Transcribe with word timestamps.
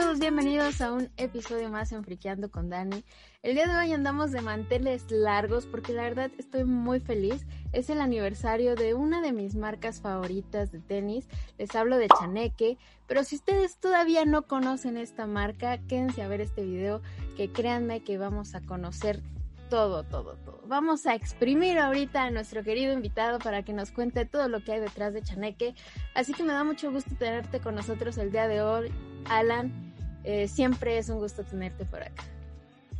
Todos 0.00 0.18
bienvenidos 0.18 0.80
a 0.80 0.92
un 0.92 1.10
episodio 1.18 1.68
más 1.68 1.92
en 1.92 2.02
Friqueando 2.02 2.50
con 2.50 2.70
Dani. 2.70 3.04
El 3.42 3.54
día 3.54 3.66
de 3.66 3.76
hoy 3.76 3.92
andamos 3.92 4.32
de 4.32 4.40
manteles 4.40 5.10
largos 5.10 5.66
porque 5.66 5.92
la 5.92 6.04
verdad 6.04 6.30
estoy 6.38 6.64
muy 6.64 7.00
feliz. 7.00 7.46
Es 7.72 7.90
el 7.90 8.00
aniversario 8.00 8.76
de 8.76 8.94
una 8.94 9.20
de 9.20 9.32
mis 9.32 9.56
marcas 9.56 10.00
favoritas 10.00 10.72
de 10.72 10.78
tenis. 10.78 11.28
Les 11.58 11.74
hablo 11.74 11.98
de 11.98 12.08
Chaneque. 12.08 12.78
Pero 13.06 13.24
si 13.24 13.36
ustedes 13.36 13.76
todavía 13.76 14.24
no 14.24 14.46
conocen 14.46 14.96
esta 14.96 15.26
marca, 15.26 15.76
quédense 15.86 16.22
a 16.22 16.28
ver 16.28 16.40
este 16.40 16.64
video 16.64 17.02
que 17.36 17.52
créanme 17.52 18.00
que 18.00 18.16
vamos 18.16 18.54
a 18.54 18.62
conocer 18.62 19.20
todo, 19.68 20.02
todo, 20.04 20.36
todo. 20.46 20.62
Vamos 20.66 21.06
a 21.06 21.14
exprimir 21.14 21.78
ahorita 21.78 22.24
a 22.24 22.30
nuestro 22.30 22.64
querido 22.64 22.94
invitado 22.94 23.38
para 23.38 23.64
que 23.64 23.74
nos 23.74 23.92
cuente 23.92 24.24
todo 24.24 24.48
lo 24.48 24.64
que 24.64 24.72
hay 24.72 24.80
detrás 24.80 25.12
de 25.12 25.22
Chaneque. 25.22 25.74
Así 26.14 26.32
que 26.32 26.42
me 26.42 26.54
da 26.54 26.64
mucho 26.64 26.90
gusto 26.90 27.14
tenerte 27.18 27.60
con 27.60 27.74
nosotros 27.74 28.16
el 28.16 28.32
día 28.32 28.48
de 28.48 28.62
hoy, 28.62 28.90
Alan. 29.26 29.89
Eh, 30.24 30.48
siempre 30.48 30.98
es 30.98 31.08
un 31.08 31.18
gusto 31.18 31.42
tenerte 31.42 31.84
por 31.84 32.02
acá. 32.02 32.24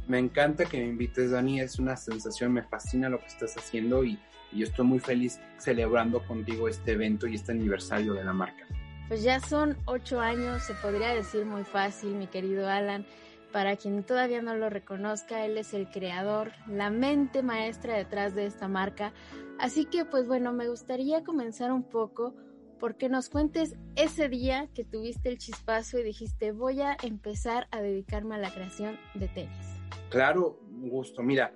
Me 0.09 0.19
encanta 0.19 0.65
que 0.65 0.79
me 0.79 0.87
invites, 0.87 1.31
Dani. 1.31 1.61
Es 1.61 1.79
una 1.79 1.97
sensación, 1.97 2.53
me 2.53 2.63
fascina 2.63 3.09
lo 3.09 3.21
que 3.21 3.27
estás 3.27 3.57
haciendo 3.57 4.03
y, 4.05 4.19
y 4.53 4.59
yo 4.59 4.67
estoy 4.67 4.85
muy 4.85 4.99
feliz 4.99 5.39
celebrando 5.59 6.27
contigo 6.27 6.69
este 6.69 6.93
evento 6.93 7.27
y 7.27 7.37
este 7.37 7.53
aniversario 7.53 8.15
de 8.15 8.25
la 8.25 8.33
marca. 8.33 8.67
Pues 9.09 9.23
ya 9.23 9.41
son 9.41 9.77
ocho 9.87 10.21
años, 10.21 10.63
se 10.63 10.75
podría 10.75 11.15
decir 11.15 11.45
muy 11.45 11.65
fácil, 11.65 12.11
mi 12.15 12.27
querido 12.27 12.69
Alan. 12.69 13.05
Para 13.53 13.75
quien 13.75 14.05
todavía 14.05 14.43
no 14.43 14.55
lo 14.55 14.71
reconozca, 14.71 15.45
él 15.45 15.59
es 15.59 15.75
el 15.75 15.89
creador, 15.91 16.53
la 16.69 16.91
mente 16.91 17.43
maestra 17.43 17.97
detrás 17.97 18.37
de 18.37 18.47
esta 18.47 18.69
marca. 18.69 19.13
Así 19.59 19.85
que 19.85 20.05
pues 20.05 20.29
bueno, 20.29 20.53
me 20.53 20.69
gustaría 20.69 21.25
comenzar 21.25 21.73
un 21.73 21.83
poco 21.83 22.35
porque 22.81 23.09
nos 23.09 23.29
cuentes 23.29 23.77
ese 23.95 24.29
día 24.29 24.69
que 24.75 24.85
tuviste 24.85 25.29
el 25.29 25.39
chispazo 25.39 25.99
y 25.99 26.03
dijiste 26.03 26.53
voy 26.53 26.81
a 26.81 26.97
empezar 27.03 27.69
a 27.71 27.81
dedicarme 27.81 28.35
a 28.35 28.39
la 28.39 28.53
creación 28.53 28.99
de 29.15 29.29
tenis. 29.29 29.67
Claro, 30.09 30.59
gusto. 30.71 31.23
Mira, 31.23 31.55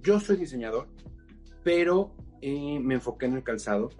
yo 0.00 0.20
soy 0.20 0.36
diseñador, 0.36 0.88
pero 1.62 2.16
eh, 2.40 2.78
me 2.80 2.94
enfoqué 2.94 3.26
en 3.26 3.34
el 3.34 3.42
calzado. 3.42 3.90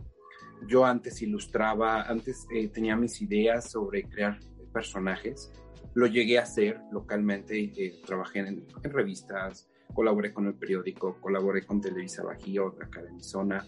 Yo 0.67 0.87
antes 0.87 1.21
ilustraba, 1.21 2.03
antes 2.03 2.47
eh, 2.55 2.69
tenía 2.69 2.97
mis 2.97 3.21
ideas 3.21 3.71
sobre 3.71 4.05
crear 4.05 4.39
personajes 4.73 5.53
lo 5.95 6.07
llegué 6.07 6.39
a 6.39 6.43
hacer 6.43 6.81
localmente, 6.91 7.73
eh, 7.77 8.01
trabajé 8.05 8.41
en, 8.41 8.67
revistas, 8.83 9.69
colaboré 9.95 10.35
con 10.35 10.47
el 10.47 10.55
periódico, 10.55 11.21
colaboré 11.21 11.65
con 11.65 11.81
Televisa 11.81 12.25
Bajío, 12.25 12.75
acá 12.81 13.03
de 13.03 13.13
mi 13.13 13.23
zona, 13.23 13.65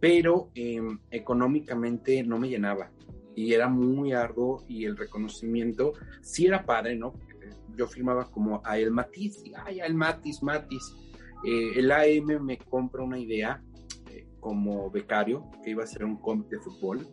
pero 0.00 0.50
eh, 0.54 0.80
económicamente 1.10 2.22
no 2.22 2.38
me 2.38 2.48
llenaba 2.48 2.90
y 3.38 3.52
era 3.52 3.68
muy 3.68 4.12
arduo 4.12 4.64
y 4.68 4.84
el 4.84 4.96
reconocimiento 4.96 5.92
sí 6.22 6.46
era 6.46 6.66
padre, 6.66 6.96
¿no? 6.96 7.14
Yo 7.76 7.86
firmaba 7.86 8.28
como 8.30 8.60
a 8.64 8.78
el 8.78 8.90
Matiz, 8.90 9.40
y 9.44 9.52
ay, 9.54 9.78
el 9.78 9.94
Matiz, 9.94 10.42
Matiz. 10.42 10.82
Eh, 11.44 11.78
el 11.78 11.92
AM 11.92 12.44
me 12.44 12.58
compra 12.58 13.04
una 13.04 13.16
idea 13.16 13.62
eh, 14.10 14.26
como 14.40 14.90
becario 14.90 15.48
que 15.62 15.70
iba 15.70 15.84
a 15.84 15.86
ser 15.86 16.04
un 16.04 16.16
cómic 16.16 16.48
de 16.48 16.58
fútbol. 16.58 17.06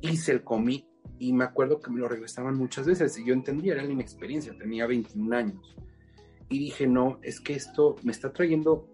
Hice 0.00 0.30
el 0.30 0.44
cómic 0.44 0.86
y 1.18 1.32
me 1.32 1.42
acuerdo 1.42 1.80
que 1.80 1.90
me 1.90 1.98
lo 1.98 2.08
regresaban 2.08 2.56
muchas 2.56 2.86
veces 2.86 3.18
y 3.18 3.24
yo 3.24 3.34
entendía, 3.34 3.72
era 3.72 3.82
la 3.82 3.92
inexperiencia, 3.92 4.56
tenía 4.56 4.86
21 4.86 5.36
años. 5.36 5.76
Y 6.48 6.60
dije, 6.60 6.86
no, 6.86 7.18
es 7.22 7.40
que 7.40 7.54
esto 7.54 7.96
me 8.04 8.12
está 8.12 8.32
trayendo 8.32 8.88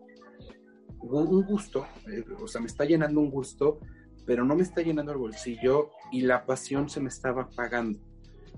un 1.11 1.45
gusto, 1.45 1.87
eh, 2.11 2.25
o 2.41 2.47
sea, 2.47 2.61
me 2.61 2.67
está 2.67 2.85
llenando 2.85 3.21
un 3.21 3.31
gusto, 3.31 3.79
pero 4.27 4.45
no 4.45 4.55
me 4.55 4.63
está 4.63 4.83
llenando 4.83 5.13
el 5.13 5.19
bolsillo 5.19 5.91
y 6.11 6.23
la 6.23 6.47
pasión 6.47 6.89
se 6.89 7.01
me 7.01 7.09
estaba 7.09 7.43
apagando. 7.43 7.99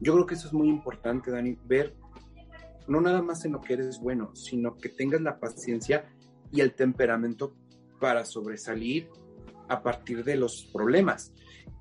Yo 0.00 0.14
creo 0.14 0.26
que 0.26 0.34
eso 0.34 0.46
es 0.46 0.52
muy 0.52 0.68
importante, 0.68 1.30
Dani, 1.30 1.58
ver 1.64 1.94
no 2.88 3.00
nada 3.00 3.20
más 3.20 3.44
en 3.44 3.52
lo 3.52 3.60
que 3.60 3.74
eres 3.74 3.98
bueno, 4.00 4.34
sino 4.34 4.76
que 4.76 4.88
tengas 4.88 5.20
la 5.20 5.40
paciencia 5.40 6.08
y 6.52 6.60
el 6.60 6.74
temperamento 6.74 7.54
para 8.00 8.24
sobresalir 8.24 9.08
a 9.68 9.82
partir 9.82 10.22
de 10.22 10.36
los 10.36 10.70
problemas 10.72 11.32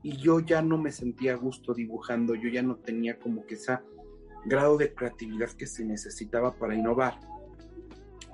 y 0.01 0.17
yo 0.17 0.39
ya 0.39 0.61
no 0.61 0.77
me 0.77 0.91
sentía 0.91 1.33
a 1.33 1.37
gusto 1.37 1.73
dibujando, 1.73 2.35
yo 2.35 2.49
ya 2.49 2.61
no 2.61 2.77
tenía 2.77 3.19
como 3.19 3.45
que 3.45 3.55
ese 3.55 3.79
grado 4.45 4.77
de 4.77 4.93
creatividad 4.93 5.49
que 5.51 5.65
se 5.65 5.83
necesitaba 5.83 6.55
para 6.57 6.75
innovar. 6.75 7.19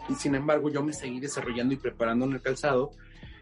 Y 0.09 0.15
sin 0.15 0.35
embargo, 0.35 0.69
yo 0.69 0.83
me 0.83 0.93
seguí 0.93 1.19
desarrollando 1.19 1.73
y 1.73 1.77
preparando 1.77 2.25
en 2.25 2.33
el 2.33 2.41
calzado 2.41 2.91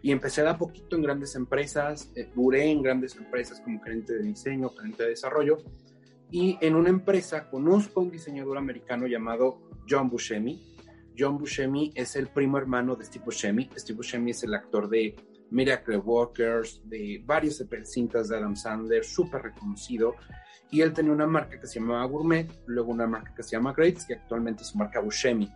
y 0.02 0.12
empecé 0.12 0.48
a 0.48 0.58
poquito 0.58 0.96
en 0.96 1.04
grandes 1.04 1.36
empresas, 1.36 2.12
eh, 2.16 2.30
duré 2.36 2.70
en 2.70 2.82
grandes 2.82 3.16
empresas 3.16 3.60
como 3.62 3.82
gerente 3.82 4.14
de 4.14 4.24
diseño, 4.24 4.70
gerente 4.70 5.04
de 5.04 5.10
desarrollo, 5.10 5.58
y 6.32 6.58
en 6.62 6.76
una 6.76 6.90
empresa 6.90 7.50
conozco 7.50 8.00
a 8.00 8.04
un 8.04 8.12
diseñador 8.12 8.58
americano 8.58 9.08
llamado 9.08 9.60
John 9.90 10.10
Buscemi. 10.10 10.78
John 11.18 11.38
Buscemi 11.38 11.92
es 11.96 12.16
el 12.16 12.28
primo 12.28 12.58
hermano 12.58 12.96
de 12.96 13.04
Steve 13.04 13.26
Buscemi. 13.26 13.70
Steve 13.76 13.98
Buscemi 13.98 14.32
es 14.32 14.44
el 14.44 14.54
actor 14.54 14.88
de 14.88 15.16
Miracle 15.50 15.98
Workers, 15.98 16.82
de 16.86 17.22
varias 17.26 17.64
cintas 17.84 18.30
de 18.30 18.38
Adam 18.38 18.56
Sandler, 18.56 19.04
súper 19.04 19.42
reconocido. 19.42 20.16
Y 20.72 20.82
él 20.82 20.94
tenía 20.94 21.12
una 21.12 21.26
marca 21.26 21.60
que 21.60 21.66
se 21.66 21.80
llamaba 21.80 22.06
Gourmet, 22.06 22.48
luego 22.68 22.92
una 22.92 23.08
marca 23.08 23.34
que 23.36 23.42
se 23.42 23.52
llama 23.52 23.74
Greats, 23.74 24.06
que 24.06 24.14
actualmente 24.14 24.62
es 24.62 24.70
su 24.70 24.78
marca 24.78 25.00
Buscemi. 25.00 25.52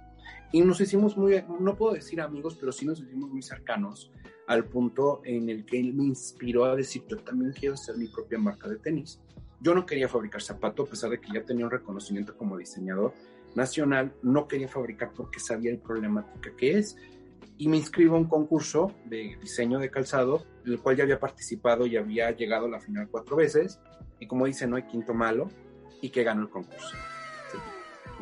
Y 0.52 0.62
nos 0.62 0.80
hicimos 0.82 1.18
muy, 1.18 1.44
no 1.60 1.76
puedo 1.76 1.94
decir 1.94 2.22
amigos, 2.22 2.56
pero 2.60 2.72
sí 2.72 2.86
nos 2.86 3.00
hicimos 3.00 3.30
muy 3.32 3.42
cercanos 3.42 4.12
al 4.48 4.66
punto 4.66 5.22
en 5.24 5.50
el 5.50 5.66
que 5.66 5.80
él 5.80 5.94
me 5.94 6.04
inspiró 6.04 6.66
a 6.66 6.76
decir, 6.76 7.04
yo 7.08 7.18
también 7.18 7.54
quiero 7.54 7.76
hacer 7.76 7.98
mi 7.98 8.08
propia 8.08 8.38
marca 8.38 8.68
de 8.68 8.78
tenis. 8.78 9.20
Yo 9.62 9.74
no 9.74 9.86
quería 9.86 10.10
fabricar 10.10 10.42
zapato, 10.42 10.84
a 10.84 10.86
pesar 10.86 11.10
de 11.10 11.20
que 11.20 11.32
ya 11.34 11.44
tenía 11.44 11.66
un 11.66 11.72
reconocimiento 11.72 12.38
como 12.38 12.58
diseñador 12.58 13.14
nacional, 13.56 14.14
no 14.22 14.48
quería 14.48 14.68
fabricar 14.68 15.12
porque 15.16 15.40
sabía 15.40 15.72
el 15.72 15.80
problemática 15.80 16.56
que 16.56 16.78
es 16.78 16.98
y 17.58 17.68
me 17.68 17.78
inscribo 17.78 18.16
a 18.16 18.20
un 18.20 18.28
concurso 18.28 18.92
de 19.06 19.38
diseño 19.40 19.80
de 19.80 19.90
calzado, 19.90 20.46
en 20.66 20.74
el 20.74 20.80
cual 20.80 20.98
ya 20.98 21.04
había 21.04 21.20
participado 21.20 21.86
y 21.86 21.98
había 21.98 22.32
llegado 22.32 22.66
a 22.66 22.70
la 22.70 22.80
final 22.80 23.08
cuatro 23.10 23.36
veces. 23.36 23.80
Y 24.20 24.28
como 24.28 24.46
dice, 24.46 24.68
no 24.68 24.76
hay 24.76 24.84
quinto 24.84 25.14
malo, 25.14 25.50
y 26.02 26.10
que 26.10 26.24
gano 26.24 26.42
el 26.42 26.50
concurso. 26.50 26.98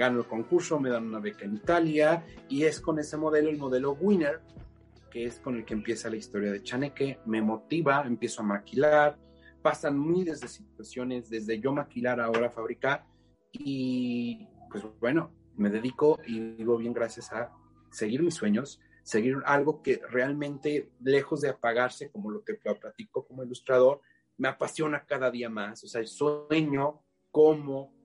Gano 0.01 0.21
el 0.21 0.25
concurso, 0.25 0.79
me 0.79 0.89
dan 0.89 1.05
una 1.05 1.19
beca 1.19 1.45
en 1.45 1.53
Italia, 1.53 2.25
y 2.49 2.63
es 2.63 2.81
con 2.81 2.97
ese 2.97 3.17
modelo, 3.17 3.51
el 3.51 3.59
modelo 3.59 3.91
Winner, 3.91 4.41
que 5.11 5.25
es 5.25 5.39
con 5.39 5.57
el 5.57 5.63
que 5.63 5.75
empieza 5.75 6.09
la 6.09 6.15
historia 6.15 6.51
de 6.51 6.63
Chaneque. 6.63 7.19
Me 7.27 7.39
motiva, 7.39 8.03
empiezo 8.07 8.41
a 8.41 8.45
maquilar, 8.45 9.19
pasan 9.61 10.03
miles 10.03 10.41
de 10.41 10.47
situaciones, 10.47 11.29
desde 11.29 11.59
yo 11.59 11.71
maquilar 11.71 12.19
ahora 12.19 12.49
fabricar, 12.49 13.05
y 13.51 14.47
pues 14.71 14.83
bueno, 14.99 15.31
me 15.55 15.69
dedico 15.69 16.19
y 16.25 16.39
vivo 16.39 16.77
bien 16.77 16.93
gracias 16.93 17.31
a 17.31 17.51
seguir 17.91 18.23
mis 18.23 18.33
sueños, 18.33 18.81
seguir 19.03 19.35
algo 19.45 19.83
que 19.83 20.01
realmente, 20.09 20.89
lejos 21.03 21.41
de 21.41 21.49
apagarse, 21.49 22.09
como 22.09 22.31
lo 22.31 22.43
que 22.43 22.55
platico 22.55 23.27
como 23.27 23.43
ilustrador, 23.43 24.01
me 24.37 24.47
apasiona 24.47 25.05
cada 25.05 25.29
día 25.29 25.51
más. 25.51 25.83
O 25.83 25.87
sea, 25.87 26.03
sueño 26.07 27.03
cómo 27.29 28.00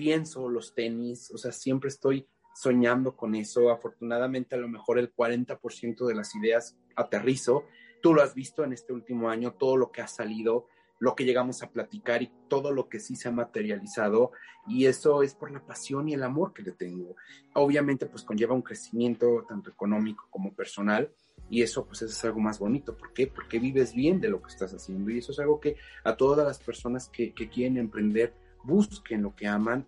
pienso 0.00 0.48
los 0.48 0.74
tenis, 0.74 1.30
o 1.30 1.36
sea, 1.36 1.52
siempre 1.52 1.90
estoy 1.90 2.26
soñando 2.54 3.14
con 3.18 3.34
eso. 3.34 3.68
Afortunadamente, 3.68 4.54
a 4.54 4.58
lo 4.58 4.66
mejor 4.66 4.98
el 4.98 5.14
40% 5.14 6.06
de 6.06 6.14
las 6.14 6.34
ideas 6.34 6.78
aterrizo. 6.96 7.64
Tú 8.00 8.14
lo 8.14 8.22
has 8.22 8.34
visto 8.34 8.64
en 8.64 8.72
este 8.72 8.94
último 8.94 9.28
año, 9.28 9.52
todo 9.52 9.76
lo 9.76 9.92
que 9.92 10.00
ha 10.00 10.08
salido 10.08 10.68
lo 11.00 11.14
que 11.14 11.24
llegamos 11.24 11.62
a 11.62 11.70
platicar 11.70 12.22
y 12.22 12.30
todo 12.48 12.72
lo 12.72 12.90
que 12.90 13.00
sí 13.00 13.16
se 13.16 13.28
ha 13.28 13.32
materializado 13.32 14.32
y 14.68 14.84
eso 14.84 15.22
es 15.22 15.34
por 15.34 15.50
la 15.50 15.64
pasión 15.64 16.10
y 16.10 16.12
el 16.12 16.22
amor 16.22 16.52
que 16.52 16.62
le 16.62 16.72
tengo. 16.72 17.16
Obviamente 17.54 18.04
pues 18.04 18.22
conlleva 18.22 18.54
un 18.54 18.60
crecimiento 18.60 19.46
tanto 19.48 19.70
económico 19.70 20.28
como 20.30 20.52
personal 20.52 21.10
y 21.48 21.62
eso 21.62 21.86
pues 21.86 22.02
es 22.02 22.22
algo 22.26 22.40
más 22.40 22.58
bonito. 22.58 22.98
¿Por 22.98 23.14
qué? 23.14 23.26
Porque 23.26 23.58
vives 23.58 23.94
bien 23.94 24.20
de 24.20 24.28
lo 24.28 24.42
que 24.42 24.48
estás 24.48 24.74
haciendo 24.74 25.10
y 25.10 25.18
eso 25.18 25.32
es 25.32 25.38
algo 25.38 25.58
que 25.58 25.76
a 26.04 26.18
todas 26.18 26.46
las 26.46 26.58
personas 26.58 27.08
que, 27.08 27.32
que 27.32 27.48
quieren 27.48 27.78
emprender 27.78 28.34
busquen 28.64 29.22
lo 29.22 29.34
que 29.34 29.46
aman 29.46 29.86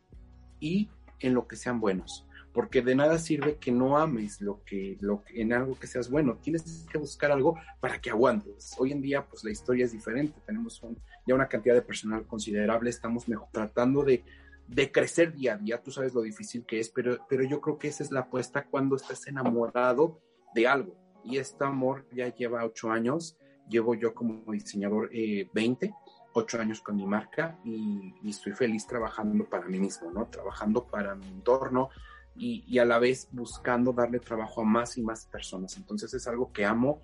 y 0.61 0.89
en 1.21 1.35
lo 1.35 1.47
que 1.47 1.57
sean 1.57 1.81
buenos. 1.81 2.27
porque 2.53 2.83
de 2.83 2.95
nada 2.95 3.19
sirve 3.19 3.57
que 3.57 3.73
no 3.73 3.97
ames 3.97 4.41
lo 4.41 4.63
que, 4.65 4.99
lo 5.01 5.23
en 5.35 5.53
algo 5.53 5.79
que 5.79 5.87
seas 5.87 6.11
bueno, 6.11 6.37
tienes 6.37 6.87
que 6.91 6.99
buscar 6.99 7.33
algo 7.33 7.59
para 7.81 7.99
que 7.99 8.11
aguantes. 8.11 8.75
Hoy 8.79 8.93
en 8.93 9.01
día, 9.01 9.27
pues 9.27 9.43
la 9.43 9.51
historia 9.51 9.87
es 9.87 9.93
diferente, 9.93 10.39
tenemos 10.45 10.83
ya 11.27 11.35
una 11.35 11.49
cantidad 11.49 11.75
de 11.75 11.81
personal 11.81 12.27
considerable, 12.27 12.91
estamos 12.91 13.27
mejor, 13.27 13.49
tratando 13.53 14.05
de, 14.05 14.23
de, 14.69 14.93
crecer 14.93 15.33
día 15.33 15.55
a 15.55 15.57
día, 15.57 15.83
tú 15.83 15.91
sabes 15.91 16.13
lo 16.13 16.21
difícil 16.21 16.65
que 16.67 16.79
es, 16.79 16.91
pero, 16.91 17.25
pero 17.29 17.43
yo 17.43 17.61
creo 17.61 17.79
que 17.79 17.89
esa 17.89 18.03
es 18.03 18.11
la 18.11 18.21
apuesta 18.21 18.67
cuando 18.67 18.97
estás 18.97 19.27
enamorado 19.27 20.21
de 20.55 20.67
algo, 20.67 20.95
y 21.25 21.39
este 21.39 21.65
amor 21.65 22.07
ya 22.13 22.35
lleva 22.35 22.65
ocho 22.65 22.91
años, 22.91 23.39
llevo 23.69 23.95
yo 23.95 24.15
como 24.15 24.53
diseñador 24.53 25.09
eh, 25.13 25.49
20, 25.55 25.95
ocho 26.35 26.61
años 26.61 26.81
con 26.81 26.97
mi 26.97 27.07
marca 27.07 27.59
y, 27.65 28.15
y, 28.23 28.31
estoy 28.31 28.53
feliz 28.53 28.87
trabajando 28.87 29.45
para 29.45 29.67
mí 29.67 29.79
mismo, 29.79 30.11
¿no? 30.11 30.27
Trabajando 30.27 30.85
para 30.85 31.15
mi 31.15 31.27
entorno, 31.29 31.91
y, 32.37 32.79
a 32.79 32.85
la 32.85 32.99
vez 32.99 33.29
buscando 33.31 33.93
darle 33.93 34.19
trabajo 34.19 34.63
a 34.63 34.65
más 34.65 34.97
y 34.97 35.03
más 35.03 35.27
personas. 35.27 35.77
Entonces 35.77 36.13
es 36.15 36.27
algo 36.27 36.53
que 36.53 36.65
amo, 36.65 37.01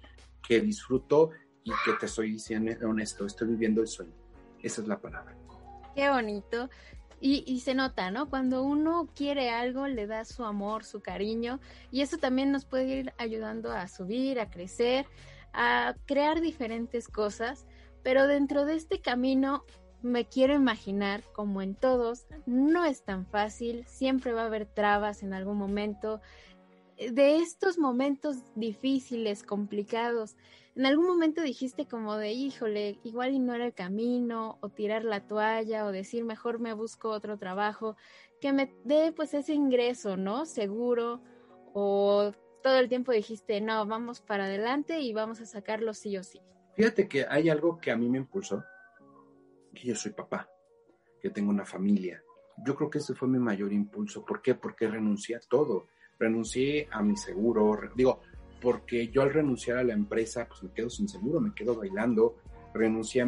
que 0.46 0.60
disfruto 0.60 1.30
y 1.64 1.70
que 1.84 1.92
te 1.98 2.06
estoy 2.06 2.32
diciendo 2.32 2.72
honesto, 2.88 3.26
estoy 3.26 3.48
viviendo 3.48 3.82
el 3.82 3.88
sueño. 3.88 4.14
Esa 4.62 4.80
es 4.82 4.88
la 4.88 4.98
palabra. 4.98 5.36
Qué 5.94 6.08
bonito. 6.08 6.70
Y, 7.20 7.42
y, 7.46 7.60
se 7.60 7.74
nota, 7.74 8.12
¿no? 8.12 8.30
Cuando 8.30 8.62
uno 8.62 9.08
quiere 9.14 9.50
algo, 9.50 9.88
le 9.88 10.06
da 10.06 10.24
su 10.24 10.44
amor, 10.44 10.84
su 10.84 11.00
cariño, 11.00 11.58
y 11.90 12.02
eso 12.02 12.16
también 12.16 12.52
nos 12.52 12.64
puede 12.64 12.86
ir 12.86 13.12
ayudando 13.18 13.72
a 13.72 13.88
subir, 13.88 14.38
a 14.38 14.50
crecer, 14.50 15.04
a 15.52 15.96
crear 16.06 16.40
diferentes 16.40 17.08
cosas, 17.08 17.66
pero 18.08 18.26
dentro 18.26 18.64
de 18.64 18.74
este 18.74 19.02
camino 19.02 19.64
me 20.00 20.24
quiero 20.24 20.54
imaginar, 20.54 21.22
como 21.34 21.60
en 21.60 21.74
todos, 21.74 22.24
no 22.46 22.86
es 22.86 23.02
tan 23.02 23.26
fácil, 23.26 23.84
siempre 23.86 24.32
va 24.32 24.44
a 24.44 24.46
haber 24.46 24.64
trabas 24.64 25.22
en 25.22 25.34
algún 25.34 25.58
momento. 25.58 26.22
De 26.96 27.36
estos 27.36 27.76
momentos 27.76 28.38
difíciles, 28.54 29.42
complicados, 29.42 30.36
en 30.74 30.86
algún 30.86 31.06
momento 31.06 31.42
dijiste 31.42 31.86
como 31.86 32.16
de, 32.16 32.32
híjole, 32.32 32.98
igual 33.04 33.34
y 33.34 33.40
no 33.40 33.52
era 33.52 33.66
el 33.66 33.74
camino, 33.74 34.56
o 34.62 34.70
tirar 34.70 35.04
la 35.04 35.26
toalla, 35.26 35.84
o 35.84 35.92
decir, 35.92 36.24
mejor 36.24 36.60
me 36.60 36.72
busco 36.72 37.10
otro 37.10 37.36
trabajo, 37.36 37.94
que 38.40 38.54
me 38.54 38.72
dé 38.84 39.12
pues 39.12 39.34
ese 39.34 39.52
ingreso, 39.52 40.16
¿no? 40.16 40.46
Seguro, 40.46 41.20
o 41.74 42.32
todo 42.62 42.78
el 42.78 42.88
tiempo 42.88 43.12
dijiste, 43.12 43.60
no, 43.60 43.84
vamos 43.84 44.22
para 44.22 44.46
adelante 44.46 45.00
y 45.00 45.12
vamos 45.12 45.42
a 45.42 45.44
sacarlo 45.44 45.92
sí 45.92 46.16
o 46.16 46.22
sí. 46.22 46.40
Fíjate 46.78 47.08
que 47.08 47.26
hay 47.28 47.48
algo 47.48 47.80
que 47.80 47.90
a 47.90 47.96
mí 47.96 48.08
me 48.08 48.18
impulsó, 48.18 48.62
que 49.74 49.88
yo 49.88 49.96
soy 49.96 50.12
papá, 50.12 50.48
que 51.20 51.28
tengo 51.28 51.50
una 51.50 51.64
familia. 51.64 52.22
Yo 52.64 52.76
creo 52.76 52.88
que 52.88 52.98
ese 52.98 53.16
fue 53.16 53.26
mi 53.26 53.40
mayor 53.40 53.72
impulso. 53.72 54.24
¿Por 54.24 54.40
qué? 54.40 54.54
Porque 54.54 54.86
renuncié 54.86 55.34
a 55.34 55.40
todo. 55.40 55.88
Renuncié 56.20 56.86
a 56.92 57.02
mi 57.02 57.16
seguro. 57.16 57.76
Digo, 57.96 58.20
porque 58.60 59.08
yo 59.08 59.22
al 59.22 59.32
renunciar 59.32 59.78
a 59.78 59.82
la 59.82 59.92
empresa, 59.92 60.46
pues 60.46 60.62
me 60.62 60.70
quedo 60.70 60.88
sin 60.88 61.08
seguro, 61.08 61.40
me 61.40 61.52
quedo 61.52 61.74
bailando. 61.74 62.36
Renuncié 62.72 63.22
a, 63.22 63.26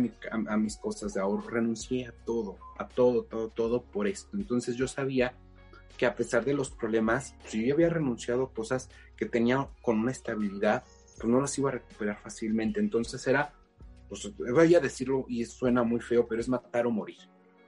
mis 0.57 0.77
cosas 0.77 1.15
de 1.15 1.21
ahorro, 1.21 1.49
renuncié 1.49 2.07
a 2.07 2.13
todo, 2.25 2.57
a 2.79 2.87
todo, 2.87 3.25
todo, 3.25 3.49
todo 3.49 3.83
por 3.83 4.07
esto. 4.07 4.37
Entonces 4.37 4.77
yo 4.77 4.87
sabía 4.87 5.35
que 5.99 6.07
a 6.07 6.15
pesar 6.15 6.45
de 6.45 6.55
los 6.55 6.71
problemas, 6.71 7.35
si 7.47 7.67
yo 7.67 7.75
había 7.75 7.91
renunciado 7.91 8.45
a 8.45 8.53
cosas 8.53 8.91
que 9.17 9.27
tenía 9.27 9.69
con 9.83 9.99
una 9.99 10.13
estabilidad, 10.13 10.85
pues 11.21 11.31
no 11.31 11.41
las 11.41 11.57
iba 11.59 11.69
a 11.69 11.75
recuperar 11.75 12.19
fácilmente. 12.21 12.81
Entonces 12.81 13.27
era 13.27 13.53
pues 14.11 14.29
voy 14.37 14.75
a 14.75 14.81
decirlo 14.81 15.25
y 15.29 15.45
suena 15.45 15.85
muy 15.85 16.01
feo, 16.01 16.27
pero 16.27 16.41
es 16.41 16.49
matar 16.49 16.85
o 16.87 16.91
morir. 16.91 17.19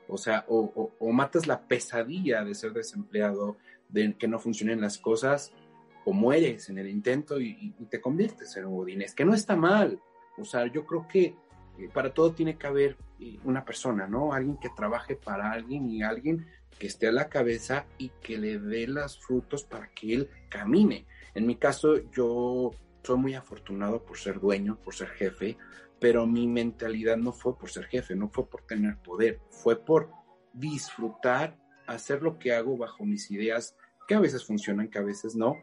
O 0.08 0.18
sea, 0.18 0.44
o, 0.48 0.90
matas 1.12 1.46
la 1.46 1.68
pesadilla 1.68 2.44
de 2.44 2.54
ser 2.56 2.72
desempleado, 2.72 3.56
de 3.88 4.14
que 4.18 4.26
no 4.26 4.40
funcionen 4.40 4.80
las 4.80 4.98
cosas, 4.98 5.52
o 6.04 6.12
mueres 6.12 6.68
en 6.68 6.78
el 6.78 6.88
intento 6.88 7.40
y, 7.40 7.72
te 7.88 8.00
conviertes 8.00 8.56
en 8.56 8.66
un 8.66 8.74
godines, 8.74 9.14
que 9.14 9.24
no 9.24 9.34
está 9.34 9.54
mal. 9.54 10.00
O 10.36 10.44
sea, 10.44 10.66
yo 10.66 10.84
creo 10.84 11.06
que 11.06 11.36
eh, 11.78 11.88
para 11.94 12.12
todo 12.12 12.32
tiene 12.32 12.58
que 12.58 12.66
haber 12.66 12.96
eh, 13.20 13.38
una 13.44 13.64
persona, 13.64 14.08
¿no? 14.08 14.32
Alguien 14.32 14.56
que 14.56 14.70
trabaje 14.70 15.14
para 15.14 15.52
alguien 15.52 15.88
y 15.88 16.02
alguien 16.02 16.44
que 16.76 16.88
esté 16.88 17.06
a 17.06 17.12
la 17.12 17.28
cabeza 17.28 17.86
y 17.98 18.08
que 18.20 18.36
le 18.36 18.58
dé 18.58 18.88
los 18.88 19.16
frutos 19.20 19.62
para 19.62 19.88
que 19.94 20.12
él 20.12 20.30
camine. 20.48 21.06
En 21.34 21.46
mi 21.46 21.54
caso, 21.54 21.98
yo 22.10 22.72
soy 23.02 23.18
muy 23.18 23.34
afortunado 23.34 24.04
por 24.04 24.18
ser 24.18 24.40
dueño, 24.40 24.78
por 24.82 24.94
ser 24.94 25.08
jefe, 25.08 25.56
pero 26.00 26.26
mi 26.26 26.46
mentalidad 26.46 27.16
no 27.16 27.32
fue 27.32 27.56
por 27.56 27.70
ser 27.70 27.86
jefe, 27.86 28.14
no 28.14 28.28
fue 28.28 28.48
por 28.48 28.62
tener 28.62 28.98
poder, 28.98 29.40
fue 29.50 29.76
por 29.76 30.10
disfrutar, 30.52 31.58
hacer 31.86 32.22
lo 32.22 32.38
que 32.38 32.52
hago 32.52 32.76
bajo 32.76 33.04
mis 33.04 33.30
ideas, 33.30 33.76
que 34.06 34.14
a 34.14 34.20
veces 34.20 34.44
funcionan, 34.44 34.88
que 34.88 34.98
a 34.98 35.02
veces 35.02 35.34
no, 35.34 35.56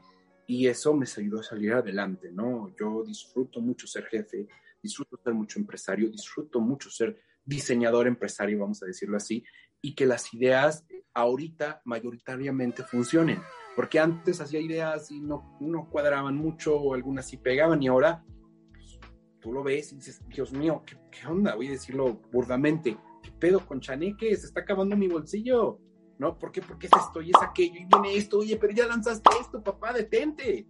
y 0.47 0.67
eso 0.67 0.93
me 0.93 1.05
ayudó 1.05 1.41
a 1.41 1.43
salir 1.43 1.73
adelante, 1.73 2.31
¿no? 2.31 2.73
Yo 2.79 3.03
disfruto 3.03 3.61
mucho 3.61 3.85
ser 3.85 4.05
jefe, 4.05 4.47
disfruto 4.81 5.19
ser 5.23 5.33
mucho 5.33 5.59
empresario, 5.59 6.09
disfruto 6.09 6.59
mucho 6.59 6.89
ser 6.89 7.21
diseñador 7.45 8.07
empresario, 8.07 8.59
vamos 8.59 8.81
a 8.81 8.85
decirlo 8.85 9.17
así, 9.17 9.43
y 9.81 9.93
que 9.93 10.05
las 10.05 10.33
ideas 10.33 10.85
ahorita 11.13 11.81
mayoritariamente 11.85 12.83
funcionen, 12.83 13.41
porque 13.75 13.99
antes 13.99 14.41
hacía 14.41 14.59
ideas 14.59 15.11
y 15.11 15.19
no, 15.19 15.57
no 15.59 15.89
cuadraban 15.89 16.35
mucho 16.35 16.75
o 16.75 16.93
algunas 16.93 17.27
sí 17.27 17.37
pegaban 17.37 17.81
y 17.81 17.87
ahora 17.87 18.23
tú 19.39 19.53
lo 19.53 19.63
ves 19.63 19.91
y 19.93 19.95
dices, 19.95 20.21
Dios 20.27 20.51
mío, 20.51 20.83
¿qué, 20.85 21.27
onda? 21.27 21.55
Voy 21.55 21.67
a 21.67 21.71
decirlo 21.71 22.21
burdamente, 22.31 22.97
¿qué 23.23 23.31
pedo 23.31 23.65
con 23.65 23.79
Chaneque? 23.79 24.35
Se 24.35 24.47
está 24.47 24.61
acabando 24.61 24.95
mi 24.95 25.07
bolsillo, 25.07 25.79
¿no? 26.17 26.37
¿Por 26.37 26.51
qué? 26.51 26.61
Porque 26.61 26.87
es 26.87 26.93
esto 26.93 27.21
y 27.21 27.29
es 27.29 27.41
aquello 27.41 27.79
y 27.79 27.85
viene 27.85 28.17
esto, 28.17 28.39
oye, 28.39 28.57
pero 28.57 28.73
ya 28.73 28.87
lanzaste 28.87 29.29
esto, 29.39 29.63
papá, 29.63 29.93
detente. 29.93 30.67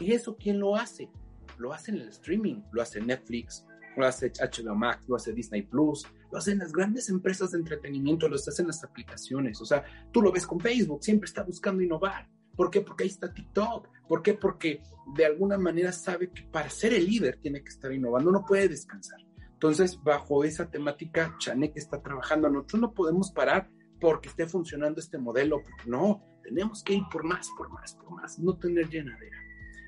¿Y 0.00 0.12
eso 0.12 0.36
quién 0.36 0.60
lo 0.60 0.76
hace? 0.76 1.10
Lo 1.58 1.72
hace 1.72 1.90
en 1.90 1.98
el 1.98 2.08
streaming, 2.08 2.62
lo 2.72 2.82
hace 2.82 3.00
Netflix, 3.00 3.66
lo 3.96 4.06
hace 4.06 4.30
HBO 4.30 4.74
Max, 4.74 5.08
lo 5.08 5.16
hace 5.16 5.32
Disney 5.32 5.62
Plus, 5.62 6.06
lo 6.30 6.38
hacen 6.38 6.58
las 6.58 6.72
grandes 6.72 7.08
empresas 7.08 7.50
de 7.50 7.58
entretenimiento, 7.58 8.28
lo 8.28 8.36
hacen 8.36 8.66
las 8.66 8.84
aplicaciones. 8.84 9.60
O 9.60 9.64
sea, 9.64 9.84
tú 10.12 10.22
lo 10.22 10.30
ves 10.30 10.46
con 10.46 10.60
Facebook, 10.60 11.02
siempre 11.02 11.26
está 11.26 11.42
buscando 11.42 11.82
innovar. 11.82 12.28
¿Por 12.58 12.72
qué? 12.72 12.80
Porque 12.80 13.04
ahí 13.04 13.08
está 13.08 13.32
TikTok. 13.32 13.86
¿Por 14.08 14.20
qué? 14.20 14.34
Porque 14.34 14.82
de 15.14 15.24
alguna 15.24 15.56
manera 15.56 15.92
sabe 15.92 16.32
que 16.32 16.42
para 16.42 16.68
ser 16.68 16.92
el 16.92 17.06
líder 17.06 17.38
tiene 17.40 17.62
que 17.62 17.68
estar 17.68 17.92
innovando, 17.92 18.32
no 18.32 18.44
puede 18.44 18.68
descansar. 18.68 19.20
Entonces, 19.52 20.02
bajo 20.02 20.42
esa 20.42 20.68
temática, 20.68 21.36
Chanek 21.38 21.76
está 21.76 22.02
trabajando. 22.02 22.50
Nosotros 22.50 22.82
no 22.82 22.94
podemos 22.94 23.30
parar 23.30 23.70
porque 24.00 24.28
esté 24.28 24.48
funcionando 24.48 24.98
este 24.98 25.18
modelo. 25.18 25.62
No, 25.86 26.24
tenemos 26.42 26.82
que 26.82 26.94
ir 26.94 27.04
por 27.12 27.22
más, 27.22 27.48
por 27.56 27.70
más, 27.70 27.94
por 27.94 28.10
más, 28.10 28.40
no 28.40 28.58
tener 28.58 28.88
llenadera 28.88 29.38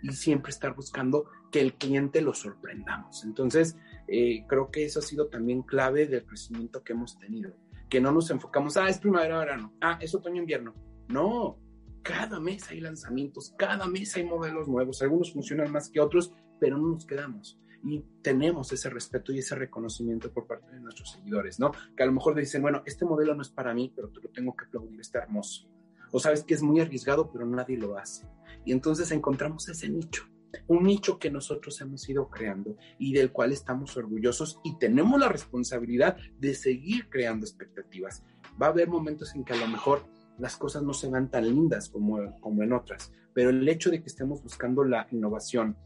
y 0.03 0.13
siempre 0.13 0.51
estar 0.51 0.73
buscando 0.77 1.29
que 1.51 1.61
el 1.61 1.75
cliente 1.75 2.21
lo 2.21 2.35
sorprendamos. 2.35 3.25
Entonces, 3.25 3.77
eh, 4.07 4.45
creo 4.47 4.71
que 4.71 4.85
eso 4.85 5.01
ha 5.01 5.03
sido 5.03 5.27
también 5.27 5.63
clave 5.63 6.07
del 6.07 6.25
crecimiento 6.25 6.85
que 6.85 6.93
hemos 6.93 7.19
tenido, 7.19 7.53
que 7.89 8.01
no 8.01 8.13
nos 8.13 8.31
enfocamos, 8.31 8.77
ah, 8.77 8.89
es 8.89 8.99
primavera, 8.99 9.41
verano, 9.41 9.75
ah, 9.81 9.99
es 10.01 10.15
otoño, 10.15 10.41
invierno. 10.41 10.73
No, 11.09 11.59
cada 12.03 12.41
mes 12.41 12.71
hay 12.71 12.81
lanzamientos, 12.81 13.55
cada 13.59 13.87
mes 13.87 14.17
hay 14.17 14.25
modelos 14.25 14.69
nuevos, 14.69 15.03
algunos 15.03 15.33
funcionan 15.33 15.71
más 15.71 15.89
que 15.89 16.01
otros, 16.01 16.33
pero 16.59 16.79
no 16.79 16.89
nos 16.89 17.07
quedamos. 17.07 17.59
Y 17.83 18.05
tenemos 18.23 18.73
ese 18.73 18.91
respeto 18.91 19.33
y 19.33 19.39
ese 19.39 19.55
reconocimiento 19.55 20.31
por 20.33 20.47
parte 20.47 20.73
de 20.73 20.81
nuestros 20.81 21.13
seguidores, 21.13 21.59
¿no? 21.59 21.73
Que 21.97 22.03
a 22.03 22.07
lo 22.07 22.13
mejor 22.13 22.35
dicen, 22.35 22.61
bueno, 22.61 22.83
este 22.85 23.07
modelo 23.07 23.35
no 23.35 23.43
es 23.43 23.49
para 23.49 23.73
mí, 23.73 23.91
pero 23.95 24.11
te 24.11 24.21
lo 24.21 24.29
tengo 24.29 24.55
que 24.55 24.67
aplaudir, 24.67 25.01
está 25.01 25.21
hermoso. 25.21 25.67
O 26.13 26.21
sabes 26.21 26.43
que 26.45 26.55
es 26.55 26.63
muy 26.63 26.81
arriesgado, 26.81 27.31
pero 27.33 27.47
nadie 27.47 27.79
lo 27.79 27.97
hace. 27.97 28.27
Y 28.65 28.73
entonces 28.73 29.11
encontramos 29.13 29.69
ese 29.69 29.89
nicho, 29.89 30.25
un 30.67 30.85
nicho 30.85 31.19
que 31.19 31.31
nosotros 31.31 31.81
hemos 31.81 32.07
ido 32.09 32.29
creando 32.29 32.77
y 32.99 33.15
del 33.15 33.33
cual 33.33 33.53
estamos 33.53 33.97
orgullosos 33.97 34.61
y 34.63 34.79
tenemos 34.79 35.19
la 35.19 35.29
responsabilidad 35.29 36.17
de 36.39 36.55
seguir 36.55 37.09
creando 37.09 37.47
expectativas. 37.47 38.25
Va 38.61 38.67
a 38.67 38.71
haber 38.71 38.89
momentos 38.89 39.35
en 39.35 39.45
que 39.45 39.55
a 39.55 39.57
lo 39.57 39.69
mejor 39.69 40.05
las 40.41 40.57
cosas 40.57 40.83
no 40.83 40.95
se 40.95 41.09
van 41.09 41.31
tan 41.31 41.45
lindas 41.45 41.89
como, 41.89 42.39
como 42.41 42.63
en 42.63 42.73
otras, 42.73 43.13
pero 43.33 43.51
el 43.51 43.69
hecho 43.69 43.91
de 43.91 44.01
que 44.01 44.09
estemos 44.09 44.43
buscando 44.43 44.85
la 44.85 45.07
innovación, 45.11 45.77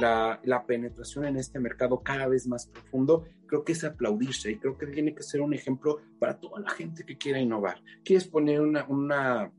la, 0.00 0.40
la, 0.44 0.64
penetración 0.64 1.26
en 1.26 1.36
este 1.36 1.60
mercado 1.60 2.02
cada 2.02 2.26
vez 2.26 2.46
más 2.46 2.66
profundo, 2.66 3.26
creo 3.46 3.64
que 3.64 3.72
es 3.72 3.84
aplaudirse 3.84 4.50
y 4.50 4.58
creo 4.58 4.76
que 4.76 4.86
tiene 4.86 5.14
que 5.14 5.22
ser 5.22 5.40
un 5.40 5.54
ejemplo 5.54 5.98
para 6.18 6.38
toda 6.38 6.60
la 6.60 6.70
gente 6.70 7.04
que 7.04 7.18
quiera 7.18 7.38
innovar. 7.38 7.82
¿Quieres 8.04 8.26
poner 8.26 8.60
una, 8.60 8.86
una 8.86 9.52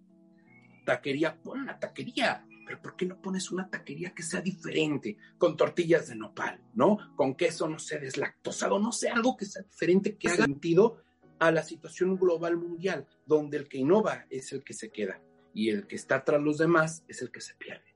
taquería? 0.85 1.39
Pon 1.41 1.61
una 1.61 1.79
taquería, 1.79 2.45
pero 2.65 2.81
¿por 2.81 2.95
qué 2.95 3.05
no 3.05 3.21
pones 3.21 3.51
una 3.51 3.69
taquería 3.69 4.13
que 4.13 4.23
sea 4.23 4.41
diferente, 4.41 5.17
con 5.37 5.55
tortillas 5.55 6.07
de 6.07 6.15
nopal, 6.15 6.59
¿no? 6.73 6.97
Con 7.15 7.35
queso, 7.35 7.67
no 7.67 7.79
sé, 7.79 7.99
deslactosado, 7.99 8.79
no 8.79 8.91
sé, 8.91 9.09
algo 9.09 9.37
que 9.37 9.45
sea 9.45 9.61
diferente, 9.61 10.17
que 10.17 10.27
haga 10.27 10.45
sentido 10.45 10.97
a 11.39 11.51
la 11.51 11.63
situación 11.63 12.17
global 12.17 12.57
mundial, 12.57 13.07
donde 13.25 13.57
el 13.57 13.67
que 13.67 13.77
innova 13.77 14.25
es 14.29 14.51
el 14.51 14.63
que 14.63 14.73
se 14.73 14.89
queda 14.89 15.21
y 15.53 15.69
el 15.69 15.87
que 15.87 15.95
está 15.95 16.23
tras 16.23 16.41
los 16.41 16.57
demás 16.57 17.03
es 17.07 17.21
el 17.21 17.31
que 17.31 17.41
se 17.41 17.55
pierde. 17.55 17.95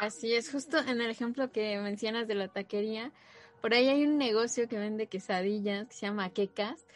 Así 0.00 0.34
es, 0.34 0.50
justo 0.50 0.78
en 0.78 1.00
el 1.00 1.10
ejemplo 1.10 1.50
que 1.52 1.78
mencionas 1.78 2.28
de 2.28 2.34
la 2.34 2.48
taquería, 2.48 3.12
por 3.60 3.72
ahí 3.72 3.88
hay 3.88 4.04
un 4.04 4.18
negocio 4.18 4.68
que 4.68 4.78
vende 4.78 5.06
quesadillas 5.06 5.88
que 5.88 5.94
se 5.94 6.06
llama 6.06 6.30
Quecas, 6.30 6.86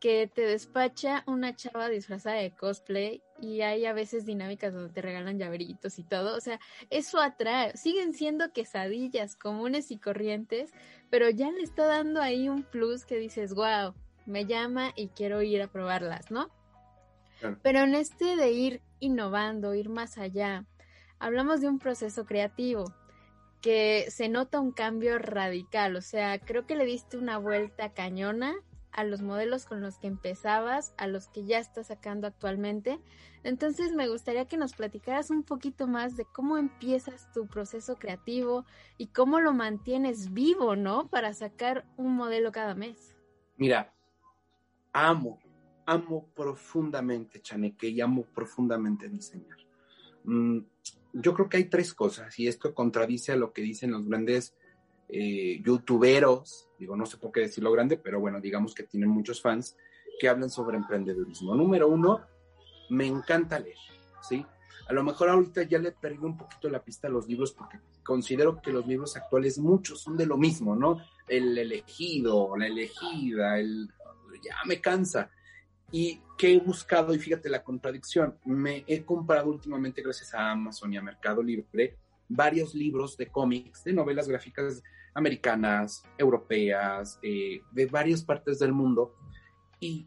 que 0.00 0.26
te 0.32 0.42
despacha 0.42 1.22
una 1.26 1.54
chava 1.54 1.88
disfrazada 1.88 2.36
de 2.36 2.54
cosplay 2.54 3.22
y 3.40 3.62
hay 3.62 3.86
a 3.86 3.92
veces 3.92 4.26
dinámicas 4.26 4.74
donde 4.74 4.92
te 4.92 5.02
regalan 5.02 5.38
llaveritos 5.38 5.98
y 5.98 6.04
todo. 6.04 6.36
O 6.36 6.40
sea, 6.40 6.60
eso 6.90 7.20
atrae. 7.20 7.76
Siguen 7.76 8.12
siendo 8.12 8.52
quesadillas 8.52 9.36
comunes 9.36 9.90
y 9.90 9.98
corrientes, 9.98 10.72
pero 11.10 11.30
ya 11.30 11.50
le 11.50 11.62
está 11.62 11.86
dando 11.86 12.20
ahí 12.20 12.48
un 12.48 12.62
plus 12.62 13.06
que 13.06 13.16
dices, 13.18 13.54
wow, 13.54 13.94
me 14.26 14.46
llama 14.46 14.92
y 14.96 15.08
quiero 15.08 15.42
ir 15.42 15.62
a 15.62 15.68
probarlas, 15.68 16.30
¿no? 16.30 16.50
Pero 17.62 17.80
en 17.80 17.94
este 17.94 18.36
de 18.36 18.50
ir 18.50 18.82
innovando, 18.98 19.74
ir 19.74 19.88
más 19.88 20.18
allá, 20.18 20.64
hablamos 21.18 21.60
de 21.60 21.68
un 21.68 21.78
proceso 21.78 22.24
creativo 22.24 22.84
que 23.60 24.06
se 24.10 24.28
nota 24.28 24.60
un 24.60 24.72
cambio 24.72 25.18
radical, 25.18 25.96
o 25.96 26.00
sea, 26.00 26.38
creo 26.38 26.66
que 26.66 26.76
le 26.76 26.84
diste 26.84 27.18
una 27.18 27.38
vuelta 27.38 27.92
cañona 27.92 28.54
a 28.92 29.04
los 29.04 29.20
modelos 29.20 29.66
con 29.66 29.82
los 29.82 29.98
que 29.98 30.06
empezabas, 30.06 30.94
a 30.96 31.06
los 31.06 31.28
que 31.28 31.44
ya 31.44 31.58
estás 31.58 31.88
sacando 31.88 32.26
actualmente. 32.26 32.98
Entonces 33.44 33.92
me 33.92 34.08
gustaría 34.08 34.46
que 34.46 34.56
nos 34.56 34.72
platicaras 34.72 35.30
un 35.30 35.42
poquito 35.42 35.86
más 35.86 36.16
de 36.16 36.24
cómo 36.24 36.56
empiezas 36.56 37.30
tu 37.32 37.46
proceso 37.46 37.96
creativo 37.96 38.64
y 38.96 39.08
cómo 39.08 39.40
lo 39.40 39.52
mantienes 39.52 40.32
vivo, 40.32 40.76
¿no? 40.76 41.08
Para 41.08 41.34
sacar 41.34 41.84
un 41.98 42.16
modelo 42.16 42.52
cada 42.52 42.74
mes. 42.74 43.14
Mira, 43.56 43.92
amo, 44.96 45.38
amo 45.84 46.30
profundamente 46.34 47.42
Chaneque 47.42 47.88
y 47.88 48.00
amo 48.00 48.24
profundamente 48.34 49.08
diseñar. 49.08 49.58
Mm, 50.24 50.60
yo 51.12 51.34
creo 51.34 51.48
que 51.48 51.58
hay 51.58 51.64
tres 51.64 51.92
cosas 51.92 52.38
y 52.38 52.48
esto 52.48 52.74
contradice 52.74 53.32
a 53.32 53.36
lo 53.36 53.52
que 53.52 53.62
dicen 53.62 53.90
los 53.90 54.06
grandes 54.06 54.54
eh, 55.08 55.60
youtuberos, 55.62 56.68
digo, 56.78 56.96
no 56.96 57.06
sé 57.06 57.18
por 57.18 57.30
qué 57.30 57.40
decirlo 57.40 57.70
grande, 57.72 57.98
pero 57.98 58.20
bueno, 58.20 58.40
digamos 58.40 58.74
que 58.74 58.84
tienen 58.84 59.10
muchos 59.10 59.40
fans 59.40 59.76
que 60.18 60.28
hablan 60.28 60.50
sobre 60.50 60.78
emprendedurismo. 60.78 61.54
Número 61.54 61.88
uno, 61.88 62.22
me 62.88 63.06
encanta 63.06 63.58
leer, 63.58 63.76
¿sí? 64.22 64.44
A 64.88 64.92
lo 64.92 65.04
mejor 65.04 65.28
ahorita 65.28 65.62
ya 65.64 65.78
le 65.78 65.92
perdí 65.92 66.24
un 66.24 66.38
poquito 66.38 66.68
la 66.70 66.82
pista 66.82 67.08
a 67.08 67.10
los 67.10 67.28
libros 67.28 67.52
porque 67.52 67.78
considero 68.02 68.62
que 68.62 68.72
los 68.72 68.86
libros 68.86 69.16
actuales 69.16 69.58
muchos 69.58 70.00
son 70.00 70.16
de 70.16 70.26
lo 70.26 70.38
mismo, 70.38 70.74
¿no? 70.74 70.98
El 71.28 71.58
elegido, 71.58 72.56
la 72.56 72.66
elegida, 72.66 73.58
el... 73.58 73.90
ya 74.42 74.56
me 74.66 74.80
cansa. 74.80 75.30
Y 75.92 76.20
que 76.36 76.52
he 76.52 76.58
buscado, 76.58 77.14
y 77.14 77.18
fíjate 77.18 77.48
la 77.48 77.62
contradicción, 77.62 78.38
me 78.44 78.84
he 78.86 79.04
comprado 79.04 79.50
últimamente 79.50 80.02
gracias 80.02 80.34
a 80.34 80.50
Amazon 80.50 80.92
y 80.92 80.96
a 80.96 81.02
Mercado 81.02 81.42
Libre 81.42 81.96
varios 82.28 82.74
libros 82.74 83.16
de 83.16 83.28
cómics, 83.28 83.84
de 83.84 83.92
novelas 83.92 84.28
gráficas 84.28 84.82
americanas, 85.14 86.02
europeas, 86.18 87.18
eh, 87.22 87.62
de 87.70 87.86
varias 87.86 88.22
partes 88.22 88.58
del 88.58 88.72
mundo. 88.72 89.14
Y 89.80 90.06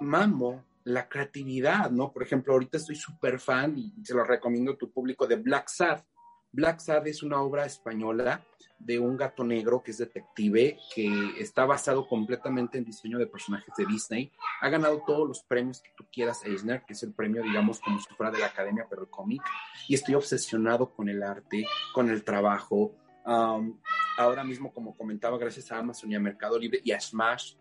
mamo 0.00 0.64
la 0.84 1.08
creatividad, 1.08 1.90
¿no? 1.90 2.12
Por 2.12 2.22
ejemplo, 2.22 2.52
ahorita 2.52 2.76
estoy 2.76 2.96
súper 2.96 3.38
fan 3.38 3.78
y 3.78 3.94
se 4.02 4.14
lo 4.14 4.24
recomiendo 4.24 4.72
a 4.72 4.76
tu 4.76 4.90
público 4.90 5.26
de 5.26 5.36
Black 5.36 5.68
Sad. 5.68 6.02
Black 6.50 6.80
Sad 6.80 7.06
es 7.06 7.22
una 7.22 7.40
obra 7.40 7.64
española 7.64 8.44
de 8.84 8.98
un 8.98 9.16
gato 9.16 9.44
negro 9.44 9.82
que 9.82 9.92
es 9.92 9.98
detective, 9.98 10.76
que 10.94 11.34
está 11.38 11.64
basado 11.64 12.06
completamente 12.06 12.78
en 12.78 12.84
diseño 12.84 13.18
de 13.18 13.26
personajes 13.26 13.72
de 13.76 13.86
Disney. 13.86 14.32
Ha 14.60 14.68
ganado 14.68 15.02
todos 15.06 15.28
los 15.28 15.42
premios 15.42 15.80
que 15.80 15.90
tú 15.96 16.04
quieras, 16.12 16.44
Eisner, 16.44 16.82
que 16.84 16.94
es 16.94 17.02
el 17.02 17.12
premio, 17.12 17.42
digamos, 17.42 17.80
como 17.80 18.00
si 18.00 18.12
fuera 18.14 18.32
de 18.32 18.38
la 18.38 18.46
academia, 18.46 18.86
pero 18.88 19.02
el 19.02 19.08
cómic. 19.08 19.42
Y 19.88 19.94
estoy 19.94 20.14
obsesionado 20.14 20.90
con 20.90 21.08
el 21.08 21.22
arte, 21.22 21.64
con 21.94 22.10
el 22.10 22.24
trabajo. 22.24 22.94
ahora 23.24 24.42
mismo, 24.42 24.72
como 24.72 24.96
comentaba, 24.96 25.38
gracias 25.38 25.70
a 25.70 25.78
Amazon 25.78 26.10
y 26.10 26.16
a 26.16 26.20
Mercado 26.20 26.58
Libre 26.58 26.80
y 26.82 26.90
a 26.90 27.00
Smash, 27.00 27.54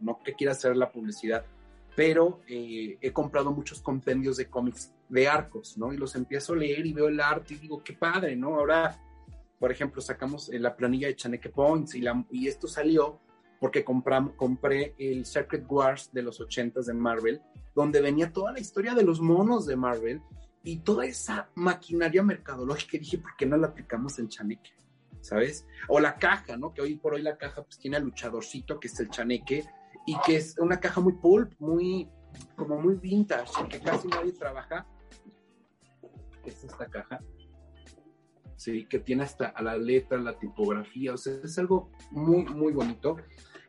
no 0.00 0.18
que 0.22 0.34
quiera 0.34 0.52
hacer 0.52 0.76
la 0.76 0.92
publicidad, 0.92 1.44
pero 1.94 2.42
eh, 2.46 2.98
he 3.00 3.12
comprado 3.12 3.50
muchos 3.50 3.80
compendios 3.80 4.36
de 4.36 4.50
cómics 4.50 4.92
de 5.08 5.26
arcos, 5.26 5.78
¿no? 5.78 5.92
Y 5.94 5.96
los 5.96 6.14
empiezo 6.14 6.52
a 6.52 6.56
leer 6.56 6.84
y 6.84 6.92
veo 6.92 7.08
el 7.08 7.18
arte 7.18 7.54
y 7.54 7.56
digo, 7.56 7.82
qué 7.82 7.94
padre, 7.94 8.36
¿no? 8.36 8.56
Ahora 8.56 9.00
por 9.58 9.72
ejemplo, 9.72 10.02
sacamos 10.02 10.50
eh, 10.50 10.58
la 10.58 10.76
planilla 10.76 11.08
de 11.08 11.16
Chaneke 11.16 11.50
Points 11.50 11.94
y, 11.94 12.00
la, 12.00 12.24
y 12.30 12.48
esto 12.48 12.68
salió 12.68 13.20
porque 13.58 13.84
compré 13.84 14.94
el 14.98 15.24
Secret 15.24 15.64
Wars 15.66 16.10
de 16.12 16.22
los 16.22 16.40
80 16.40 16.80
de 16.82 16.92
Marvel, 16.92 17.40
donde 17.74 18.02
venía 18.02 18.30
toda 18.30 18.52
la 18.52 18.60
historia 18.60 18.94
de 18.94 19.02
los 19.02 19.20
monos 19.20 19.64
de 19.64 19.76
Marvel 19.76 20.20
y 20.62 20.80
toda 20.80 21.06
esa 21.06 21.48
maquinaria 21.54 22.22
mercadológica. 22.22 22.98
Y 22.98 23.00
dije, 23.00 23.18
¿por 23.18 23.34
qué 23.34 23.46
no 23.46 23.56
la 23.56 23.68
aplicamos 23.68 24.18
en 24.18 24.28
Chaneque? 24.28 24.72
¿Sabes? 25.22 25.66
O 25.88 26.00
la 26.00 26.16
caja, 26.16 26.58
¿no? 26.58 26.74
Que 26.74 26.82
hoy 26.82 26.96
por 26.96 27.14
hoy 27.14 27.22
la 27.22 27.38
caja 27.38 27.62
pues 27.62 27.78
tiene 27.78 27.96
el 27.96 28.04
luchadorcito, 28.04 28.78
que 28.78 28.88
es 28.88 29.00
el 29.00 29.08
Chaneque, 29.08 29.64
y 30.06 30.16
que 30.26 30.36
es 30.36 30.58
una 30.58 30.78
caja 30.78 31.00
muy 31.00 31.14
pulp, 31.14 31.54
muy, 31.58 32.10
como 32.56 32.78
muy 32.78 32.96
vintage, 32.96 33.66
que 33.70 33.80
casi 33.80 34.06
nadie 34.08 34.32
trabaja. 34.32 34.86
Es 36.44 36.62
esta 36.62 36.86
caja 36.86 37.20
¿sí? 38.56 38.86
que 38.86 38.98
tiene 38.98 39.24
hasta 39.24 39.46
a 39.48 39.62
la 39.62 39.76
letra, 39.76 40.18
la 40.18 40.38
tipografía, 40.38 41.14
o 41.14 41.16
sea, 41.16 41.34
es 41.42 41.58
algo 41.58 41.90
muy, 42.10 42.44
muy 42.44 42.72
bonito 42.72 43.16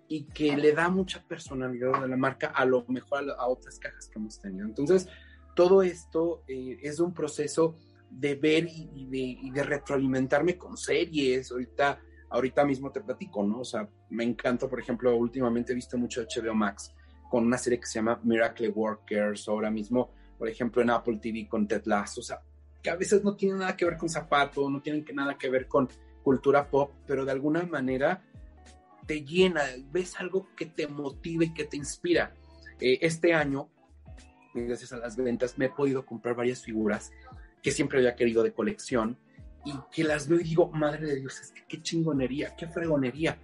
y 0.07 0.23
que 0.25 0.55
le 0.55 0.73
da 0.73 0.89
mucha 0.89 1.21
personalidad 1.23 1.95
a 1.95 2.07
la 2.07 2.17
marca, 2.17 2.47
a 2.47 2.65
lo 2.65 2.85
mejor 2.87 3.29
a, 3.37 3.47
otras 3.47 3.77
cajas 3.79 4.07
que 4.07 4.19
hemos 4.19 4.39
tenido. 4.39 4.65
Entonces, 4.65 5.07
todo 5.55 5.81
esto 5.81 6.43
eh, 6.47 6.77
es 6.81 6.99
un 6.99 7.13
proceso 7.13 7.75
de 8.09 8.35
ver 8.35 8.67
y, 8.69 9.51
de, 9.51 9.63
retroalimentarme 9.63 10.57
con 10.57 10.77
series. 10.77 11.51
Ahorita, 11.51 11.99
ahorita 12.29 12.65
mismo 12.65 12.91
te 12.91 13.01
platico, 13.01 13.43
¿no? 13.43 13.59
O 13.59 13.65
sea, 13.65 13.89
me 14.09 14.23
encanta, 14.23 14.67
por 14.67 14.79
ejemplo, 14.79 15.15
últimamente 15.15 15.73
he 15.73 15.75
visto 15.75 15.97
mucho 15.97 16.21
HBO 16.21 16.53
Max 16.53 16.93
con 17.29 17.45
una 17.45 17.57
serie 17.57 17.79
que 17.79 17.85
se 17.85 17.95
llama 17.95 18.21
Miracle 18.23 18.69
Workers, 18.69 19.49
ahora 19.49 19.69
mismo, 19.69 20.13
por 20.37 20.47
ejemplo, 20.47 20.81
en 20.81 20.91
Apple 20.91 21.19
TV 21.21 21.47
con 21.49 21.67
Ted 21.67 21.83
Lasso. 21.85 22.21
O 22.21 22.23
sea, 22.23 22.41
que 22.87 22.91
a 22.91 22.95
veces 22.95 23.21
no 23.21 23.35
tienen 23.35 23.57
nada 23.57 23.75
que 23.75 23.83
ver 23.83 23.97
con 23.97 24.07
zapato, 24.07 24.69
no 24.69 24.81
tienen 24.81 25.03
que 25.03 25.11
nada 25.11 25.37
que 25.37 25.49
ver 25.49 25.67
con 25.67 25.89
cultura 26.23 26.69
pop, 26.69 26.93
pero 27.05 27.25
de 27.25 27.33
alguna 27.33 27.63
manera 27.63 28.23
te 29.05 29.25
llena, 29.25 29.61
ves 29.91 30.17
algo 30.21 30.47
que 30.55 30.67
te 30.67 30.87
motive, 30.87 31.53
que 31.53 31.65
te 31.65 31.75
inspira. 31.75 32.33
Eh, 32.79 32.99
este 33.01 33.33
año, 33.33 33.69
gracias 34.53 34.93
a 34.93 34.97
las 34.99 35.17
ventas, 35.17 35.57
me 35.57 35.65
he 35.65 35.69
podido 35.69 36.05
comprar 36.05 36.33
varias 36.33 36.63
figuras 36.63 37.11
que 37.61 37.71
siempre 37.71 37.97
había 37.97 38.15
querido 38.15 38.41
de 38.41 38.53
colección 38.53 39.17
y 39.65 39.73
que 39.91 40.05
las 40.05 40.29
veo 40.29 40.39
y 40.39 40.45
digo, 40.45 40.71
madre 40.71 41.07
de 41.07 41.15
Dios, 41.17 41.41
es 41.41 41.51
que 41.51 41.65
qué 41.67 41.81
chingonería, 41.81 42.55
qué 42.55 42.67
fregonería. 42.67 43.37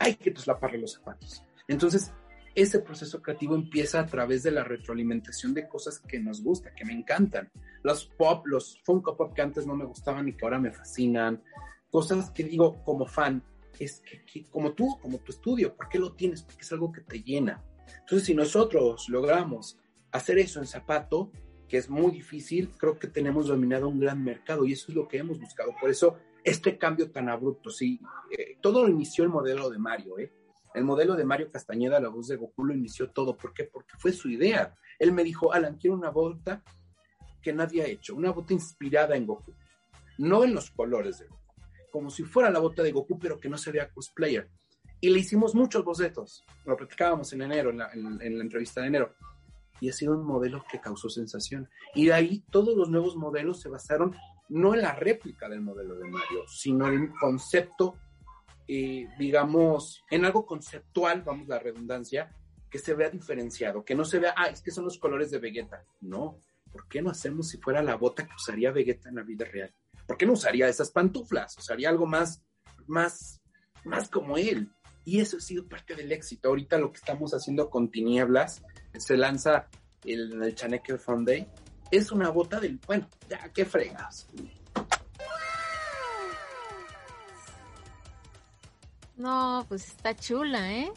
Hay 0.00 0.16
que 0.16 0.32
traslaparle 0.32 0.78
los 0.78 0.94
zapatos. 0.94 1.44
Entonces, 1.68 2.10
ese 2.54 2.80
proceso 2.80 3.22
creativo 3.22 3.54
empieza 3.54 4.00
a 4.00 4.06
través 4.06 4.42
de 4.42 4.50
la 4.50 4.64
retroalimentación 4.64 5.54
de 5.54 5.68
cosas 5.68 6.00
que 6.00 6.18
nos 6.18 6.42
gustan, 6.42 6.74
que 6.74 6.84
me 6.84 6.92
encantan. 6.92 7.50
Los 7.82 8.06
pop, 8.06 8.46
los 8.46 8.80
Funko 8.84 9.16
Pop 9.16 9.34
que 9.34 9.42
antes 9.42 9.66
no 9.66 9.76
me 9.76 9.84
gustaban 9.84 10.28
y 10.28 10.32
que 10.34 10.44
ahora 10.44 10.58
me 10.58 10.72
fascinan. 10.72 11.42
Cosas 11.90 12.30
que 12.30 12.44
digo 12.44 12.82
como 12.84 13.06
fan, 13.06 13.42
es 13.78 14.00
que, 14.00 14.44
como 14.44 14.72
tú, 14.72 14.98
como 15.00 15.18
tu 15.18 15.32
estudio, 15.32 15.74
¿por 15.74 15.88
qué 15.88 15.98
lo 15.98 16.12
tienes? 16.12 16.42
Porque 16.42 16.62
es 16.62 16.72
algo 16.72 16.92
que 16.92 17.02
te 17.02 17.22
llena. 17.22 17.62
Entonces, 18.00 18.26
si 18.26 18.34
nosotros 18.34 19.08
logramos 19.08 19.78
hacer 20.10 20.38
eso 20.38 20.60
en 20.60 20.66
zapato, 20.66 21.30
que 21.68 21.76
es 21.76 21.88
muy 21.88 22.10
difícil, 22.10 22.70
creo 22.76 22.98
que 22.98 23.08
tenemos 23.08 23.46
dominado 23.46 23.88
un 23.88 24.00
gran 24.00 24.24
mercado 24.24 24.64
y 24.64 24.72
eso 24.72 24.86
es 24.88 24.96
lo 24.96 25.06
que 25.06 25.18
hemos 25.18 25.38
buscado. 25.38 25.74
Por 25.80 25.90
eso, 25.90 26.16
este 26.42 26.78
cambio 26.78 27.10
tan 27.10 27.28
abrupto, 27.28 27.70
sí, 27.70 28.00
eh, 28.30 28.56
todo 28.60 28.88
inició 28.88 29.24
el 29.24 29.30
modelo 29.30 29.68
de 29.70 29.78
Mario, 29.78 30.18
¿eh? 30.18 30.32
El 30.74 30.84
modelo 30.84 31.16
de 31.16 31.24
Mario 31.24 31.50
Castañeda, 31.50 32.00
la 32.00 32.08
voz 32.08 32.28
de 32.28 32.36
Goku, 32.36 32.64
lo 32.64 32.74
inició 32.74 33.10
todo. 33.10 33.36
¿Por 33.36 33.52
qué? 33.52 33.64
Porque 33.64 33.94
fue 33.98 34.12
su 34.12 34.28
idea. 34.28 34.74
Él 34.98 35.12
me 35.12 35.24
dijo, 35.24 35.52
Alan, 35.52 35.76
quiero 35.76 35.96
una 35.96 36.10
bota 36.10 36.62
que 37.42 37.52
nadie 37.52 37.82
ha 37.82 37.86
hecho, 37.86 38.14
una 38.14 38.30
bota 38.30 38.52
inspirada 38.52 39.16
en 39.16 39.26
Goku, 39.26 39.54
no 40.18 40.44
en 40.44 40.54
los 40.54 40.70
colores 40.70 41.18
de 41.18 41.28
Goku, 41.28 41.42
como 41.90 42.10
si 42.10 42.24
fuera 42.24 42.50
la 42.50 42.58
bota 42.58 42.82
de 42.82 42.92
Goku, 42.92 43.18
pero 43.18 43.38
que 43.38 43.48
no 43.48 43.56
se 43.56 43.72
vea 43.72 43.90
cosplayer. 43.90 44.50
Y 45.00 45.10
le 45.10 45.20
hicimos 45.20 45.54
muchos 45.54 45.84
bocetos, 45.84 46.44
lo 46.64 46.76
platicábamos 46.76 47.32
en 47.32 47.42
enero, 47.42 47.70
en 47.70 47.78
la, 47.78 47.90
en 47.92 48.36
la 48.36 48.42
entrevista 48.42 48.80
de 48.80 48.88
enero, 48.88 49.14
y 49.80 49.88
ha 49.88 49.92
sido 49.92 50.14
un 50.14 50.26
modelo 50.26 50.64
que 50.70 50.80
causó 50.80 51.08
sensación. 51.08 51.68
Y 51.94 52.06
de 52.06 52.12
ahí 52.12 52.44
todos 52.50 52.76
los 52.76 52.90
nuevos 52.90 53.16
modelos 53.16 53.60
se 53.60 53.68
basaron 53.68 54.16
no 54.48 54.74
en 54.74 54.82
la 54.82 54.92
réplica 54.94 55.48
del 55.48 55.60
modelo 55.60 55.94
de 55.96 56.08
Mario, 56.08 56.44
sino 56.48 56.88
en 56.88 56.94
el 56.94 57.12
concepto 57.12 57.96
eh, 58.68 59.08
digamos, 59.18 60.04
en 60.10 60.24
algo 60.24 60.44
conceptual, 60.44 61.22
vamos 61.22 61.48
la 61.48 61.58
redundancia, 61.58 62.30
que 62.70 62.78
se 62.78 62.94
vea 62.94 63.08
diferenciado, 63.08 63.84
que 63.84 63.94
no 63.94 64.04
se 64.04 64.18
vea, 64.18 64.34
ah, 64.36 64.48
es 64.48 64.60
que 64.60 64.70
son 64.70 64.84
los 64.84 64.98
colores 64.98 65.30
de 65.30 65.38
Vegeta. 65.38 65.84
No, 66.00 66.38
¿por 66.70 66.86
qué 66.86 67.00
no 67.00 67.10
hacemos 67.10 67.48
si 67.48 67.58
fuera 67.58 67.82
la 67.82 67.96
bota 67.96 68.26
que 68.26 68.34
usaría 68.34 68.70
Vegeta 68.70 69.08
en 69.08 69.16
la 69.16 69.22
vida 69.22 69.46
real? 69.46 69.74
¿Por 70.06 70.16
qué 70.16 70.26
no 70.26 70.34
usaría 70.34 70.68
esas 70.68 70.90
pantuflas? 70.90 71.56
Usaría 71.56 71.88
algo 71.88 72.06
más, 72.06 72.42
más, 72.86 73.40
más 73.84 74.08
como 74.08 74.36
él. 74.36 74.70
Y 75.04 75.20
eso 75.20 75.38
ha 75.38 75.40
sido 75.40 75.66
parte 75.66 75.94
del 75.94 76.12
éxito. 76.12 76.48
Ahorita 76.48 76.78
lo 76.78 76.92
que 76.92 76.98
estamos 76.98 77.32
haciendo 77.32 77.70
con 77.70 77.90
Tinieblas, 77.90 78.62
se 78.98 79.16
lanza 79.16 79.68
el, 80.04 80.42
el 80.42 80.54
Chaneque 80.54 80.98
Fun 80.98 81.24
Day, 81.24 81.48
es 81.90 82.12
una 82.12 82.28
bota 82.30 82.60
del, 82.60 82.78
bueno, 82.86 83.08
ya, 83.28 83.50
qué 83.52 83.64
fregas. 83.64 84.28
No, 89.18 89.66
pues 89.68 89.88
está 89.88 90.16
chula, 90.16 90.72
¿eh? 90.72 90.92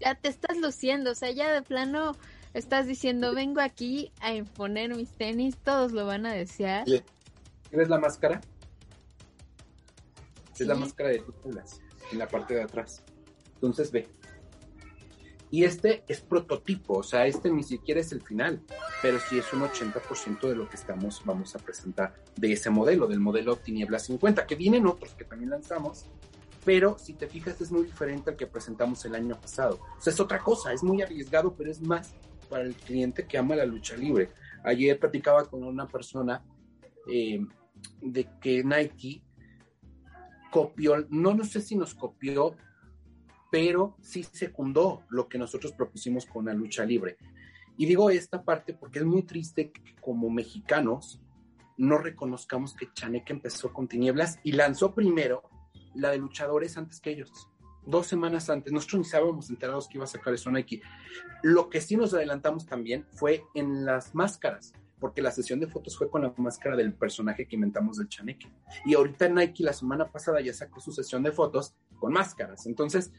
ya 0.00 0.14
te 0.14 0.28
estás 0.28 0.56
luciendo, 0.58 1.12
o 1.12 1.14
sea, 1.14 1.30
ya 1.30 1.52
de 1.52 1.62
plano 1.62 2.16
estás 2.54 2.86
diciendo, 2.86 3.34
vengo 3.34 3.60
aquí 3.60 4.12
a 4.20 4.34
imponer 4.34 4.94
mis 4.94 5.10
tenis, 5.10 5.56
todos 5.58 5.92
lo 5.92 6.06
van 6.06 6.26
a 6.26 6.32
desear. 6.32 6.86
¿Ves 7.70 7.88
la 7.88 7.98
máscara? 7.98 8.40
Es 10.58 10.66
la 10.66 10.74
máscara 10.74 11.10
de 11.10 11.20
Nicolas 11.20 11.80
en 12.12 12.18
la 12.18 12.28
parte 12.28 12.54
de 12.54 12.62
atrás. 12.62 13.02
Entonces 13.54 13.90
ve. 13.90 14.08
Y 15.50 15.64
este 15.64 16.02
es 16.08 16.20
prototipo, 16.20 16.94
o 16.94 17.02
sea, 17.02 17.26
este 17.26 17.50
ni 17.50 17.62
siquiera 17.62 18.00
es 18.00 18.10
el 18.10 18.20
final, 18.20 18.60
pero 19.00 19.20
sí 19.20 19.38
es 19.38 19.52
un 19.52 19.60
80% 19.60 20.48
de 20.48 20.56
lo 20.56 20.68
que 20.68 20.74
estamos, 20.74 21.22
vamos 21.24 21.54
a 21.54 21.60
presentar 21.60 22.14
de 22.34 22.52
ese 22.52 22.68
modelo, 22.68 23.06
del 23.06 23.20
modelo 23.20 23.56
Tiniebla 23.56 24.00
50, 24.00 24.44
que 24.44 24.56
vienen 24.56 24.86
otros 24.86 25.14
que 25.14 25.24
también 25.24 25.50
lanzamos, 25.50 26.06
pero 26.66 26.98
si 26.98 27.14
te 27.14 27.28
fijas 27.28 27.60
es 27.60 27.70
muy 27.70 27.84
diferente 27.84 28.30
al 28.30 28.36
que 28.36 28.48
presentamos 28.48 29.04
el 29.04 29.14
año 29.14 29.40
pasado. 29.40 29.78
O 29.96 30.00
sea, 30.00 30.12
es 30.12 30.18
otra 30.18 30.40
cosa, 30.40 30.72
es 30.72 30.82
muy 30.82 31.00
arriesgado, 31.00 31.54
pero 31.54 31.70
es 31.70 31.80
más 31.80 32.12
para 32.50 32.64
el 32.64 32.74
cliente 32.74 33.24
que 33.24 33.38
ama 33.38 33.54
la 33.54 33.64
lucha 33.64 33.96
libre. 33.96 34.30
Ayer 34.64 34.98
platicaba 34.98 35.44
con 35.44 35.62
una 35.62 35.86
persona 35.86 36.44
eh, 37.08 37.38
de 38.02 38.28
que 38.40 38.64
Nike 38.64 39.22
copió, 40.50 41.06
no, 41.08 41.34
no 41.34 41.44
sé 41.44 41.60
si 41.60 41.76
nos 41.76 41.94
copió, 41.94 42.56
pero 43.48 43.96
sí 44.00 44.24
secundó 44.24 45.04
lo 45.08 45.28
que 45.28 45.38
nosotros 45.38 45.72
propusimos 45.72 46.26
con 46.26 46.46
la 46.46 46.52
lucha 46.52 46.84
libre. 46.84 47.16
Y 47.76 47.86
digo 47.86 48.10
esta 48.10 48.42
parte 48.42 48.74
porque 48.74 48.98
es 48.98 49.04
muy 49.04 49.22
triste 49.22 49.70
que 49.70 49.94
como 50.00 50.30
mexicanos 50.30 51.22
no 51.76 51.98
reconozcamos 51.98 52.74
que 52.74 52.92
Chaneque 52.92 53.34
empezó 53.34 53.72
con 53.72 53.86
Tinieblas 53.86 54.40
y 54.42 54.50
lanzó 54.50 54.96
primero 54.96 55.48
la 55.96 56.10
de 56.10 56.18
luchadores 56.18 56.76
antes 56.76 57.00
que 57.00 57.10
ellos. 57.10 57.48
Dos 57.86 58.06
semanas 58.08 58.50
antes, 58.50 58.72
nosotros 58.72 59.00
ni 59.00 59.06
estábamos 59.06 59.48
enterados 59.48 59.88
que 59.88 59.98
iba 59.98 60.04
a 60.04 60.08
sacar 60.08 60.34
eso 60.34 60.50
Nike. 60.50 60.82
Lo 61.42 61.70
que 61.70 61.80
sí 61.80 61.96
nos 61.96 62.14
adelantamos 62.14 62.66
también 62.66 63.06
fue 63.12 63.44
en 63.54 63.84
las 63.84 64.14
máscaras, 64.14 64.72
porque 64.98 65.22
la 65.22 65.30
sesión 65.30 65.60
de 65.60 65.68
fotos 65.68 65.96
fue 65.96 66.10
con 66.10 66.22
la 66.22 66.34
máscara 66.36 66.74
del 66.74 66.94
personaje 66.94 67.46
que 67.46 67.54
inventamos 67.54 67.98
del 67.98 68.08
Chaneque. 68.08 68.48
Y 68.84 68.94
ahorita 68.94 69.28
Nike 69.28 69.62
la 69.62 69.72
semana 69.72 70.10
pasada 70.10 70.40
ya 70.40 70.52
sacó 70.52 70.80
su 70.80 70.90
sesión 70.90 71.22
de 71.22 71.30
fotos 71.30 71.76
con 72.00 72.12
máscaras. 72.12 72.66
Entonces, 72.66 73.12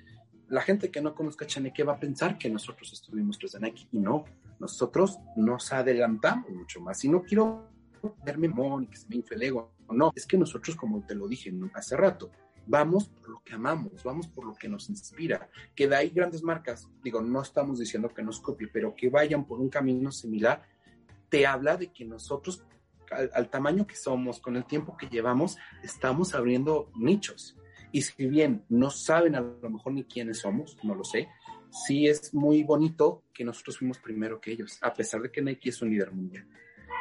la 0.49 0.61
gente 0.61 0.91
que 0.91 1.01
no 1.01 1.15
conozca 1.15 1.45
Chaneque 1.45 1.83
va 1.83 1.93
a 1.93 1.99
pensar 1.99 2.37
que 2.37 2.49
nosotros 2.49 2.91
estuvimos 2.91 3.37
tras 3.37 3.53
de 3.53 3.59
Nike 3.61 3.87
y 3.91 3.99
no, 3.99 4.25
nosotros 4.59 5.19
nos 5.37 5.71
adelantamos 5.71 6.49
mucho 6.49 6.81
más. 6.81 7.03
Y 7.05 7.09
no 7.09 7.23
quiero 7.23 7.69
verme 8.25 8.49
mon 8.49 8.87
que 8.87 8.97
se 8.97 9.07
me 9.07 9.15
infle 9.17 9.35
el 9.37 9.43
ego, 9.43 9.73
no, 9.89 10.11
es 10.15 10.25
que 10.25 10.37
nosotros, 10.37 10.75
como 10.75 11.05
te 11.05 11.15
lo 11.15 11.27
dije 11.27 11.53
hace 11.73 11.95
rato, 11.95 12.31
vamos 12.67 13.07
por 13.07 13.29
lo 13.29 13.41
que 13.43 13.53
amamos, 13.53 14.03
vamos 14.03 14.27
por 14.27 14.45
lo 14.45 14.53
que 14.55 14.67
nos 14.67 14.89
inspira. 14.89 15.49
Que 15.75 15.87
de 15.87 15.95
ahí 15.95 16.09
grandes 16.09 16.43
marcas, 16.43 16.87
digo, 17.03 17.21
no 17.21 17.41
estamos 17.41 17.79
diciendo 17.79 18.09
que 18.09 18.23
nos 18.23 18.39
copie, 18.39 18.67
pero 18.67 18.95
que 18.95 19.09
vayan 19.09 19.45
por 19.45 19.59
un 19.59 19.69
camino 19.69 20.11
similar, 20.11 20.61
te 21.29 21.45
habla 21.45 21.77
de 21.77 21.91
que 21.91 22.05
nosotros, 22.05 22.63
al, 23.33 23.49
tamaño 23.49 23.87
que 23.87 23.95
somos, 23.95 24.39
con 24.39 24.55
el 24.55 24.65
tiempo 24.65 24.95
que 24.97 25.07
llevamos, 25.07 25.57
estamos 25.83 26.35
abriendo 26.35 26.91
nichos. 26.95 27.57
Y 27.91 28.01
si 28.01 28.27
bien 28.27 28.65
no 28.69 28.91
saben 28.91 29.35
a 29.35 29.41
lo 29.41 29.69
mejor 29.69 29.93
ni 29.93 30.03
quiénes 30.03 30.39
somos, 30.39 30.77
no 30.83 30.93
lo 30.93 31.03
sé, 31.03 31.29
sí 31.71 32.07
es 32.07 32.33
muy 32.33 32.63
bonito 32.63 33.23
que 33.33 33.43
nosotros 33.43 33.77
fuimos 33.77 33.97
primero 33.99 34.39
que 34.39 34.51
ellos, 34.51 34.77
a 34.81 34.93
pesar 34.93 35.21
de 35.21 35.31
que 35.31 35.41
Nike 35.41 35.69
es 35.69 35.81
un 35.81 35.89
líder 35.89 36.11
mundial. 36.11 36.47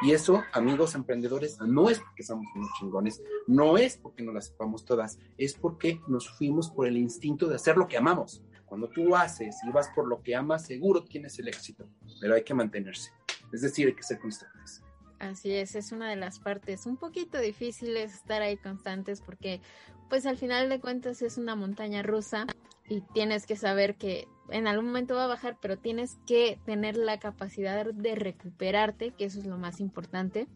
Y 0.01 0.11
eso, 0.11 0.43
amigos 0.53 0.93
emprendedores, 0.93 1.59
no 1.59 1.89
es 1.89 1.99
porque 1.99 2.23
somos 2.23 2.45
unos 2.55 2.69
chingones, 2.79 3.21
no 3.47 3.77
es 3.77 3.97
porque 3.97 4.23
no 4.23 4.31
las 4.31 4.45
sepamos 4.45 4.85
todas, 4.85 5.17
es 5.37 5.55
porque 5.55 6.01
nos 6.07 6.29
fuimos 6.29 6.69
por 6.69 6.87
el 6.87 6.97
instinto 6.97 7.47
de 7.47 7.55
hacer 7.55 7.77
lo 7.77 7.87
que 7.87 7.97
amamos. 7.97 8.43
Cuando 8.65 8.89
tú 8.89 9.15
haces 9.15 9.55
y 9.67 9.71
vas 9.71 9.89
por 9.95 10.07
lo 10.07 10.21
que 10.21 10.35
amas, 10.35 10.65
seguro 10.65 11.03
tienes 11.03 11.39
el 11.39 11.47
éxito, 11.47 11.89
pero 12.21 12.35
hay 12.35 12.43
que 12.43 12.53
mantenerse. 12.53 13.11
Es 13.51 13.61
decir, 13.61 13.87
hay 13.87 13.95
que 13.95 14.03
ser 14.03 14.19
constantes. 14.19 14.83
Así 15.19 15.51
es, 15.51 15.75
es 15.75 15.91
una 15.91 16.09
de 16.09 16.15
las 16.15 16.39
partes 16.39 16.85
un 16.85 16.97
poquito 16.97 17.39
difíciles 17.39 18.13
estar 18.13 18.43
ahí 18.43 18.57
constantes 18.57 19.21
porque 19.21 19.61
pues 20.09 20.27
al 20.27 20.37
final 20.37 20.69
de 20.69 20.79
cuentas 20.79 21.23
es 21.23 21.37
una 21.37 21.55
montaña 21.55 22.03
rusa 22.03 22.45
y 22.89 23.01
tienes 23.01 23.45
que 23.45 23.55
saber 23.55 23.95
que 23.95 24.27
en 24.49 24.67
algún 24.67 24.85
momento 24.85 25.15
va 25.15 25.25
a 25.25 25.27
bajar, 25.27 25.57
pero 25.61 25.77
tienes 25.77 26.17
que 26.25 26.57
tener 26.65 26.95
la 26.95 27.19
capacidad 27.19 27.85
de 27.85 28.15
recuperarte, 28.15 29.11
que 29.11 29.25
eso 29.25 29.39
es 29.39 29.45
lo 29.45 29.57
más 29.57 29.79
importante. 29.79 30.47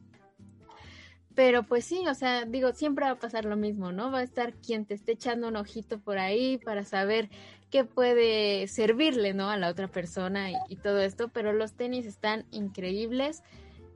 Pero 1.36 1.64
pues 1.64 1.86
sí, 1.86 2.06
o 2.08 2.14
sea, 2.14 2.46
digo, 2.46 2.74
siempre 2.74 3.06
va 3.06 3.12
a 3.12 3.20
pasar 3.20 3.46
lo 3.46 3.56
mismo, 3.56 3.92
¿no? 3.92 4.12
Va 4.12 4.20
a 4.20 4.24
estar 4.24 4.54
quien 4.54 4.86
te 4.86 4.94
esté 4.94 5.14
echando 5.14 5.48
un 5.48 5.56
ojito 5.56 6.00
por 6.00 6.18
ahí 6.18 6.58
para 6.58 6.84
saber 6.84 7.30
qué 7.70 7.86
puede 7.86 8.68
servirle, 8.68 9.34
¿no? 9.34 9.50
A 9.50 9.58
la 9.58 9.70
otra 9.70 9.88
persona 9.88 10.52
y, 10.52 10.76
todo 10.78 11.00
esto, 11.00 11.30
pero 11.30 11.54
los 11.54 11.74
tenis 11.74 12.06
están 12.06 12.46
increíbles. 12.52 13.44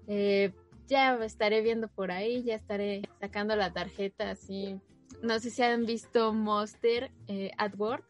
Eh, 0.07 0.53
ya 0.87 1.15
estaré 1.25 1.61
viendo 1.61 1.89
por 1.89 2.11
ahí, 2.11 2.43
ya 2.43 2.55
estaré 2.55 3.01
sacando 3.19 3.55
la 3.55 3.73
tarjeta 3.73 4.31
así. 4.31 4.79
No 5.21 5.39
sé 5.39 5.49
si 5.49 5.61
han 5.61 5.85
visto 5.85 6.31
Monster 6.31 7.11
eh, 7.27 7.51
Word 7.77 8.03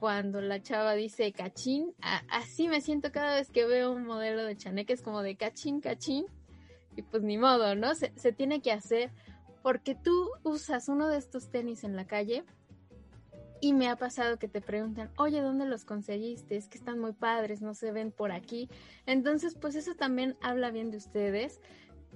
cuando 0.00 0.40
la 0.40 0.62
chava 0.62 0.94
dice 0.94 1.30
cachín, 1.30 1.94
así 2.30 2.68
me 2.68 2.80
siento 2.80 3.12
cada 3.12 3.34
vez 3.34 3.50
que 3.50 3.66
veo 3.66 3.92
un 3.92 4.06
modelo 4.06 4.44
de 4.44 4.56
chaneque, 4.56 4.94
es 4.94 5.02
como 5.02 5.20
de 5.20 5.36
cachín, 5.36 5.82
cachín, 5.82 6.24
y 6.96 7.02
pues 7.02 7.22
ni 7.22 7.36
modo, 7.36 7.74
¿no? 7.74 7.94
Se, 7.94 8.10
se 8.16 8.32
tiene 8.32 8.62
que 8.62 8.72
hacer 8.72 9.10
porque 9.62 9.94
tú 9.94 10.30
usas 10.42 10.88
uno 10.88 11.06
de 11.08 11.18
estos 11.18 11.50
tenis 11.50 11.84
en 11.84 11.96
la 11.96 12.06
calle 12.06 12.44
y 13.60 13.74
me 13.74 13.88
ha 13.88 13.96
pasado 13.96 14.38
que 14.38 14.48
te 14.48 14.62
preguntan, 14.62 15.10
oye, 15.18 15.42
¿dónde 15.42 15.66
los 15.66 15.84
conseguiste? 15.84 16.56
Es 16.56 16.66
que 16.66 16.78
están 16.78 16.98
muy 16.98 17.12
padres, 17.12 17.60
no 17.60 17.74
se 17.74 17.92
ven 17.92 18.10
por 18.10 18.32
aquí. 18.32 18.70
Entonces, 19.04 19.54
pues 19.54 19.74
eso 19.74 19.94
también 19.94 20.34
habla 20.40 20.70
bien 20.70 20.90
de 20.90 20.96
ustedes. 20.96 21.60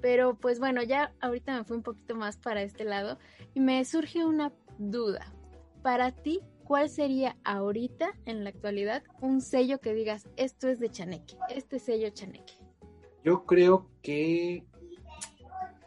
Pero 0.01 0.37
pues 0.37 0.59
bueno, 0.59 0.83
ya 0.83 1.13
ahorita 1.21 1.57
me 1.57 1.65
fui 1.65 1.77
un 1.77 1.83
poquito 1.83 2.15
más 2.15 2.39
para 2.39 2.63
este 2.63 2.85
lado 2.85 3.19
y 3.53 3.61
me 3.61 3.85
surge 3.85 4.25
una 4.25 4.53
duda. 4.79 5.33
Para 5.83 6.13
ti, 6.13 6.41
¿cuál 6.65 6.89
sería 6.89 7.37
ahorita, 7.45 8.15
en 8.25 8.45
la 8.45 8.51
actualidad, 8.51 9.03
un 9.21 9.41
sello 9.41 9.79
que 9.81 9.95
digas, 9.95 10.29
esto 10.37 10.69
es 10.69 10.81
de 10.81 10.91
Chaneque, 10.91 11.37
este 11.49 11.79
sello 11.79 12.09
Chaneque? 12.11 12.55
Yo 13.23 13.45
creo 13.45 13.89
que, 14.03 14.65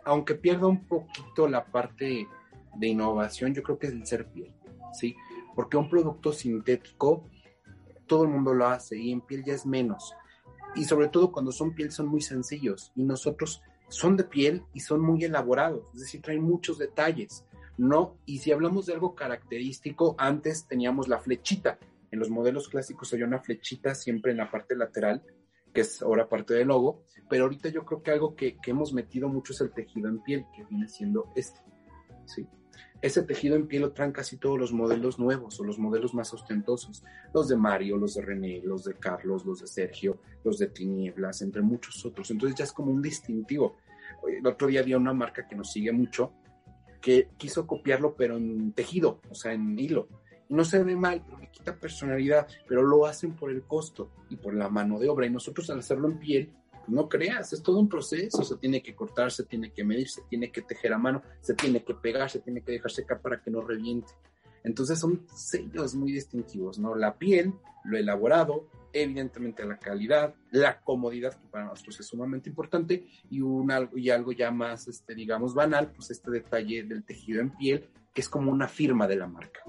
aunque 0.05 0.35
pierda 0.35 0.67
un 0.67 0.85
poquito 0.85 1.47
la 1.47 1.65
parte 1.65 2.27
de 2.75 2.87
innovación, 2.87 3.53
yo 3.53 3.63
creo 3.63 3.77
que 3.77 3.87
es 3.87 3.93
el 3.93 4.05
ser 4.05 4.27
piel, 4.31 4.53
¿sí? 4.93 5.15
Porque 5.55 5.77
un 5.77 5.89
producto 5.89 6.31
sintético, 6.31 7.23
todo 8.05 8.23
el 8.23 8.29
mundo 8.29 8.53
lo 8.53 8.67
hace 8.67 8.97
y 8.97 9.11
en 9.11 9.21
piel 9.21 9.43
ya 9.43 9.53
es 9.53 9.65
menos. 9.65 10.13
Y 10.75 10.85
sobre 10.85 11.09
todo 11.09 11.31
cuando 11.31 11.51
son 11.51 11.73
piel 11.73 11.91
son 11.91 12.07
muy 12.07 12.21
sencillos 12.21 12.91
y 12.95 13.03
nosotros 13.03 13.61
son 13.89 14.17
de 14.17 14.23
piel 14.23 14.63
y 14.73 14.81
son 14.81 15.01
muy 15.01 15.23
elaborados, 15.23 15.83
es 15.93 16.01
decir, 16.01 16.21
traen 16.21 16.43
muchos 16.43 16.77
detalles. 16.77 17.43
No, 17.77 18.17
y 18.25 18.39
si 18.39 18.51
hablamos 18.51 18.87
de 18.87 18.93
algo 18.93 19.13
característico, 19.13 20.15
antes 20.17 20.67
teníamos 20.67 21.07
la 21.07 21.19
flechita. 21.19 21.77
En 22.11 22.19
los 22.19 22.29
modelos 22.29 22.69
clásicos 22.69 23.13
había 23.13 23.25
una 23.25 23.39
flechita 23.39 23.93
siempre 23.93 24.31
en 24.31 24.37
la 24.37 24.49
parte 24.49 24.75
lateral, 24.75 25.23
que 25.73 25.81
es 25.81 26.01
ahora 26.01 26.27
parte 26.27 26.55
del 26.55 26.69
logo, 26.69 27.03
pero 27.29 27.43
ahorita 27.43 27.69
yo 27.69 27.85
creo 27.85 28.01
que 28.01 28.11
algo 28.11 28.35
que, 28.35 28.57
hemos 28.65 28.93
metido 28.93 29.29
mucho 29.29 29.53
es 29.53 29.61
el 29.61 29.71
tejido 29.71 30.09
en 30.09 30.23
piel, 30.23 30.45
que 30.55 30.63
viene 30.63 30.87
siendo 30.87 31.31
este. 31.35 31.59
¿sí? 32.25 32.47
Ese 32.99 33.21
tejido 33.21 33.55
en 33.55 33.67
piel 33.67 33.83
lo 33.83 33.91
traen 33.91 34.11
casi 34.11 34.37
todos 34.37 34.57
los 34.57 34.73
modelos 34.73 35.19
nuevos 35.19 35.59
o 35.59 35.63
los 35.63 35.77
modelos 35.77 36.15
más 36.15 36.33
ostentosos. 36.33 37.03
Los 37.31 37.47
de 37.47 37.57
Mario, 37.57 37.97
los 37.97 38.15
de 38.15 38.23
René, 38.23 38.61
los 38.63 38.85
de 38.85 38.95
Carlos, 38.95 39.45
los 39.45 39.61
de 39.61 39.67
Sergio, 39.67 40.19
los 40.43 40.57
de 40.57 40.67
Tinieblas, 40.67 41.43
entre 41.43 41.61
muchos 41.61 42.03
otros. 42.05 42.31
Entonces 42.31 42.57
ya 42.57 42.63
es 42.63 42.73
como 42.73 42.91
un 42.91 43.01
distintivo. 43.01 43.77
El 44.27 44.47
otro 44.47 44.67
día 44.67 44.79
había 44.79 44.97
una 44.97 45.13
marca 45.13 45.47
que 45.47 45.55
nos 45.55 45.71
sigue 45.71 45.91
mucho, 45.91 46.33
que 47.01 47.29
quiso 47.37 47.67
copiarlo, 47.67 48.15
pero 48.15 48.37
en 48.37 48.71
tejido, 48.73 49.21
o 49.29 49.35
sea, 49.35 49.53
en 49.53 49.77
hilo. 49.77 50.07
No 50.49 50.63
se 50.63 50.83
ve 50.83 50.95
mal, 50.95 51.23
pero 51.25 51.39
le 51.39 51.51
quita 51.51 51.75
personalidad, 51.75 52.47
pero 52.67 52.81
lo 52.81 53.05
hacen 53.05 53.35
por 53.35 53.51
el 53.51 53.63
costo 53.63 54.09
y 54.29 54.37
por 54.37 54.53
la 54.53 54.69
mano 54.69 54.97
de 54.97 55.09
obra. 55.09 55.25
Y 55.25 55.29
nosotros 55.29 55.69
al 55.69 55.79
hacerlo 55.79 56.07
en 56.07 56.19
piel, 56.19 56.49
pues 56.71 56.87
no 56.87 57.09
creas, 57.09 57.51
es 57.51 57.61
todo 57.61 57.79
un 57.79 57.89
proceso, 57.89 58.43
se 58.43 58.55
tiene 58.57 58.81
que 58.81 58.95
cortar, 58.95 59.31
se 59.31 59.43
tiene 59.43 59.71
que 59.71 59.83
medir, 59.83 60.09
se 60.09 60.21
tiene 60.29 60.51
que 60.51 60.61
tejer 60.61 60.93
a 60.93 60.97
mano, 60.97 61.21
se 61.41 61.53
tiene 61.53 61.83
que 61.83 61.93
pegar, 61.93 62.29
se 62.29 62.39
tiene 62.39 62.61
que 62.61 62.71
dejar 62.71 62.91
secar 62.91 63.21
para 63.21 63.41
que 63.41 63.51
no 63.51 63.61
reviente. 63.61 64.13
Entonces 64.63 64.99
son 64.99 65.25
sellos 65.33 65.95
muy 65.95 66.11
distintivos, 66.11 66.79
¿no? 66.79 66.95
La 66.95 67.17
piel, 67.17 67.53
lo 67.83 67.97
elaborado, 67.97 68.67
evidentemente 68.93 69.65
la 69.65 69.77
calidad, 69.77 70.35
la 70.51 70.81
comodidad, 70.81 71.33
que 71.33 71.47
para 71.47 71.65
nosotros 71.65 71.99
es 71.99 72.07
sumamente 72.07 72.49
importante, 72.49 73.07
y, 73.29 73.41
un, 73.41 73.71
algo, 73.71 73.97
y 73.97 74.09
algo 74.09 74.31
ya 74.31 74.51
más, 74.51 74.87
este, 74.87 75.15
digamos, 75.15 75.53
banal, 75.53 75.91
pues 75.91 76.11
este 76.11 76.31
detalle 76.31 76.83
del 76.83 77.03
tejido 77.03 77.41
en 77.41 77.51
piel, 77.51 77.89
que 78.13 78.21
es 78.21 78.29
como 78.29 78.51
una 78.51 78.67
firma 78.67 79.07
de 79.07 79.15
la 79.15 79.27
marca. 79.27 79.61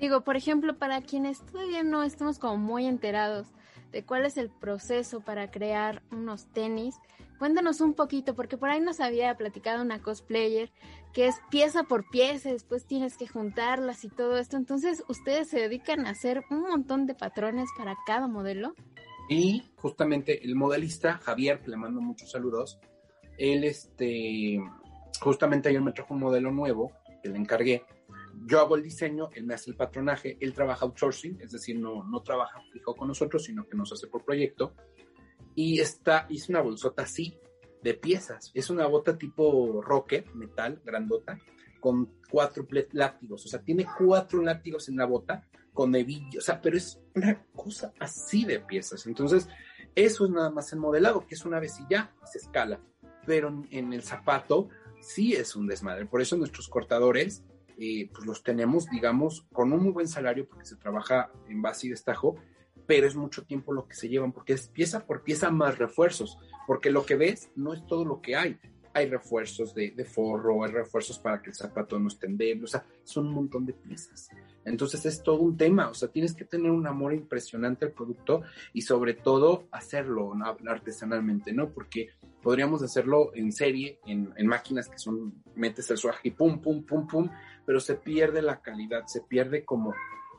Digo, 0.00 0.22
por 0.22 0.36
ejemplo, 0.36 0.78
para 0.78 1.02
quienes 1.02 1.44
todavía 1.44 1.82
no 1.82 2.04
estamos 2.04 2.38
como 2.38 2.56
muy 2.56 2.86
enterados 2.86 3.48
de 3.92 4.04
cuál 4.04 4.24
es 4.24 4.36
el 4.36 4.50
proceso 4.50 5.20
para 5.20 5.50
crear 5.50 6.02
unos 6.10 6.46
tenis. 6.52 6.96
Cuéntanos 7.38 7.80
un 7.80 7.94
poquito, 7.94 8.34
porque 8.34 8.58
por 8.58 8.68
ahí 8.68 8.80
nos 8.80 9.00
había 9.00 9.34
platicado 9.36 9.82
una 9.82 10.02
cosplayer 10.02 10.70
que 11.12 11.26
es 11.26 11.36
pieza 11.50 11.84
por 11.84 12.08
pieza, 12.10 12.50
después 12.50 12.86
tienes 12.86 13.16
que 13.16 13.26
juntarlas 13.26 14.04
y 14.04 14.08
todo 14.08 14.38
esto. 14.38 14.56
Entonces, 14.56 15.04
¿ustedes 15.08 15.48
se 15.48 15.60
dedican 15.60 16.06
a 16.06 16.10
hacer 16.10 16.42
un 16.50 16.62
montón 16.62 17.06
de 17.06 17.14
patrones 17.14 17.68
para 17.76 17.96
cada 18.06 18.28
modelo? 18.28 18.74
Y 19.28 19.62
justamente 19.76 20.44
el 20.44 20.54
modelista, 20.54 21.18
Javier, 21.18 21.60
le 21.66 21.76
mando 21.76 22.00
muchos 22.00 22.30
saludos, 22.30 22.78
él, 23.36 23.64
este, 23.64 24.58
justamente 25.20 25.68
ayer 25.68 25.80
me 25.80 25.92
trajo 25.92 26.14
un 26.14 26.20
modelo 26.20 26.50
nuevo 26.50 26.92
que 27.22 27.28
le 27.28 27.38
encargué. 27.38 27.84
Yo 28.46 28.60
hago 28.60 28.76
el 28.76 28.82
diseño, 28.82 29.30
él 29.34 29.44
me 29.44 29.54
hace 29.54 29.70
el 29.70 29.76
patronaje, 29.76 30.36
él 30.40 30.52
trabaja 30.52 30.84
outsourcing, 30.84 31.40
es 31.40 31.52
decir, 31.52 31.78
no, 31.78 32.04
no 32.04 32.22
trabaja 32.22 32.60
fijo 32.72 32.94
con 32.94 33.08
nosotros, 33.08 33.44
sino 33.44 33.66
que 33.66 33.76
nos 33.76 33.92
hace 33.92 34.06
por 34.06 34.24
proyecto. 34.24 34.74
Y 35.54 35.80
está, 35.80 36.26
hice 36.28 36.52
una 36.52 36.60
bolsota 36.60 37.02
así, 37.02 37.38
de 37.82 37.94
piezas. 37.94 38.50
Es 38.54 38.70
una 38.70 38.86
bota 38.86 39.16
tipo 39.16 39.80
rocket, 39.82 40.32
metal, 40.34 40.80
grandota, 40.84 41.38
con 41.80 42.12
cuatro 42.30 42.66
látigos. 42.92 43.44
O 43.44 43.48
sea, 43.48 43.62
tiene 43.62 43.86
cuatro 43.98 44.42
látigos 44.42 44.88
en 44.88 44.96
la 44.96 45.06
bota 45.06 45.46
con 45.72 45.94
hebillo, 45.94 46.40
o 46.40 46.42
sea, 46.42 46.60
pero 46.60 46.76
es 46.76 47.00
una 47.14 47.44
cosa 47.54 47.92
así 48.00 48.44
de 48.44 48.60
piezas. 48.60 49.06
Entonces, 49.06 49.48
eso 49.94 50.24
es 50.24 50.30
nada 50.30 50.50
más 50.50 50.72
el 50.72 50.80
modelado, 50.80 51.26
que 51.26 51.34
es 51.34 51.44
una 51.44 51.60
vez 51.60 51.78
y 51.80 51.84
ya, 51.88 52.12
se 52.24 52.38
escala. 52.38 52.80
Pero 53.26 53.64
en 53.70 53.92
el 53.92 54.02
zapato 54.02 54.68
sí 55.00 55.34
es 55.34 55.54
un 55.54 55.66
desmadre. 55.66 56.06
Por 56.06 56.20
eso 56.20 56.36
nuestros 56.36 56.68
cortadores, 56.68 57.44
eh, 57.78 58.10
pues 58.12 58.26
los 58.26 58.42
tenemos, 58.42 58.86
digamos, 58.86 59.46
con 59.52 59.72
un 59.72 59.82
muy 59.82 59.92
buen 59.92 60.08
salario 60.08 60.46
porque 60.48 60.66
se 60.66 60.76
trabaja 60.76 61.30
en 61.48 61.62
base 61.62 61.86
y 61.86 61.90
destajo, 61.90 62.36
pero 62.86 63.06
es 63.06 63.16
mucho 63.16 63.44
tiempo 63.44 63.72
lo 63.72 63.86
que 63.86 63.94
se 63.94 64.08
llevan 64.08 64.32
porque 64.32 64.54
es 64.54 64.68
pieza 64.68 65.06
por 65.06 65.22
pieza 65.22 65.50
más 65.50 65.78
refuerzos, 65.78 66.38
porque 66.66 66.90
lo 66.90 67.04
que 67.04 67.16
ves 67.16 67.50
no 67.54 67.72
es 67.74 67.86
todo 67.86 68.04
lo 68.04 68.20
que 68.20 68.36
hay 68.36 68.58
hay 68.98 69.08
refuerzos 69.08 69.74
de, 69.74 70.04
forro, 70.04 70.64
hay 70.64 70.72
refuerzos 70.72 71.18
para 71.18 71.40
que 71.40 71.50
el 71.50 71.56
zapato 71.56 71.98
no 71.98 72.08
esté 72.08 72.26
endeble, 72.26 72.64
o 72.64 72.66
sea, 72.66 72.84
son 73.04 73.28
un 73.28 73.34
montón 73.34 73.64
de 73.66 73.72
piezas. 73.72 74.28
Entonces 74.64 75.06
es 75.06 75.22
todo 75.22 75.40
un 75.40 75.56
tema, 75.56 75.88
o 75.88 75.94
sea, 75.94 76.08
tienes 76.08 76.34
que 76.34 76.44
tener 76.44 76.70
un 76.70 76.86
amor 76.86 77.14
impresionante 77.14 77.86
al 77.86 77.92
producto 77.92 78.42
y 78.72 78.82
sobre 78.82 79.14
todo 79.14 79.68
hacerlo 79.70 80.32
artesanalmente, 80.66 81.52
¿no? 81.52 81.70
Porque 81.70 82.08
podríamos 82.42 82.82
hacerlo 82.82 83.30
en 83.34 83.52
serie, 83.52 83.98
en, 84.06 84.46
máquinas 84.46 84.88
que 84.88 84.98
son, 84.98 85.42
metes 85.54 85.90
el 85.90 85.96
suaje 85.96 86.28
y 86.28 86.30
pum, 86.32 86.60
pum, 86.60 86.84
pum, 86.84 87.06
pum, 87.06 87.30
pero 87.68 87.80
se 87.80 87.96
pierde 87.96 88.40
la 88.40 88.62
calidad, 88.62 89.04
se 89.08 89.20
pierde 89.20 89.66
como 89.66 89.94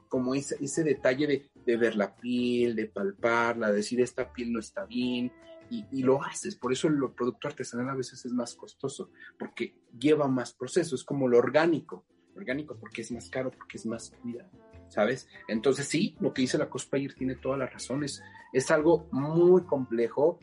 como 0.07 0.33
ese, 0.33 0.83
detalle 0.83 1.27
de, 1.27 1.51
de, 1.63 1.77
ver 1.77 1.95
la 1.95 2.15
piel, 2.15 2.75
de 2.75 2.87
palparla, 2.87 3.69
de 3.69 3.75
decir 3.75 4.01
esta 4.01 4.33
piel 4.33 4.51
no 4.51 4.59
está 4.59 4.87
bien, 4.87 5.31
y, 5.69 6.01
lo 6.01 6.23
haces. 6.23 6.55
Por 6.55 6.73
eso 6.73 6.87
el 6.87 6.97
producto 7.15 7.47
artesanal 7.47 7.89
a 7.89 7.93
veces 7.93 8.25
es 8.25 8.31
más 8.31 8.55
costoso, 8.55 9.11
porque 9.37 9.75
lleva 9.99 10.27
más 10.27 10.53
proceso, 10.53 10.95
es 10.95 11.03
como 11.03 11.27
lo 11.27 11.37
orgánico. 11.37 12.03
Orgánico 12.35 12.75
porque 12.79 13.03
es 13.03 13.11
más 13.11 13.29
caro, 13.29 13.51
porque 13.51 13.77
es 13.77 13.85
más 13.85 14.09
cuidado, 14.23 14.49
¿sabes? 14.87 15.27
Entonces 15.47 15.87
sí, 15.87 16.15
lo 16.19 16.33
que 16.33 16.41
dice 16.41 16.57
la 16.57 16.71
cosplayer 16.71 17.13
tiene 17.13 17.35
todas 17.35 17.59
las 17.59 17.71
razones. 17.71 18.23
Es 18.53 18.71
algo 18.71 19.07
muy 19.11 19.61
complejo 19.65 20.39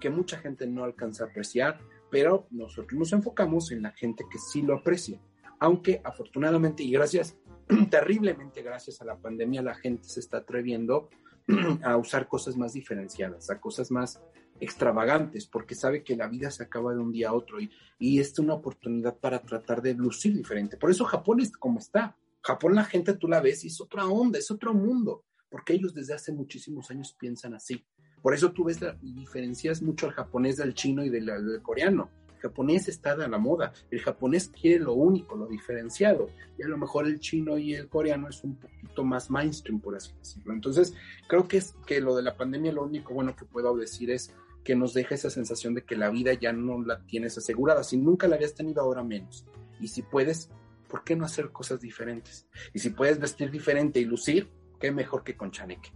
que 0.00 0.08
mucha 0.08 0.38
gente 0.38 0.66
no 0.66 0.84
alcanza 0.84 1.24
a 1.24 1.26
apreciar, 1.26 1.80
pero 2.10 2.46
nosotros 2.50 2.98
nos 2.98 3.12
enfocamos 3.12 3.70
en 3.72 3.82
la 3.82 3.90
gente 3.90 4.24
que 4.32 4.38
sí 4.38 4.62
lo 4.62 4.76
aprecia. 4.76 5.20
Aunque 5.64 6.02
afortunadamente 6.04 6.82
y 6.82 6.90
gracias, 6.90 7.38
terriblemente 7.90 8.60
gracias 8.60 9.00
a 9.00 9.06
la 9.06 9.16
pandemia, 9.16 9.62
la 9.62 9.74
gente 9.74 10.06
se 10.06 10.20
está 10.20 10.36
atreviendo 10.36 11.08
a 11.82 11.96
usar 11.96 12.28
cosas 12.28 12.54
más 12.58 12.74
diferenciadas, 12.74 13.48
a 13.48 13.58
cosas 13.58 13.90
más 13.90 14.20
extravagantes, 14.60 15.46
porque 15.46 15.74
sabe 15.74 16.04
que 16.04 16.16
la 16.16 16.28
vida 16.28 16.50
se 16.50 16.64
acaba 16.64 16.92
de 16.92 17.00
un 17.00 17.12
día 17.12 17.30
a 17.30 17.32
otro 17.32 17.62
y, 17.62 17.70
y 17.98 18.20
es 18.20 18.38
una 18.38 18.52
oportunidad 18.52 19.16
para 19.16 19.40
tratar 19.40 19.80
de 19.80 19.94
lucir 19.94 20.36
diferente. 20.36 20.76
Por 20.76 20.90
eso 20.90 21.06
Japón 21.06 21.40
es 21.40 21.50
como 21.56 21.78
está. 21.78 22.14
Japón 22.42 22.74
la 22.74 22.84
gente 22.84 23.14
tú 23.14 23.26
la 23.26 23.40
ves 23.40 23.64
y 23.64 23.68
es 23.68 23.80
otra 23.80 24.04
onda, 24.04 24.38
es 24.38 24.50
otro 24.50 24.74
mundo, 24.74 25.24
porque 25.48 25.72
ellos 25.72 25.94
desde 25.94 26.12
hace 26.12 26.30
muchísimos 26.30 26.90
años 26.90 27.16
piensan 27.18 27.54
así. 27.54 27.82
Por 28.20 28.34
eso 28.34 28.52
tú 28.52 28.64
ves 28.64 28.82
la, 28.82 28.98
diferencias 29.00 29.80
mucho 29.80 30.08
al 30.08 30.12
japonés 30.12 30.58
del 30.58 30.74
chino 30.74 31.02
y 31.02 31.08
del, 31.08 31.30
coreano. 31.62 32.10
Japonés 32.44 32.88
está 32.88 33.12
a 33.12 33.16
la 33.26 33.38
moda, 33.38 33.72
el 33.90 34.00
japonés 34.00 34.48
quiere 34.48 34.84
lo 34.84 34.92
único, 34.92 35.34
lo 35.34 35.46
diferenciado, 35.46 36.28
y 36.58 36.62
a 36.62 36.68
lo 36.68 36.76
mejor 36.76 37.06
el 37.06 37.18
chino 37.18 37.56
y 37.56 37.74
el 37.74 37.88
coreano 37.88 38.28
es 38.28 38.44
un 38.44 38.56
poquito 38.56 39.02
más 39.02 39.30
mainstream, 39.30 39.80
por 39.80 39.96
así 39.96 40.12
decirlo. 40.18 40.52
Entonces, 40.52 40.92
creo 41.26 41.48
que 41.48 41.56
es 41.56 41.74
que 41.86 42.02
lo 42.02 42.14
de 42.14 42.22
la 42.22 42.36
pandemia, 42.36 42.70
lo 42.70 42.84
único 42.84 43.14
bueno 43.14 43.34
que 43.34 43.46
puedo 43.46 43.74
decir 43.74 44.10
es 44.10 44.30
que 44.62 44.76
nos 44.76 44.92
deja 44.92 45.14
esa 45.14 45.30
sensación 45.30 45.72
de 45.72 45.84
que 45.84 45.96
la 45.96 46.10
vida 46.10 46.34
ya 46.34 46.52
no 46.52 46.82
la 46.82 47.00
tienes 47.06 47.38
asegurada. 47.38 47.82
Si 47.82 47.96
nunca 47.96 48.28
la 48.28 48.36
habías 48.36 48.54
tenido, 48.54 48.82
ahora 48.82 49.02
menos. 49.02 49.46
Y 49.80 49.88
si 49.88 50.02
puedes, 50.02 50.50
¿por 50.90 51.02
qué 51.02 51.16
no 51.16 51.24
hacer 51.24 51.50
cosas 51.50 51.80
diferentes? 51.80 52.46
Y 52.74 52.78
si 52.78 52.90
puedes 52.90 53.18
vestir 53.18 53.50
diferente 53.50 54.00
y 54.00 54.04
lucir, 54.04 54.50
qué 54.78 54.92
mejor 54.92 55.24
que 55.24 55.34
con 55.34 55.50
chaneque. 55.50 55.92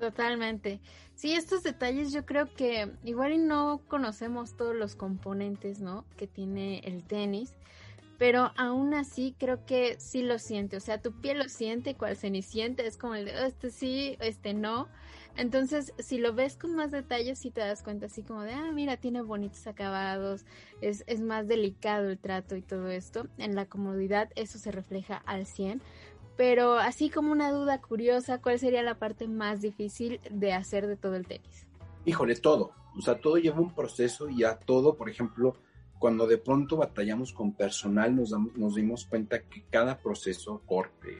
Totalmente. 0.00 0.80
Sí, 1.14 1.34
estos 1.34 1.62
detalles 1.62 2.10
yo 2.10 2.24
creo 2.24 2.52
que 2.54 2.90
igual 3.04 3.34
y 3.34 3.38
no 3.38 3.82
conocemos 3.86 4.56
todos 4.56 4.74
los 4.74 4.94
componentes, 4.96 5.80
¿no? 5.80 6.06
Que 6.16 6.26
tiene 6.26 6.78
el 6.84 7.04
tenis, 7.04 7.54
pero 8.16 8.50
aún 8.56 8.94
así 8.94 9.34
creo 9.38 9.66
que 9.66 10.00
sí 10.00 10.22
lo 10.22 10.38
siente. 10.38 10.78
O 10.78 10.80
sea, 10.80 11.02
tu 11.02 11.12
piel 11.12 11.38
lo 11.38 11.50
siente, 11.50 11.96
cual 11.96 12.16
cenicienta, 12.16 12.82
es 12.82 12.96
como 12.96 13.14
el 13.14 13.26
de, 13.26 13.36
oh, 13.42 13.44
este 13.44 13.70
sí, 13.70 14.16
este 14.20 14.54
no. 14.54 14.88
Entonces, 15.36 15.92
si 15.98 16.16
lo 16.16 16.32
ves 16.34 16.56
con 16.56 16.74
más 16.74 16.90
detalles, 16.92 17.38
sí 17.38 17.50
te 17.50 17.60
das 17.60 17.82
cuenta 17.82 18.06
así 18.06 18.22
como 18.22 18.42
de, 18.42 18.52
ah, 18.54 18.72
mira, 18.72 18.96
tiene 18.96 19.20
bonitos 19.20 19.66
acabados, 19.66 20.46
es, 20.80 21.04
es 21.06 21.20
más 21.20 21.46
delicado 21.46 22.08
el 22.08 22.18
trato 22.18 22.56
y 22.56 22.62
todo 22.62 22.88
esto. 22.88 23.28
En 23.36 23.54
la 23.54 23.66
comodidad 23.66 24.30
eso 24.34 24.58
se 24.58 24.70
refleja 24.72 25.16
al 25.26 25.44
100. 25.44 25.82
Pero 26.40 26.78
así 26.78 27.10
como 27.10 27.32
una 27.32 27.52
duda 27.52 27.82
curiosa, 27.82 28.40
¿cuál 28.40 28.58
sería 28.58 28.82
la 28.82 28.94
parte 28.94 29.28
más 29.28 29.60
difícil 29.60 30.22
de 30.30 30.54
hacer 30.54 30.86
de 30.86 30.96
todo 30.96 31.16
el 31.16 31.26
tenis? 31.26 31.66
Híjole, 32.06 32.34
todo. 32.36 32.72
O 32.96 33.02
sea, 33.02 33.20
todo 33.20 33.36
lleva 33.36 33.60
un 33.60 33.74
proceso 33.74 34.30
y 34.30 34.42
a 34.44 34.58
todo, 34.58 34.96
por 34.96 35.10
ejemplo, 35.10 35.58
cuando 35.98 36.26
de 36.26 36.38
pronto 36.38 36.78
batallamos 36.78 37.34
con 37.34 37.52
personal, 37.52 38.16
nos, 38.16 38.30
nos 38.56 38.74
dimos 38.74 39.04
cuenta 39.04 39.42
que 39.42 39.64
cada 39.68 39.98
proceso, 39.98 40.62
corte, 40.64 41.18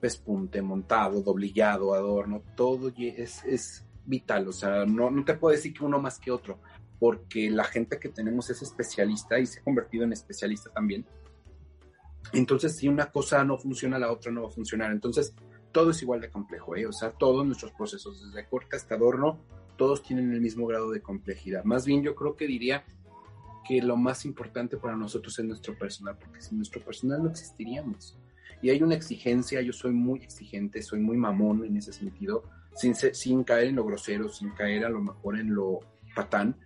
pespunte, 0.00 0.60
montado, 0.62 1.22
doblillado, 1.22 1.94
adorno, 1.94 2.42
todo 2.56 2.92
es, 2.98 3.44
es 3.44 3.84
vital, 4.04 4.48
o 4.48 4.52
sea, 4.52 4.84
no, 4.84 5.12
no 5.12 5.24
te 5.24 5.34
puedo 5.34 5.54
decir 5.54 5.74
que 5.74 5.84
uno 5.84 6.00
más 6.00 6.18
que 6.18 6.32
otro, 6.32 6.58
porque 6.98 7.50
la 7.50 7.62
gente 7.62 8.00
que 8.00 8.08
tenemos 8.08 8.50
es 8.50 8.62
especialista 8.62 9.38
y 9.38 9.46
se 9.46 9.60
ha 9.60 9.62
convertido 9.62 10.02
en 10.02 10.12
especialista 10.12 10.70
también. 10.70 11.06
Entonces, 12.32 12.76
si 12.76 12.88
una 12.88 13.06
cosa 13.10 13.44
no 13.44 13.58
funciona, 13.58 13.98
la 13.98 14.12
otra 14.12 14.32
no 14.32 14.42
va 14.42 14.48
a 14.48 14.52
funcionar. 14.52 14.92
Entonces, 14.92 15.34
todo 15.72 15.90
es 15.90 16.02
igual 16.02 16.20
de 16.20 16.30
complejo, 16.30 16.76
¿eh? 16.76 16.86
O 16.86 16.92
sea, 16.92 17.10
todos 17.10 17.44
nuestros 17.44 17.72
procesos, 17.72 18.26
desde 18.26 18.48
corte 18.48 18.76
hasta 18.76 18.94
adorno, 18.94 19.38
todos 19.76 20.02
tienen 20.02 20.32
el 20.32 20.40
mismo 20.40 20.66
grado 20.66 20.90
de 20.90 21.02
complejidad. 21.02 21.64
Más 21.64 21.84
bien, 21.84 22.02
yo 22.02 22.14
creo 22.14 22.36
que 22.36 22.46
diría 22.46 22.84
que 23.66 23.82
lo 23.82 23.96
más 23.96 24.24
importante 24.24 24.76
para 24.76 24.96
nosotros 24.96 25.38
es 25.38 25.44
nuestro 25.44 25.76
personal, 25.76 26.16
porque 26.18 26.40
sin 26.40 26.56
nuestro 26.58 26.82
personal 26.82 27.22
no 27.22 27.30
existiríamos 27.30 28.16
y 28.62 28.70
hay 28.70 28.82
una 28.82 28.94
exigencia, 28.94 29.60
yo 29.60 29.72
soy 29.72 29.92
muy 29.92 30.20
exigente, 30.20 30.82
soy 30.82 31.00
muy 31.00 31.16
mamón 31.16 31.64
en 31.64 31.76
ese 31.76 31.92
sentido, 31.92 32.44
sin, 32.74 32.94
sin 32.94 33.44
caer 33.44 33.68
en 33.68 33.76
lo 33.76 33.84
grosero, 33.84 34.28
sin 34.28 34.50
caer 34.50 34.84
a 34.84 34.88
lo 34.88 35.00
mejor 35.00 35.38
en 35.38 35.54
lo 35.54 35.80
patán, 36.14 36.56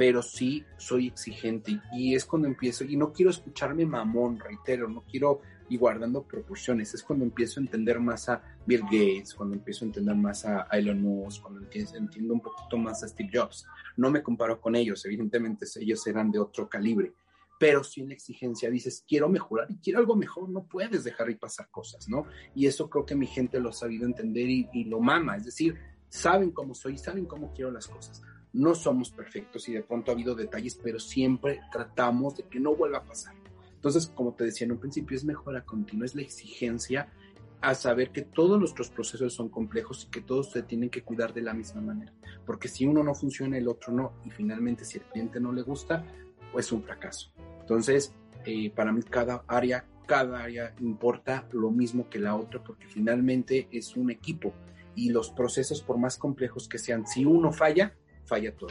pero 0.00 0.22
sí 0.22 0.64
soy 0.78 1.08
exigente 1.08 1.78
y 1.92 2.14
es 2.14 2.24
cuando 2.24 2.48
empiezo, 2.48 2.84
y 2.84 2.96
no 2.96 3.12
quiero 3.12 3.30
escucharme 3.30 3.84
mamón, 3.84 4.38
reitero, 4.38 4.88
no 4.88 5.02
quiero 5.02 5.42
y 5.68 5.76
guardando 5.76 6.22
proporciones, 6.22 6.94
es 6.94 7.02
cuando 7.02 7.26
empiezo 7.26 7.60
a 7.60 7.64
entender 7.64 8.00
más 8.00 8.26
a 8.30 8.42
Bill 8.64 8.80
Gates, 8.84 9.34
cuando 9.34 9.56
empiezo 9.56 9.84
a 9.84 9.88
entender 9.88 10.16
más 10.16 10.46
a 10.46 10.62
Elon 10.72 11.02
Musk, 11.02 11.42
cuando 11.42 11.60
entiendo 11.70 12.32
un 12.32 12.40
poquito 12.40 12.78
más 12.78 13.02
a 13.02 13.08
Steve 13.08 13.28
Jobs. 13.30 13.66
No 13.98 14.10
me 14.10 14.22
comparo 14.22 14.58
con 14.58 14.74
ellos, 14.74 15.04
evidentemente 15.04 15.66
ellos 15.78 16.06
eran 16.06 16.30
de 16.30 16.38
otro 16.38 16.66
calibre, 16.66 17.12
pero 17.58 17.84
sin 17.84 18.08
la 18.08 18.14
exigencia 18.14 18.70
dices, 18.70 19.04
quiero 19.06 19.28
mejorar 19.28 19.70
y 19.70 19.76
quiero 19.76 19.98
algo 19.98 20.16
mejor, 20.16 20.48
no 20.48 20.64
puedes 20.64 21.04
dejar 21.04 21.28
y 21.28 21.34
pasar 21.34 21.68
cosas, 21.70 22.08
¿no? 22.08 22.24
Y 22.54 22.64
eso 22.64 22.88
creo 22.88 23.04
que 23.04 23.16
mi 23.16 23.26
gente 23.26 23.60
lo 23.60 23.68
ha 23.68 23.74
sabido 23.74 24.06
entender 24.06 24.48
y, 24.48 24.84
lo 24.84 24.98
mama, 24.98 25.36
es 25.36 25.44
decir, 25.44 25.76
saben 26.08 26.52
cómo 26.52 26.74
soy, 26.74 26.96
saben 26.96 27.26
cómo 27.26 27.52
quiero 27.52 27.70
las 27.70 27.86
cosas. 27.86 28.22
No 28.52 28.74
somos 28.74 29.10
perfectos 29.10 29.68
y 29.68 29.72
de 29.72 29.82
pronto 29.82 30.10
ha 30.10 30.14
habido 30.14 30.34
detalles, 30.34 30.78
pero 30.82 30.98
siempre 30.98 31.60
tratamos 31.70 32.36
de 32.36 32.44
que 32.44 32.60
no 32.60 32.74
vuelva 32.74 32.98
a 32.98 33.04
pasar. 33.04 33.34
Entonces, 33.74 34.06
como 34.08 34.34
te 34.34 34.44
decía 34.44 34.66
en 34.66 34.72
un 34.72 34.78
principio, 34.78 35.16
es 35.16 35.24
mejora 35.24 35.64
continua, 35.64 36.04
es 36.04 36.14
la 36.14 36.22
exigencia 36.22 37.08
a 37.60 37.74
saber 37.74 38.10
que 38.10 38.22
todos 38.22 38.58
nuestros 38.58 38.90
procesos 38.90 39.34
son 39.34 39.48
complejos 39.48 40.04
y 40.04 40.10
que 40.10 40.20
todos 40.20 40.50
se 40.50 40.62
tienen 40.62 40.90
que 40.90 41.02
cuidar 41.02 41.32
de 41.34 41.42
la 41.42 41.54
misma 41.54 41.80
manera. 41.80 42.12
Porque 42.46 42.68
si 42.68 42.86
uno 42.86 43.02
no 43.02 43.14
funciona, 43.14 43.58
el 43.58 43.68
otro 43.68 43.92
no. 43.92 44.12
Y 44.24 44.30
finalmente, 44.30 44.84
si 44.84 44.98
el 44.98 45.04
cliente 45.04 45.40
no 45.40 45.52
le 45.52 45.62
gusta, 45.62 46.04
pues 46.52 46.72
un 46.72 46.82
fracaso. 46.82 47.30
Entonces, 47.60 48.14
eh, 48.44 48.70
para 48.70 48.92
mí 48.92 49.02
cada 49.02 49.44
área, 49.46 49.86
cada 50.06 50.42
área 50.42 50.74
importa 50.80 51.46
lo 51.52 51.70
mismo 51.70 52.08
que 52.08 52.18
la 52.18 52.34
otra 52.34 52.64
porque 52.64 52.86
finalmente 52.86 53.68
es 53.70 53.96
un 53.96 54.10
equipo 54.10 54.52
y 54.94 55.10
los 55.10 55.30
procesos, 55.30 55.82
por 55.82 55.98
más 55.98 56.18
complejos 56.18 56.68
que 56.68 56.78
sean, 56.78 57.06
si 57.06 57.24
uno 57.24 57.52
falla, 57.52 57.94
falla 58.30 58.56
todo. 58.56 58.70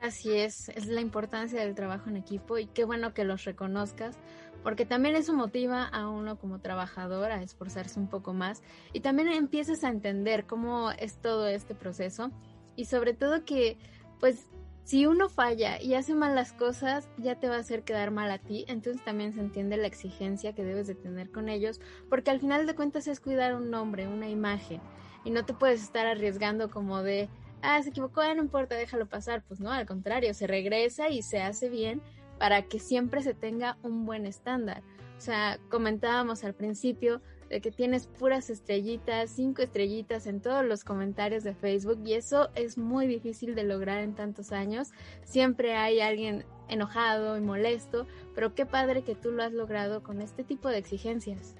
Así 0.00 0.32
es, 0.32 0.68
es 0.70 0.86
la 0.86 1.00
importancia 1.00 1.60
del 1.60 1.74
trabajo 1.74 2.10
en 2.10 2.16
equipo 2.16 2.58
y 2.58 2.66
qué 2.66 2.84
bueno 2.84 3.14
que 3.14 3.24
los 3.24 3.44
reconozcas, 3.44 4.18
porque 4.62 4.84
también 4.84 5.16
eso 5.16 5.32
motiva 5.32 5.84
a 5.84 6.08
uno 6.08 6.38
como 6.38 6.60
trabajador 6.60 7.30
a 7.30 7.42
esforzarse 7.42 7.98
un 7.98 8.08
poco 8.08 8.34
más 8.34 8.62
y 8.92 9.00
también 9.00 9.28
empiezas 9.28 9.84
a 9.84 9.88
entender 9.88 10.44
cómo 10.44 10.90
es 10.90 11.18
todo 11.18 11.46
este 11.46 11.74
proceso 11.74 12.30
y 12.76 12.86
sobre 12.86 13.14
todo 13.14 13.44
que 13.44 13.78
pues 14.18 14.48
si 14.84 15.06
uno 15.06 15.28
falla 15.28 15.80
y 15.80 15.94
hace 15.94 16.14
mal 16.14 16.34
las 16.34 16.52
cosas, 16.52 17.08
ya 17.16 17.38
te 17.38 17.48
va 17.48 17.56
a 17.56 17.60
hacer 17.60 17.84
quedar 17.84 18.10
mal 18.10 18.30
a 18.32 18.38
ti, 18.38 18.64
entonces 18.66 19.04
también 19.04 19.32
se 19.32 19.40
entiende 19.40 19.76
la 19.76 19.86
exigencia 19.86 20.52
que 20.54 20.64
debes 20.64 20.88
de 20.88 20.96
tener 20.96 21.30
con 21.30 21.48
ellos, 21.48 21.80
porque 22.10 22.32
al 22.32 22.40
final 22.40 22.66
de 22.66 22.74
cuentas 22.74 23.06
es 23.06 23.20
cuidar 23.20 23.54
un 23.54 23.70
nombre, 23.70 24.08
una 24.08 24.28
imagen, 24.28 24.80
y 25.24 25.30
no 25.30 25.44
te 25.44 25.54
puedes 25.54 25.82
estar 25.82 26.06
arriesgando 26.06 26.68
como 26.70 27.02
de, 27.02 27.28
ah, 27.62 27.82
se 27.82 27.90
equivocó, 27.90 28.22
no 28.34 28.42
importa, 28.42 28.74
déjalo 28.74 29.06
pasar, 29.06 29.42
pues 29.46 29.60
no, 29.60 29.70
al 29.72 29.86
contrario, 29.86 30.34
se 30.34 30.46
regresa 30.46 31.08
y 31.08 31.22
se 31.22 31.40
hace 31.40 31.68
bien 31.68 32.02
para 32.38 32.62
que 32.62 32.78
siempre 32.78 33.22
se 33.22 33.34
tenga 33.34 33.78
un 33.82 34.04
buen 34.04 34.26
estándar. 34.26 34.82
O 35.16 35.20
sea, 35.20 35.58
comentábamos 35.68 36.42
al 36.42 36.54
principio 36.54 37.22
de 37.48 37.60
que 37.60 37.70
tienes 37.70 38.06
puras 38.06 38.50
estrellitas, 38.50 39.30
cinco 39.30 39.62
estrellitas 39.62 40.26
en 40.26 40.40
todos 40.40 40.64
los 40.64 40.84
comentarios 40.84 41.44
de 41.44 41.54
Facebook 41.54 42.00
y 42.04 42.14
eso 42.14 42.48
es 42.54 42.78
muy 42.78 43.06
difícil 43.06 43.54
de 43.54 43.62
lograr 43.62 44.02
en 44.02 44.14
tantos 44.14 44.52
años. 44.52 44.90
Siempre 45.22 45.74
hay 45.76 46.00
alguien 46.00 46.44
enojado 46.68 47.36
y 47.36 47.42
molesto, 47.42 48.06
pero 48.34 48.54
qué 48.54 48.64
padre 48.66 49.02
que 49.02 49.14
tú 49.14 49.30
lo 49.30 49.42
has 49.42 49.52
logrado 49.52 50.02
con 50.02 50.22
este 50.22 50.44
tipo 50.44 50.68
de 50.68 50.78
exigencias. 50.78 51.54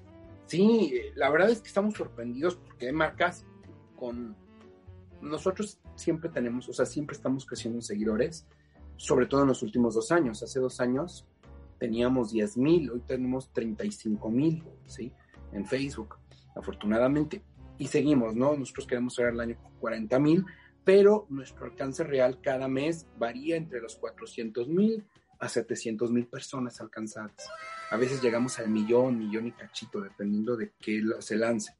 Sí, 0.47 0.93
la 1.15 1.29
verdad 1.29 1.49
es 1.51 1.61
que 1.61 1.67
estamos 1.67 1.93
sorprendidos 1.93 2.55
porque 2.55 2.87
hay 2.87 2.93
marcas 2.93 3.45
con... 3.95 4.35
Nosotros 5.23 5.79
siempre 5.95 6.29
tenemos, 6.29 6.67
o 6.69 6.73
sea, 6.73 6.85
siempre 6.85 7.15
estamos 7.15 7.45
creciendo 7.45 7.77
en 7.77 7.83
seguidores, 7.83 8.45
sobre 8.97 9.25
todo 9.25 9.41
en 9.41 9.47
los 9.47 9.63
últimos 9.63 9.95
dos 9.95 10.11
años. 10.11 10.43
Hace 10.43 10.59
dos 10.59 10.79
años 10.79 11.25
teníamos 11.79 12.31
10 12.31 12.57
mil, 12.57 12.91
hoy 12.91 13.01
tenemos 13.01 13.51
35 13.53 14.29
mil, 14.29 14.63
¿sí? 14.85 15.13
en 15.53 15.65
Facebook, 15.65 16.15
afortunadamente. 16.55 17.43
Y 17.77 17.87
seguimos, 17.87 18.35
¿no? 18.35 18.55
Nosotros 18.55 18.85
queremos 18.85 19.15
cerrar 19.15 19.33
el 19.33 19.39
año 19.39 19.57
con 19.61 19.71
40 19.79 20.19
mil, 20.19 20.45
pero 20.83 21.25
nuestro 21.29 21.65
alcance 21.65 22.03
real 22.03 22.39
cada 22.41 22.67
mes 22.67 23.07
varía 23.17 23.55
entre 23.55 23.81
los 23.81 23.95
400 23.95 24.67
mil 24.67 25.05
a 25.39 25.49
700 25.49 26.11
mil 26.11 26.27
personas 26.27 26.79
alcanzadas. 26.81 27.49
A 27.89 27.97
veces 27.97 28.21
llegamos 28.21 28.59
al 28.59 28.69
millón, 28.69 29.17
millón 29.17 29.47
y 29.47 29.51
cachito, 29.51 30.01
dependiendo 30.01 30.55
de 30.55 30.71
qué 30.79 31.01
se 31.19 31.35
lance. 31.35 31.75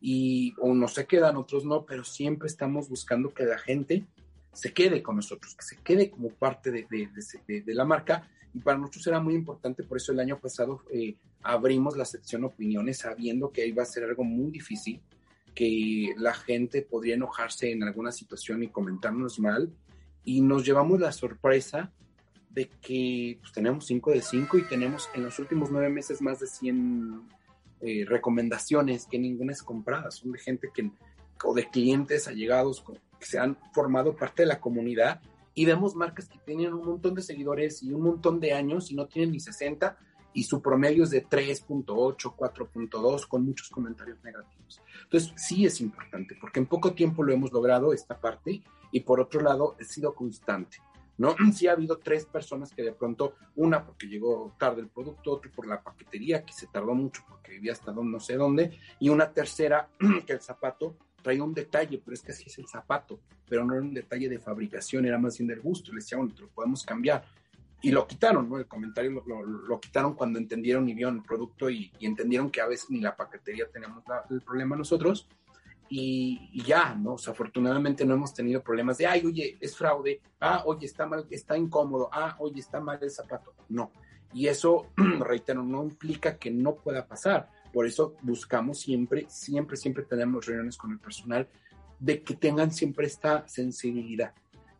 Y 0.00 0.54
unos 0.58 0.94
se 0.94 1.06
quedan, 1.06 1.36
otros 1.36 1.64
no, 1.64 1.84
pero 1.84 2.04
siempre 2.04 2.48
estamos 2.48 2.88
buscando 2.88 3.32
que 3.32 3.44
la 3.44 3.58
gente 3.58 4.06
se 4.52 4.72
quede 4.72 5.02
con 5.02 5.16
nosotros, 5.16 5.54
que 5.54 5.64
se 5.64 5.76
quede 5.78 6.10
como 6.10 6.30
parte 6.30 6.70
de, 6.70 6.86
de, 6.88 7.60
de 7.62 7.74
la 7.74 7.84
marca. 7.84 8.28
Y 8.54 8.60
para 8.60 8.78
nosotros 8.78 9.06
era 9.06 9.20
muy 9.20 9.34
importante, 9.34 9.82
por 9.82 9.98
eso 9.98 10.12
el 10.12 10.20
año 10.20 10.38
pasado 10.38 10.82
eh, 10.90 11.16
abrimos 11.42 11.96
la 11.96 12.06
sección 12.06 12.44
opiniones 12.44 12.98
sabiendo 12.98 13.50
que 13.50 13.66
iba 13.66 13.82
a 13.82 13.86
ser 13.86 14.04
algo 14.04 14.24
muy 14.24 14.50
difícil, 14.50 15.00
que 15.54 16.14
la 16.16 16.34
gente 16.34 16.82
podría 16.82 17.14
enojarse 17.14 17.70
en 17.70 17.82
alguna 17.82 18.12
situación 18.12 18.62
y 18.62 18.68
comentarnos 18.68 19.38
mal, 19.38 19.70
y 20.24 20.40
nos 20.40 20.64
llevamos 20.64 21.00
la 21.00 21.12
sorpresa 21.12 21.92
de 22.50 22.68
que 22.80 23.38
pues, 23.40 23.52
tenemos 23.52 23.86
5 23.86 24.10
de 24.12 24.22
5 24.22 24.58
y 24.58 24.62
tenemos 24.62 25.10
en 25.14 25.24
los 25.24 25.38
últimos 25.38 25.70
nueve 25.70 25.90
meses 25.90 26.22
más 26.22 26.40
de 26.40 26.46
100 26.46 27.28
eh, 27.80 28.04
recomendaciones 28.06 29.06
que 29.06 29.18
ninguna 29.18 29.52
es 29.52 29.62
comprada, 29.62 30.10
son 30.10 30.32
de 30.32 30.38
gente 30.38 30.70
que, 30.74 30.90
o 31.44 31.54
de 31.54 31.68
clientes 31.68 32.28
allegados 32.28 32.84
que 33.18 33.26
se 33.26 33.38
han 33.38 33.56
formado 33.72 34.16
parte 34.16 34.42
de 34.42 34.46
la 34.46 34.60
comunidad 34.60 35.20
y 35.54 35.64
vemos 35.64 35.94
marcas 35.94 36.28
que 36.28 36.38
tienen 36.38 36.74
un 36.74 36.84
montón 36.84 37.14
de 37.14 37.22
seguidores 37.22 37.82
y 37.82 37.92
un 37.92 38.02
montón 38.02 38.40
de 38.40 38.52
años 38.52 38.90
y 38.90 38.94
no 38.94 39.06
tienen 39.06 39.32
ni 39.32 39.40
60 39.40 39.98
y 40.34 40.44
su 40.44 40.60
promedio 40.60 41.04
es 41.04 41.10
de 41.10 41.26
3.8, 41.26 41.84
4.2 42.36 43.26
con 43.26 43.44
muchos 43.44 43.70
comentarios 43.70 44.22
negativos. 44.22 44.82
Entonces 45.04 45.32
sí 45.36 45.64
es 45.64 45.80
importante 45.80 46.36
porque 46.38 46.60
en 46.60 46.66
poco 46.66 46.92
tiempo 46.92 47.22
lo 47.22 47.32
hemos 47.32 47.52
logrado 47.52 47.94
esta 47.94 48.20
parte 48.20 48.62
y 48.92 49.00
por 49.00 49.18
otro 49.18 49.40
lado 49.40 49.76
he 49.80 49.84
sido 49.84 50.14
constante. 50.14 50.78
¿No? 51.18 51.34
Sí 51.52 51.66
ha 51.66 51.72
habido 51.72 51.98
tres 51.98 52.24
personas 52.26 52.72
que 52.72 52.82
de 52.82 52.92
pronto, 52.92 53.34
una 53.56 53.84
porque 53.84 54.06
llegó 54.06 54.54
tarde 54.58 54.82
el 54.82 54.88
producto, 54.88 55.32
otro 55.32 55.50
por 55.50 55.66
la 55.66 55.82
paquetería, 55.82 56.44
que 56.44 56.52
se 56.52 56.66
tardó 56.66 56.94
mucho 56.94 57.22
porque 57.28 57.52
vivía 57.52 57.72
hasta 57.72 57.92
no 57.92 58.20
sé 58.20 58.36
dónde, 58.36 58.78
y 59.00 59.08
una 59.08 59.32
tercera 59.32 59.88
que 60.26 60.32
el 60.32 60.40
zapato 60.40 60.96
traía 61.26 61.42
un 61.42 61.54
detalle, 61.54 62.00
pero 62.04 62.14
es 62.14 62.22
que 62.22 62.30
así 62.30 62.44
es 62.46 62.56
el 62.58 62.68
zapato, 62.68 63.18
pero 63.48 63.64
no 63.64 63.74
era 63.74 63.82
un 63.82 63.92
detalle 63.92 64.28
de 64.28 64.38
fabricación, 64.38 65.06
era 65.06 65.18
más 65.18 65.36
bien 65.36 65.48
del 65.48 65.60
gusto. 65.60 65.90
Le 65.90 65.96
decía, 65.96 66.18
bueno, 66.18 66.32
te 66.32 66.42
lo 66.42 66.48
podemos 66.48 66.84
cambiar. 66.84 67.24
Y 67.82 67.90
lo 67.90 68.06
quitaron, 68.06 68.48
¿no? 68.48 68.58
El 68.58 68.66
comentario 68.66 69.24
lo, 69.26 69.80
quitaron 69.80 70.14
cuando 70.14 70.38
entendieron 70.38 70.88
y 70.88 70.94
vieron 70.94 71.16
el 71.16 71.22
producto 71.24 71.68
y, 71.68 71.90
entendieron 72.00 72.48
que 72.48 72.60
a 72.60 72.68
veces 72.68 72.90
ni 72.90 73.00
la 73.00 73.16
paquetería 73.16 73.68
tenemos 73.68 74.04
el 74.30 74.40
problema 74.40 74.76
nosotros. 74.76 75.28
Y, 75.88 76.62
ya, 76.64 76.94
¿no? 76.94 77.14
O 77.14 77.18
sea, 77.18 77.32
afortunadamente 77.32 78.04
no 78.04 78.14
hemos 78.14 78.34
tenido 78.34 78.62
problemas 78.62 78.98
de, 78.98 79.06
ay, 79.06 79.24
oye, 79.24 79.56
es 79.60 79.76
fraude, 79.76 80.20
ah, 80.40 80.62
oye, 80.66 80.86
está 80.86 81.06
mal, 81.06 81.26
está 81.30 81.56
incómodo, 81.56 82.08
ah, 82.12 82.34
oye, 82.38 82.60
está 82.60 82.80
mal 82.80 82.98
el 83.00 83.10
zapato. 83.10 83.54
No. 83.68 83.92
Y 84.32 84.48
eso, 84.48 84.86
reitero, 85.20 85.62
no 85.62 85.84
implica 85.84 86.36
que 86.38 86.50
no 86.50 86.74
pueda 86.76 87.06
pasar. 87.06 87.48
Por 87.72 87.86
eso 87.86 88.14
buscamos 88.22 88.80
siempre, 88.80 89.26
siempre, 89.28 89.76
siempre 89.76 90.04
tenemos 90.04 90.46
reuniones 90.46 90.76
con 90.76 90.92
el 90.92 90.98
personal 90.98 91.48
de 91.98 92.22
que 92.22 92.34
tengan 92.34 92.72
siempre 92.72 93.06
esta 93.06 93.46
sensibilidad, 93.48 94.34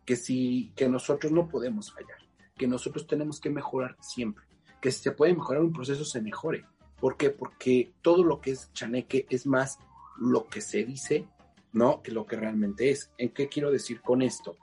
que 0.05 0.15
si 0.15 0.71
que 0.75 0.87
nosotros 0.87 1.31
no 1.31 1.47
podemos 1.47 1.91
fallar, 1.91 2.17
que 2.55 2.67
nosotros 2.67 3.07
tenemos 3.07 3.39
que 3.39 3.49
mejorar 3.49 3.97
siempre, 4.01 4.45
que 4.81 4.91
si 4.91 5.03
se 5.03 5.11
puede 5.11 5.33
mejorar 5.33 5.63
un 5.63 5.73
proceso 5.73 6.05
se 6.05 6.21
mejore. 6.21 6.65
¿Por 6.99 7.17
qué? 7.17 7.29
Porque 7.29 7.93
todo 8.01 8.23
lo 8.23 8.41
que 8.41 8.51
es 8.51 8.71
chaneque 8.73 9.27
es 9.29 9.45
más 9.45 9.79
lo 10.19 10.47
que 10.47 10.61
se 10.61 10.83
dice, 10.83 11.27
¿no? 11.73 12.01
Que 12.01 12.11
lo 12.11 12.25
que 12.25 12.35
realmente 12.35 12.89
es. 12.89 13.11
¿En 13.17 13.29
qué 13.29 13.47
quiero 13.47 13.71
decir 13.71 14.01
con 14.01 14.21
esto? 14.21 14.57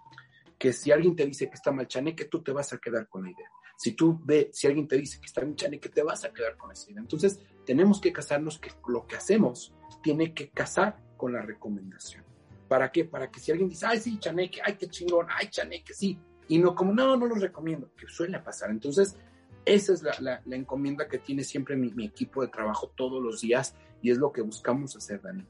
Que 0.58 0.72
si 0.72 0.92
alguien 0.92 1.16
te 1.16 1.26
dice 1.26 1.48
que 1.48 1.54
está 1.54 1.72
mal 1.72 1.86
chaneque, 1.86 2.26
tú 2.26 2.42
te 2.42 2.52
vas 2.52 2.72
a 2.72 2.78
quedar 2.78 3.08
con 3.08 3.24
la 3.24 3.30
idea. 3.30 3.50
Si 3.76 3.92
tú 3.92 4.20
ves, 4.24 4.48
si 4.52 4.66
alguien 4.66 4.86
te 4.86 4.96
dice 4.96 5.18
que 5.20 5.26
está 5.26 5.42
mal 5.42 5.56
chaneque, 5.56 5.88
te 5.88 6.02
vas 6.02 6.24
a 6.24 6.32
quedar 6.32 6.56
con 6.56 6.70
esa 6.70 6.90
idea. 6.90 7.00
Entonces, 7.00 7.40
tenemos 7.66 8.00
que 8.00 8.12
casarnos 8.12 8.58
que 8.58 8.70
lo 8.88 9.06
que 9.06 9.16
hacemos 9.16 9.74
tiene 10.02 10.32
que 10.32 10.50
casar 10.50 10.98
con 11.16 11.32
la 11.32 11.42
recomendación. 11.42 12.24
¿Para 12.68 12.90
qué? 12.92 13.04
Para 13.04 13.30
que 13.30 13.40
si 13.40 13.50
alguien 13.50 13.68
dice, 13.68 13.86
ay, 13.86 14.00
sí, 14.00 14.18
chaneque, 14.18 14.60
ay, 14.64 14.76
qué 14.76 14.88
chingón, 14.88 15.26
ay, 15.28 15.48
chaneque, 15.48 15.92
sí, 15.92 16.18
y 16.48 16.58
no 16.58 16.74
como, 16.74 16.92
no, 16.92 17.16
no 17.16 17.26
lo 17.26 17.34
recomiendo, 17.34 17.90
que 17.96 18.06
suele 18.08 18.38
pasar. 18.40 18.70
Entonces, 18.70 19.16
esa 19.64 19.92
es 19.92 20.02
la, 20.02 20.40
la, 20.44 20.56
encomienda 20.56 21.08
que 21.08 21.18
tiene 21.18 21.44
siempre 21.44 21.76
mi, 21.76 22.04
equipo 22.04 22.42
de 22.42 22.48
trabajo 22.48 22.90
todos 22.94 23.22
los 23.22 23.40
días 23.40 23.74
y 24.02 24.10
es 24.10 24.18
lo 24.18 24.32
que 24.32 24.42
buscamos 24.42 24.96
hacer, 24.96 25.22
Dani. 25.22 25.44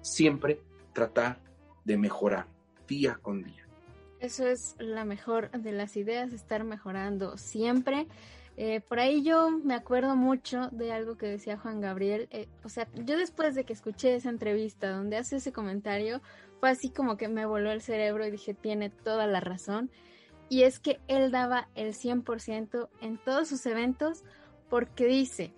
Siempre 0.00 0.60
tratar 0.92 1.40
de 1.84 1.96
mejorar 1.96 2.46
día 2.86 3.18
con 3.20 3.42
día. 3.42 3.66
Eso 4.20 4.46
es 4.46 4.76
la 4.78 5.04
mejor 5.04 5.50
de 5.50 5.72
las 5.72 5.96
ideas, 5.96 6.32
estar 6.32 6.64
mejorando 6.64 7.38
siempre. 7.38 8.06
Eh, 8.56 8.80
por 8.80 9.00
ahí 9.00 9.22
yo 9.22 9.50
me 9.50 9.74
acuerdo 9.74 10.16
mucho 10.16 10.68
de 10.72 10.92
algo 10.92 11.16
que 11.16 11.26
decía 11.26 11.56
Juan 11.56 11.80
Gabriel. 11.80 12.28
Eh, 12.30 12.46
o 12.62 12.68
sea, 12.68 12.86
yo 12.94 13.16
después 13.16 13.54
de 13.54 13.64
que 13.64 13.72
escuché 13.72 14.14
esa 14.14 14.28
entrevista 14.28 14.90
donde 14.90 15.16
hace 15.16 15.36
ese 15.36 15.52
comentario, 15.52 16.20
fue 16.60 16.68
así 16.68 16.90
como 16.90 17.16
que 17.16 17.28
me 17.28 17.46
voló 17.46 17.70
el 17.70 17.80
cerebro 17.80 18.26
y 18.26 18.30
dije, 18.30 18.52
tiene 18.52 18.90
toda 18.90 19.26
la 19.26 19.40
razón. 19.40 19.90
Y 20.50 20.64
es 20.64 20.80
que 20.80 21.00
él 21.08 21.30
daba 21.30 21.68
el 21.74 21.94
100% 21.94 22.90
en 23.00 23.16
todos 23.18 23.48
sus 23.48 23.64
eventos 23.64 24.24
porque 24.68 25.06
dice, 25.06 25.54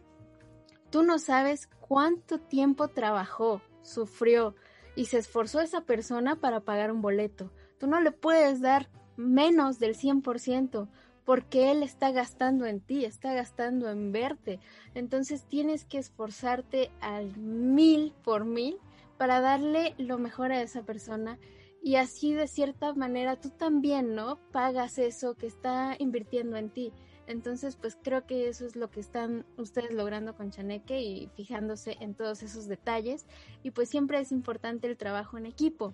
tú 0.90 1.02
no 1.02 1.18
sabes 1.18 1.66
cuánto 1.80 2.38
tiempo 2.38 2.88
trabajó, 2.88 3.62
sufrió 3.82 4.54
y 4.94 5.06
se 5.06 5.18
esforzó 5.18 5.60
esa 5.60 5.80
persona 5.80 6.36
para 6.36 6.60
pagar 6.60 6.92
un 6.92 7.02
boleto. 7.02 7.50
Tú 7.78 7.86
no 7.86 8.00
le 8.00 8.12
puedes 8.12 8.60
dar 8.60 8.90
menos 9.16 9.78
del 9.78 9.96
100% 9.96 10.88
porque 11.24 11.70
él 11.70 11.82
está 11.82 12.10
gastando 12.10 12.66
en 12.66 12.80
ti, 12.80 13.04
está 13.06 13.32
gastando 13.32 13.88
en 13.88 14.12
verte. 14.12 14.60
Entonces 14.94 15.44
tienes 15.44 15.84
que 15.86 15.98
esforzarte 15.98 16.90
al 17.00 17.34
mil 17.38 18.12
por 18.24 18.44
mil 18.44 18.76
para 19.16 19.40
darle 19.40 19.94
lo 19.98 20.18
mejor 20.18 20.52
a 20.52 20.60
esa 20.60 20.82
persona 20.82 21.38
y 21.82 21.96
así 21.96 22.32
de 22.32 22.46
cierta 22.46 22.94
manera 22.94 23.40
tú 23.40 23.50
también, 23.50 24.14
¿no? 24.14 24.38
Pagas 24.52 24.98
eso 24.98 25.34
que 25.34 25.46
está 25.46 25.96
invirtiendo 25.98 26.56
en 26.56 26.70
ti. 26.70 26.92
Entonces, 27.26 27.76
pues 27.76 27.98
creo 28.00 28.24
que 28.26 28.48
eso 28.48 28.66
es 28.66 28.76
lo 28.76 28.90
que 28.90 29.00
están 29.00 29.44
ustedes 29.56 29.92
logrando 29.92 30.36
con 30.36 30.50
Chaneque 30.50 31.00
y 31.00 31.28
fijándose 31.34 31.96
en 32.00 32.14
todos 32.14 32.42
esos 32.42 32.68
detalles. 32.68 33.26
Y 33.62 33.72
pues 33.72 33.88
siempre 33.88 34.20
es 34.20 34.30
importante 34.32 34.86
el 34.86 34.96
trabajo 34.96 35.38
en 35.38 35.46
equipo. 35.46 35.92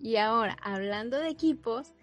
Y 0.00 0.16
ahora, 0.16 0.56
hablando 0.62 1.18
de 1.18 1.28
equipos, 1.28 1.94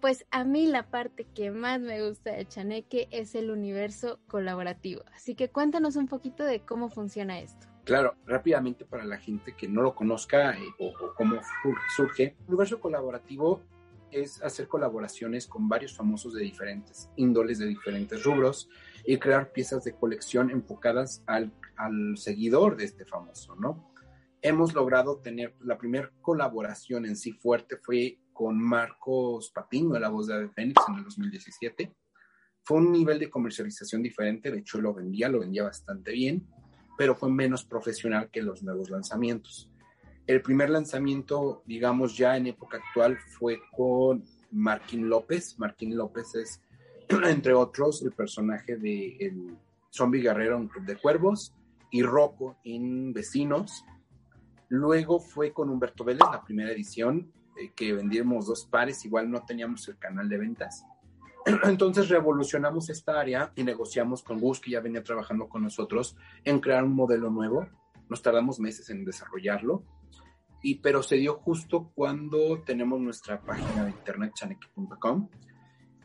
pues 0.00 0.24
a 0.30 0.44
mí 0.44 0.66
la 0.66 0.88
parte 0.88 1.26
que 1.34 1.50
más 1.50 1.80
me 1.80 2.06
gusta 2.06 2.32
de 2.32 2.46
Chaneque 2.46 3.08
es 3.10 3.34
el 3.34 3.50
universo 3.50 4.20
colaborativo. 4.28 5.02
Así 5.14 5.34
que 5.34 5.48
cuéntanos 5.48 5.96
un 5.96 6.06
poquito 6.06 6.44
de 6.44 6.60
cómo 6.60 6.90
funciona 6.90 7.40
esto. 7.40 7.66
Claro, 7.88 8.16
rápidamente 8.26 8.84
para 8.84 9.06
la 9.06 9.16
gente 9.16 9.56
que 9.56 9.66
no 9.66 9.80
lo 9.80 9.94
conozca 9.94 10.50
eh, 10.58 10.74
o, 10.78 10.92
cómo 11.16 11.40
surge, 11.96 12.36
el 12.38 12.48
universo 12.48 12.80
colaborativo 12.80 13.62
es 14.10 14.42
hacer 14.42 14.68
colaboraciones 14.68 15.46
con 15.46 15.70
varios 15.70 15.96
famosos 15.96 16.34
de 16.34 16.42
diferentes 16.42 17.08
índoles, 17.16 17.58
de 17.58 17.64
diferentes 17.64 18.22
rubros 18.24 18.68
y 19.06 19.16
crear 19.16 19.52
piezas 19.52 19.84
de 19.84 19.94
colección 19.94 20.50
enfocadas 20.50 21.22
al, 21.26 21.50
al 21.76 22.18
seguidor 22.18 22.76
de 22.76 22.84
este 22.84 23.06
famoso, 23.06 23.56
¿no? 23.56 23.90
Hemos 24.42 24.74
logrado 24.74 25.20
tener 25.20 25.54
la 25.60 25.78
primera 25.78 26.12
colaboración 26.20 27.06
en 27.06 27.16
sí 27.16 27.32
fuerte 27.32 27.78
fue 27.78 28.18
con 28.34 28.60
Marcos 28.60 29.50
Patiño, 29.50 29.98
la 29.98 30.10
voz 30.10 30.26
de 30.26 30.50
Fénix, 30.50 30.82
en 30.90 30.96
el 30.96 31.04
2017. 31.04 31.96
Fue 32.64 32.76
un 32.76 32.92
nivel 32.92 33.18
de 33.18 33.30
comercialización 33.30 34.02
diferente, 34.02 34.50
de 34.50 34.58
hecho 34.58 34.78
lo 34.78 34.92
vendía, 34.92 35.30
lo 35.30 35.40
vendía 35.40 35.62
bastante 35.62 36.12
bien 36.12 36.46
pero 36.98 37.14
fue 37.14 37.30
menos 37.30 37.64
profesional 37.64 38.28
que 38.28 38.42
los 38.42 38.62
nuevos 38.64 38.90
lanzamientos. 38.90 39.70
El 40.26 40.42
primer 40.42 40.68
lanzamiento, 40.68 41.62
digamos 41.64 42.16
ya 42.16 42.36
en 42.36 42.48
época 42.48 42.78
actual, 42.78 43.16
fue 43.38 43.60
con 43.74 44.24
Marquín 44.50 45.08
López. 45.08 45.58
Marquín 45.58 45.96
López 45.96 46.34
es, 46.34 46.60
entre 47.24 47.54
otros, 47.54 48.02
el 48.02 48.10
personaje 48.10 48.76
de 48.76 49.16
el 49.20 49.56
Zombie 49.90 50.20
Guerrero 50.20 50.58
en 50.58 50.66
Club 50.66 50.84
de 50.84 50.96
Cuervos 50.96 51.54
y 51.92 52.02
Rocco 52.02 52.56
en 52.64 53.12
Vecinos. 53.12 53.84
Luego 54.68 55.20
fue 55.20 55.52
con 55.52 55.70
Humberto 55.70 56.04
Vélez, 56.04 56.20
la 56.30 56.42
primera 56.44 56.72
edición, 56.72 57.32
eh, 57.56 57.70
que 57.74 57.92
vendimos 57.94 58.46
dos 58.46 58.66
pares, 58.66 59.04
igual 59.04 59.30
no 59.30 59.44
teníamos 59.46 59.86
el 59.88 59.98
canal 59.98 60.28
de 60.28 60.36
ventas. 60.36 60.84
Entonces 61.64 62.08
revolucionamos 62.08 62.90
esta 62.90 63.20
área 63.20 63.52
y 63.56 63.64
negociamos 63.64 64.22
con 64.22 64.38
Gus, 64.38 64.60
que 64.60 64.72
ya 64.72 64.80
venía 64.80 65.02
trabajando 65.02 65.48
con 65.48 65.62
nosotros, 65.62 66.16
en 66.44 66.60
crear 66.60 66.84
un 66.84 66.94
modelo 66.94 67.30
nuevo. 67.30 67.66
Nos 68.08 68.22
tardamos 68.22 68.58
meses 68.60 68.90
en 68.90 69.04
desarrollarlo, 69.04 69.84
y, 70.62 70.76
pero 70.76 71.02
se 71.02 71.16
dio 71.16 71.34
justo 71.34 71.90
cuando 71.94 72.62
tenemos 72.62 73.00
nuestra 73.00 73.40
página 73.40 73.84
de 73.84 73.90
internet, 73.90 74.32
chaneque.com, 74.34 75.28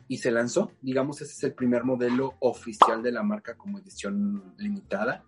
y 0.08 0.18
se 0.18 0.30
lanzó. 0.30 0.72
Digamos, 0.80 1.20
ese 1.20 1.32
es 1.32 1.44
el 1.44 1.54
primer 1.54 1.84
modelo 1.84 2.34
oficial 2.40 3.02
de 3.02 3.12
la 3.12 3.22
marca 3.22 3.56
como 3.56 3.78
edición 3.78 4.54
limitada, 4.58 5.24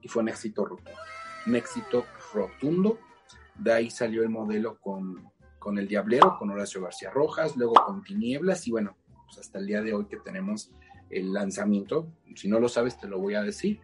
y 0.00 0.08
fue 0.08 0.22
un 0.22 0.28
éxito 0.28 0.64
rotundo. 0.64 1.00
Un 1.46 1.56
éxito 1.56 2.04
rotundo. 2.32 2.98
De 3.56 3.72
ahí 3.72 3.90
salió 3.90 4.22
el 4.22 4.30
modelo 4.30 4.78
con, 4.80 5.30
con 5.58 5.78
El 5.78 5.86
Diablero, 5.86 6.36
con 6.38 6.50
Horacio 6.50 6.82
García 6.82 7.10
Rojas, 7.10 7.56
luego 7.56 7.74
con 7.74 8.02
Tinieblas, 8.02 8.66
y 8.66 8.70
bueno, 8.70 8.96
pues, 9.34 9.46
hasta 9.46 9.58
el 9.58 9.66
día 9.66 9.82
de 9.82 9.92
hoy 9.92 10.06
que 10.06 10.16
tenemos 10.18 10.70
el 11.10 11.32
lanzamiento, 11.32 12.08
si 12.34 12.48
no 12.48 12.60
lo 12.60 12.68
sabes 12.68 12.98
te 12.98 13.08
lo 13.08 13.18
voy 13.18 13.34
a 13.34 13.42
decir, 13.42 13.80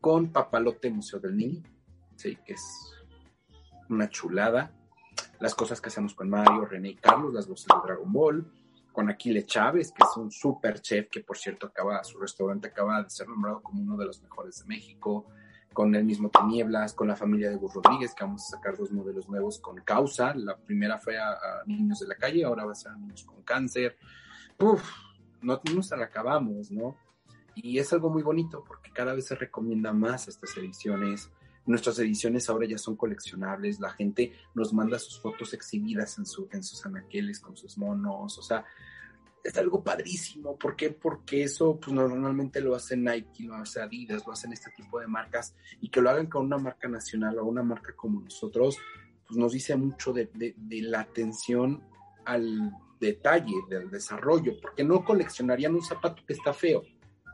con 0.00 0.32
Papalote 0.32 0.90
Museo 0.90 1.20
del 1.20 1.36
Niño, 1.36 1.62
¿sí? 2.16 2.36
que 2.44 2.54
es 2.54 2.92
una 3.88 4.08
chulada. 4.10 4.72
Las 5.40 5.54
cosas 5.54 5.80
que 5.80 5.88
hacemos 5.88 6.14
con 6.14 6.28
Mario, 6.28 6.64
René 6.64 6.90
y 6.90 6.96
Carlos, 6.96 7.32
las 7.32 7.48
voces 7.48 7.66
de 7.66 7.86
Dragon 7.86 8.12
Ball, 8.12 8.52
con 8.92 9.08
Aquile 9.08 9.44
Chávez, 9.44 9.92
que 9.92 10.04
es 10.04 10.16
un 10.16 10.30
super 10.30 10.80
chef, 10.80 11.08
que 11.08 11.20
por 11.20 11.36
cierto 11.36 11.66
acaba, 11.66 12.02
su 12.04 12.18
restaurante 12.18 12.68
acaba 12.68 13.02
de 13.02 13.10
ser 13.10 13.28
nombrado 13.28 13.62
como 13.62 13.82
uno 13.82 13.96
de 13.96 14.06
los 14.06 14.22
mejores 14.22 14.60
de 14.60 14.66
México, 14.66 15.26
con 15.72 15.94
el 15.94 16.04
mismo 16.04 16.30
Tinieblas, 16.30 16.94
con 16.94 17.08
la 17.08 17.16
familia 17.16 17.50
de 17.50 17.56
Gus 17.56 17.74
Rodríguez, 17.74 18.14
que 18.14 18.24
vamos 18.24 18.44
a 18.46 18.56
sacar 18.56 18.76
dos 18.76 18.92
modelos 18.92 19.28
nuevos 19.28 19.58
con 19.58 19.76
Causa. 19.82 20.34
La 20.34 20.56
primera 20.56 20.98
fue 20.98 21.18
a, 21.18 21.30
a 21.30 21.64
niños 21.66 22.00
de 22.00 22.06
la 22.06 22.14
calle, 22.16 22.44
ahora 22.44 22.64
va 22.64 22.72
a 22.72 22.76
ser 22.76 22.92
a 22.92 22.96
niños 22.96 23.24
con 23.24 23.42
cáncer 23.42 23.96
uf, 24.58 24.82
no 25.42 25.60
nos 25.74 25.90
la 25.90 26.04
acabamos, 26.04 26.70
¿no? 26.70 26.96
Y 27.54 27.78
es 27.78 27.92
algo 27.92 28.10
muy 28.10 28.22
bonito 28.22 28.64
porque 28.66 28.90
cada 28.90 29.14
vez 29.14 29.26
se 29.26 29.36
recomienda 29.36 29.92
más 29.92 30.26
estas 30.26 30.56
ediciones. 30.56 31.30
Nuestras 31.66 31.98
ediciones 31.98 32.50
ahora 32.50 32.66
ya 32.66 32.78
son 32.78 32.96
coleccionables, 32.96 33.80
la 33.80 33.90
gente 33.90 34.32
nos 34.54 34.72
manda 34.72 34.98
sus 34.98 35.20
fotos 35.20 35.54
exhibidas 35.54 36.18
en, 36.18 36.26
su, 36.26 36.48
en 36.52 36.62
sus 36.62 36.84
anaqueles 36.84 37.40
con 37.40 37.56
sus 37.56 37.78
monos, 37.78 38.38
o 38.38 38.42
sea, 38.42 38.64
es 39.42 39.56
algo 39.56 39.82
padrísimo. 39.82 40.58
¿Por 40.58 40.76
qué? 40.76 40.90
Porque 40.90 41.42
eso 41.42 41.78
pues, 41.80 41.92
normalmente 41.92 42.60
lo 42.60 42.74
hace 42.74 42.96
Nike, 42.96 43.44
lo 43.44 43.54
hace 43.54 43.80
Adidas, 43.80 44.26
lo 44.26 44.32
hacen 44.32 44.52
este 44.52 44.70
tipo 44.72 45.00
de 45.00 45.06
marcas 45.06 45.54
y 45.80 45.88
que 45.88 46.02
lo 46.02 46.10
hagan 46.10 46.26
con 46.26 46.46
una 46.46 46.58
marca 46.58 46.88
nacional 46.88 47.38
o 47.38 47.44
una 47.44 47.62
marca 47.62 47.94
como 47.94 48.20
nosotros, 48.20 48.76
pues 49.26 49.38
nos 49.38 49.52
dice 49.52 49.76
mucho 49.76 50.12
de 50.12 50.54
la 50.68 51.00
atención 51.00 51.82
al 52.26 52.72
detalle 53.04 53.54
del 53.68 53.90
desarrollo, 53.90 54.54
porque 54.60 54.82
no 54.82 55.04
coleccionarían 55.04 55.74
un 55.74 55.82
zapato 55.82 56.22
que 56.26 56.32
está 56.32 56.52
feo. 56.52 56.82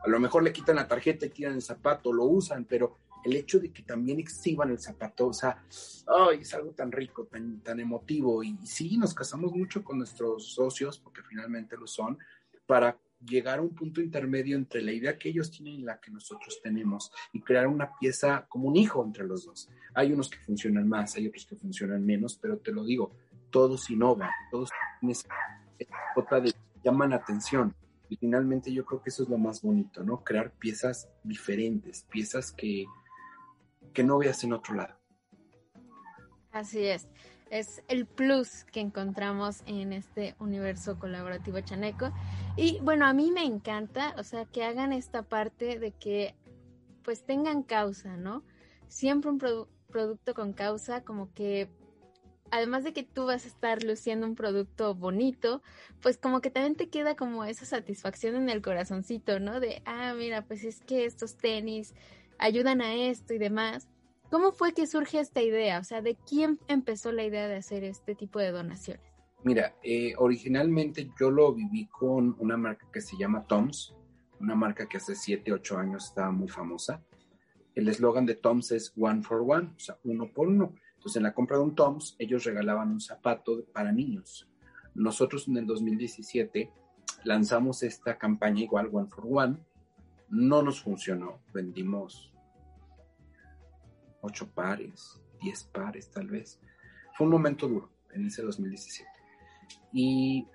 A 0.03 0.09
lo 0.09 0.19
mejor 0.19 0.43
le 0.43 0.51
quitan 0.51 0.75
la 0.75 0.87
tarjeta 0.87 1.25
y 1.25 1.29
tiran 1.29 1.53
el 1.53 1.61
zapato, 1.61 2.11
lo 2.11 2.25
usan, 2.25 2.65
pero 2.65 2.97
el 3.23 3.35
hecho 3.35 3.59
de 3.59 3.71
que 3.71 3.83
también 3.83 4.19
exhiban 4.19 4.71
el 4.71 4.79
zapato, 4.79 5.27
o 5.27 5.33
sea, 5.33 5.63
ay, 6.07 6.39
es 6.41 6.53
algo 6.53 6.71
tan 6.71 6.91
rico, 6.91 7.25
tan, 7.25 7.61
tan 7.61 7.79
emotivo. 7.79 8.43
Y, 8.43 8.57
sí, 8.65 8.97
nos 8.97 9.13
casamos 9.13 9.53
mucho 9.53 9.83
con 9.83 9.99
nuestros 9.99 10.53
socios, 10.53 10.99
porque 10.99 11.21
finalmente 11.21 11.77
lo 11.77 11.87
son, 11.87 12.17
para 12.65 12.97
llegar 13.23 13.59
a 13.59 13.61
un 13.61 13.75
punto 13.75 14.01
intermedio 14.01 14.57
entre 14.57 14.81
la 14.81 14.91
idea 14.91 15.17
que 15.17 15.29
ellos 15.29 15.51
tienen 15.51 15.75
y 15.75 15.83
la 15.83 15.99
que 15.99 16.09
nosotros 16.09 16.59
tenemos 16.63 17.11
y 17.31 17.41
crear 17.41 17.67
una 17.67 17.91
pieza 17.99 18.47
como 18.49 18.67
un 18.67 18.75
hijo 18.75 19.03
entre 19.05 19.25
los 19.25 19.45
dos. 19.45 19.69
Hay 19.93 20.11
unos 20.11 20.29
que 20.29 20.39
funcionan 20.39 20.87
más, 20.87 21.15
hay 21.15 21.27
otros 21.27 21.45
que 21.45 21.55
funcionan 21.55 22.03
menos, 22.03 22.39
pero 22.41 22.57
te 22.57 22.71
lo 22.71 22.83
digo, 22.83 23.11
todos 23.51 23.89
innovan, 23.89 24.31
todos 24.49 24.71
tienen 24.99 25.15
de, 26.41 26.53
llaman 26.83 27.11
la 27.11 27.17
atención. 27.17 27.75
Y 28.09 28.17
finalmente 28.17 28.73
yo 28.73 28.85
creo 28.85 29.01
que 29.01 29.09
eso 29.09 29.23
es 29.23 29.29
lo 29.29 29.37
más 29.37 29.61
bonito, 29.61 30.03
¿no? 30.03 30.23
Crear 30.23 30.51
piezas 30.51 31.07
diferentes, 31.23 32.03
piezas 32.09 32.51
que, 32.51 32.85
que 33.93 34.03
no 34.03 34.17
veas 34.17 34.43
en 34.43 34.53
otro 34.53 34.75
lado. 34.75 34.95
Así 36.51 36.83
es. 36.83 37.07
Es 37.49 37.83
el 37.87 38.05
plus 38.05 38.65
que 38.65 38.79
encontramos 38.79 39.63
en 39.65 39.93
este 39.93 40.35
universo 40.39 40.99
colaborativo 40.99 41.59
chaneco. 41.61 42.11
Y 42.55 42.79
bueno, 42.81 43.05
a 43.05 43.13
mí 43.13 43.31
me 43.31 43.43
encanta, 43.43 44.13
o 44.17 44.23
sea, 44.23 44.45
que 44.45 44.63
hagan 44.63 44.93
esta 44.93 45.23
parte 45.23 45.79
de 45.79 45.91
que 45.91 46.35
pues 47.03 47.25
tengan 47.25 47.63
causa, 47.63 48.15
¿no? 48.17 48.43
Siempre 48.87 49.31
un 49.31 49.39
producto 49.89 50.33
con 50.33 50.53
causa, 50.53 51.03
como 51.03 51.33
que 51.33 51.69
además 52.51 52.83
de 52.83 52.93
que 52.93 53.03
tú 53.03 53.25
vas 53.25 53.45
a 53.45 53.47
estar 53.47 53.83
luciendo 53.83 54.27
un 54.27 54.35
producto 54.35 54.93
bonito, 54.93 55.61
pues 56.01 56.17
como 56.17 56.41
que 56.41 56.51
también 56.51 56.75
te 56.75 56.89
queda 56.89 57.15
como 57.15 57.45
esa 57.45 57.65
satisfacción 57.65 58.35
en 58.35 58.49
el 58.49 58.61
corazoncito, 58.61 59.39
¿no? 59.39 59.59
De, 59.59 59.81
ah, 59.85 60.13
mira, 60.15 60.45
pues 60.45 60.63
es 60.63 60.81
que 60.81 61.05
estos 61.05 61.37
tenis 61.37 61.95
ayudan 62.37 62.81
a 62.81 62.93
esto 62.93 63.33
y 63.33 63.37
demás. 63.37 63.87
¿Cómo 64.29 64.51
fue 64.51 64.73
que 64.73 64.87
surge 64.87 65.19
esta 65.19 65.41
idea? 65.41 65.79
O 65.79 65.83
sea, 65.83 66.01
¿de 66.01 66.15
quién 66.15 66.59
empezó 66.67 67.11
la 67.11 67.23
idea 67.23 67.47
de 67.47 67.55
hacer 67.55 67.83
este 67.83 68.15
tipo 68.15 68.39
de 68.39 68.51
donaciones? 68.51 69.03
Mira, 69.43 69.75
eh, 69.83 70.13
originalmente 70.17 71.09
yo 71.19 71.31
lo 71.31 71.53
viví 71.53 71.87
con 71.87 72.35
una 72.39 72.57
marca 72.57 72.87
que 72.93 73.01
se 73.01 73.17
llama 73.17 73.45
Toms, 73.47 73.95
una 74.39 74.55
marca 74.55 74.87
que 74.87 74.97
hace 74.97 75.15
7, 75.15 75.51
8 75.51 75.77
años 75.77 76.05
estaba 76.05 76.31
muy 76.31 76.47
famosa. 76.47 77.03
El 77.73 77.87
eslogan 77.87 78.25
de 78.25 78.35
Toms 78.35 78.71
es 78.71 78.93
One 78.97 79.23
for 79.23 79.41
One, 79.41 79.71
o 79.75 79.79
sea, 79.79 79.97
uno 80.03 80.31
por 80.31 80.47
uno. 80.47 80.75
Entonces, 81.01 81.17
en 81.17 81.23
la 81.23 81.33
compra 81.33 81.57
de 81.57 81.63
un 81.63 81.73
Toms, 81.73 82.15
ellos 82.19 82.43
regalaban 82.43 82.91
un 82.91 83.01
zapato 83.01 83.65
para 83.73 83.91
niños. 83.91 84.47
Nosotros 84.93 85.47
en 85.47 85.57
el 85.57 85.65
2017 85.65 86.71
lanzamos 87.23 87.81
esta 87.81 88.19
campaña 88.19 88.61
igual, 88.61 88.87
One 88.93 89.07
for 89.09 89.25
One. 89.27 89.57
No 90.29 90.61
nos 90.61 90.79
funcionó. 90.79 91.39
Vendimos 91.51 92.31
ocho 94.21 94.47
pares, 94.51 95.19
diez 95.41 95.63
pares 95.63 96.11
tal 96.11 96.27
vez. 96.27 96.59
Fue 97.15 97.25
un 97.25 97.31
momento 97.31 97.67
duro 97.67 97.89
en 98.11 98.27
ese 98.27 98.43
2017. 98.43 99.09
Y 99.93 100.45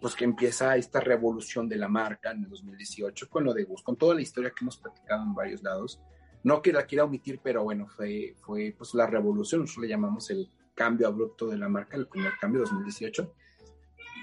pues 0.00 0.16
que 0.16 0.24
empieza 0.24 0.76
esta 0.76 0.98
revolución 0.98 1.68
de 1.68 1.76
la 1.76 1.86
marca 1.86 2.32
en 2.32 2.42
el 2.42 2.50
2018 2.50 3.30
con 3.30 3.44
lo 3.44 3.54
de 3.54 3.62
Gus, 3.62 3.84
con 3.84 3.94
toda 3.94 4.16
la 4.16 4.22
historia 4.22 4.50
que 4.50 4.64
hemos 4.64 4.78
platicado 4.78 5.22
en 5.22 5.34
varios 5.34 5.62
lados 5.62 6.00
no 6.44 6.62
que 6.62 6.72
la 6.72 6.86
quiera 6.86 7.04
omitir, 7.04 7.40
pero 7.42 7.64
bueno, 7.64 7.86
fue, 7.88 8.34
fue 8.40 8.74
pues 8.76 8.94
la 8.94 9.06
revolución, 9.06 9.62
nosotros 9.62 9.82
le 9.82 9.88
llamamos 9.88 10.30
el 10.30 10.48
cambio 10.74 11.08
abrupto 11.08 11.48
de 11.48 11.58
la 11.58 11.68
marca, 11.68 11.96
el 11.96 12.06
primer 12.06 12.32
cambio 12.40 12.60
2018. 12.60 13.34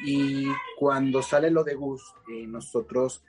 Y 0.05 0.47
cuando 0.77 1.21
sale 1.21 1.51
lo 1.51 1.63
de 1.63 1.75
Gus, 1.75 2.13
eh, 2.31 2.47
nosotros 2.47 3.23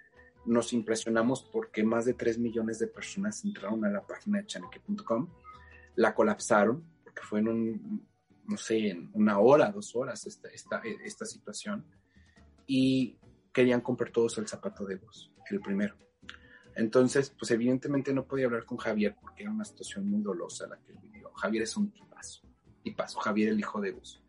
nos 0.45 0.73
impresionamos 0.73 1.43
porque 1.43 1.83
más 1.83 2.05
de 2.05 2.15
3 2.15 2.39
millones 2.39 2.79
de 2.79 2.87
personas 2.87 3.45
entraron 3.45 3.85
a 3.85 3.91
la 3.91 4.07
página 4.07 4.39
de 4.39 4.47
chaneque.com, 4.47 5.29
la 5.97 6.15
colapsaron, 6.15 6.85
porque 7.03 7.23
fue 7.23 7.41
en 7.41 7.49
un, 7.49 8.07
no 8.47 8.57
sé, 8.57 8.91
en 8.91 9.11
una 9.15 9.41
hora, 9.41 9.73
dos 9.73 9.95
horas 9.97 10.27
esta, 10.27 10.49
esta, 10.49 10.81
esta 11.05 11.27
situación, 11.27 11.85
y 12.67 13.19
querían 13.53 13.81
comprar 13.81 14.13
todos 14.13 14.39
el 14.39 14.47
zapato 14.47 14.85
de 14.85 14.97
Gus, 14.97 15.33
el 15.51 15.61
primero. 15.61 15.97
Entonces, 16.77 17.31
pues 17.31 17.51
evidentemente 17.51 18.13
no 18.13 18.27
podía 18.27 18.47
hablar 18.47 18.67
con 18.67 18.77
Javier 18.77 19.17
porque 19.21 19.43
era 19.43 19.53
una 19.53 19.65
situación 19.65 20.09
muy 20.09 20.23
dolosa 20.23 20.69
la 20.69 20.79
que 20.79 20.93
él 20.93 20.99
vivió. 21.03 21.31
Javier 21.33 21.63
es 21.63 21.77
un 21.77 21.91
tipazo, 21.91 22.43
tipazo, 22.83 23.19
Javier 23.19 23.49
el 23.49 23.59
hijo 23.59 23.81
de 23.81 23.93
Gus. 23.93 24.23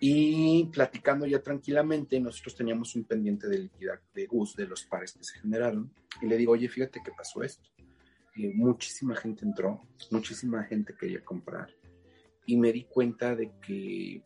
Y 0.00 0.64
platicando 0.66 1.26
ya 1.26 1.42
tranquilamente, 1.42 2.18
nosotros 2.18 2.54
teníamos 2.54 2.94
un 2.96 3.04
pendiente 3.04 3.46
de 3.46 3.58
liquidar 3.58 4.00
de 4.14 4.26
Gus 4.26 4.56
de 4.56 4.66
los 4.66 4.84
pares 4.84 5.12
que 5.12 5.24
se 5.24 5.38
generaron. 5.38 5.92
Y 6.22 6.26
le 6.26 6.36
digo, 6.36 6.52
oye, 6.52 6.68
fíjate 6.68 7.00
que 7.04 7.12
pasó 7.12 7.42
esto. 7.42 7.68
muchísima 8.54 9.14
gente 9.16 9.44
entró, 9.44 9.82
muchísima 10.10 10.62
gente 10.64 10.94
quería 10.98 11.22
comprar 11.24 11.68
y 12.46 12.56
me 12.56 12.72
di 12.72 12.84
cuenta 12.84 13.36
de 13.36 13.52
que 13.60 14.22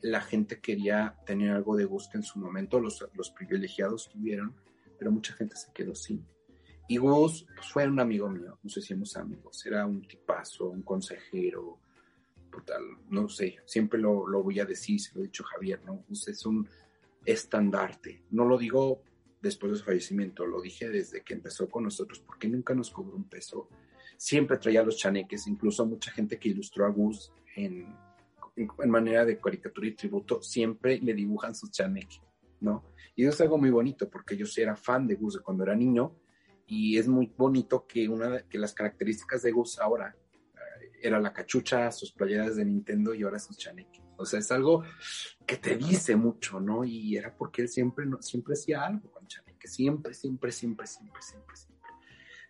la 0.00 0.22
gente 0.22 0.60
quería 0.60 1.14
tener 1.26 1.50
algo 1.50 1.76
de 1.76 1.84
gusto 1.84 2.16
en 2.16 2.22
su 2.22 2.38
momento, 2.38 2.80
los 2.80 3.30
privilegiados 3.36 4.08
tuvieron, 4.08 4.54
pero 5.00 5.10
mucha 5.10 5.32
gente 5.32 5.56
se 5.56 5.72
quedó 5.72 5.94
sin. 5.94 6.26
Y 6.86 6.98
Gus 6.98 7.46
fue 7.72 7.88
un 7.88 7.98
amigo 8.00 8.28
mío, 8.28 8.58
no 8.62 8.68
sé 8.68 8.82
si 8.82 8.88
somos 8.88 9.16
amigos, 9.16 9.64
era 9.64 9.86
un 9.86 10.06
tipazo, 10.06 10.68
un 10.68 10.82
consejero, 10.82 11.78
brutal, 12.50 12.82
no 13.08 13.28
sé, 13.28 13.56
siempre 13.64 13.98
lo, 13.98 14.26
lo, 14.26 14.42
voy 14.42 14.60
a 14.60 14.66
decir, 14.66 15.00
se 15.00 15.14
lo 15.14 15.20
he 15.20 15.24
dicho 15.24 15.42
Javier, 15.44 15.82
¿no? 15.84 16.04
Gus 16.06 16.28
es 16.28 16.44
un 16.44 16.68
estandarte, 17.24 18.24
no 18.30 18.44
lo 18.44 18.58
digo 18.58 19.02
después 19.40 19.72
de 19.72 19.78
su 19.78 19.84
fallecimiento, 19.84 20.44
lo 20.44 20.60
dije 20.60 20.90
desde 20.90 21.22
que 21.22 21.32
empezó 21.32 21.66
con 21.68 21.84
nosotros, 21.84 22.20
porque 22.20 22.48
nunca 22.48 22.74
nos 22.74 22.90
cobró 22.90 23.16
un 23.16 23.24
peso, 23.24 23.68
siempre 24.18 24.58
traía 24.58 24.82
los 24.82 24.98
chaneques, 24.98 25.46
incluso 25.46 25.86
mucha 25.86 26.10
gente 26.10 26.38
que 26.38 26.50
ilustró 26.50 26.84
a 26.84 26.90
Gus 26.90 27.32
en, 27.56 27.96
en, 28.56 28.90
manera 28.90 29.24
de 29.24 29.40
caricatura 29.40 29.86
y 29.86 29.94
tributo, 29.94 30.42
siempre 30.42 30.98
le 30.98 31.14
dibujan 31.14 31.54
sus 31.54 31.70
chaneques, 31.70 32.20
¿no? 32.60 32.92
Y 33.14 33.24
eso 33.24 33.34
es 33.34 33.40
algo 33.40 33.58
muy 33.58 33.70
bonito, 33.70 34.08
porque 34.08 34.36
yo 34.36 34.46
sí 34.46 34.60
era 34.60 34.76
fan 34.76 35.06
de 35.06 35.14
Gus 35.14 35.40
cuando 35.40 35.64
era 35.64 35.74
niño, 35.74 36.16
y 36.66 36.98
es 36.98 37.08
muy 37.08 37.32
bonito 37.36 37.86
que 37.86 38.08
una 38.08 38.42
que 38.42 38.58
las 38.58 38.72
características 38.72 39.42
de 39.42 39.50
Gus 39.50 39.80
ahora 39.80 40.14
eh, 40.54 40.90
era 41.02 41.18
la 41.18 41.32
cachucha, 41.32 41.90
sus 41.90 42.12
playeras 42.12 42.56
de 42.56 42.64
Nintendo 42.64 43.12
y 43.12 43.22
ahora 43.22 43.38
sus 43.38 43.58
chaneques. 43.58 44.00
O 44.16 44.24
sea, 44.24 44.38
es 44.38 44.52
algo 44.52 44.84
que 45.46 45.56
te 45.56 45.76
dice 45.76 46.14
mucho, 46.14 46.60
¿no? 46.60 46.84
Y 46.84 47.16
era 47.16 47.34
porque 47.34 47.62
él 47.62 47.68
siempre, 47.68 48.06
siempre 48.20 48.52
hacía 48.52 48.84
algo 48.84 49.10
con 49.10 49.26
chaneques, 49.26 49.72
siempre, 49.72 50.14
siempre, 50.14 50.52
siempre, 50.52 50.86
siempre, 50.86 51.22
siempre, 51.22 51.56
siempre. 51.56 51.90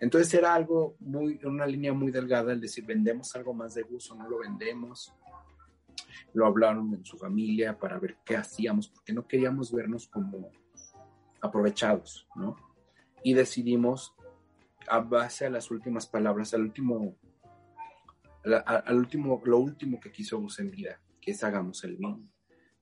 Entonces 0.00 0.32
era 0.34 0.54
algo 0.54 0.96
muy, 0.98 1.38
una 1.44 1.66
línea 1.66 1.92
muy 1.92 2.10
delgada 2.10 2.52
el 2.52 2.60
decir, 2.60 2.84
vendemos 2.84 3.36
algo 3.36 3.54
más 3.54 3.74
de 3.74 3.82
Gus 3.82 4.10
o 4.10 4.14
no 4.16 4.28
lo 4.28 4.38
vendemos. 4.38 5.14
Lo 6.32 6.46
hablaron 6.46 6.92
en 6.94 7.04
su 7.04 7.16
familia 7.16 7.78
para 7.78 7.98
ver 7.98 8.18
qué 8.24 8.36
hacíamos, 8.36 8.88
porque 8.88 9.12
no 9.12 9.26
queríamos 9.26 9.72
vernos 9.72 10.08
como 10.08 10.50
aprovechados, 11.40 12.28
¿no? 12.34 12.56
Y 13.22 13.34
decidimos, 13.34 14.14
a 14.88 15.00
base 15.00 15.46
a 15.46 15.50
las 15.50 15.70
últimas 15.70 16.06
palabras, 16.06 16.54
al 16.54 16.62
último, 16.62 17.16
al 18.64 18.96
último, 18.96 19.40
lo 19.44 19.58
último 19.58 20.00
que 20.00 20.10
quiso 20.10 20.40
Gus 20.40 20.58
en 20.58 20.70
vida, 20.70 21.00
que 21.20 21.32
es 21.32 21.44
hagamos 21.44 21.84
el 21.84 21.96
bien. 21.96 22.30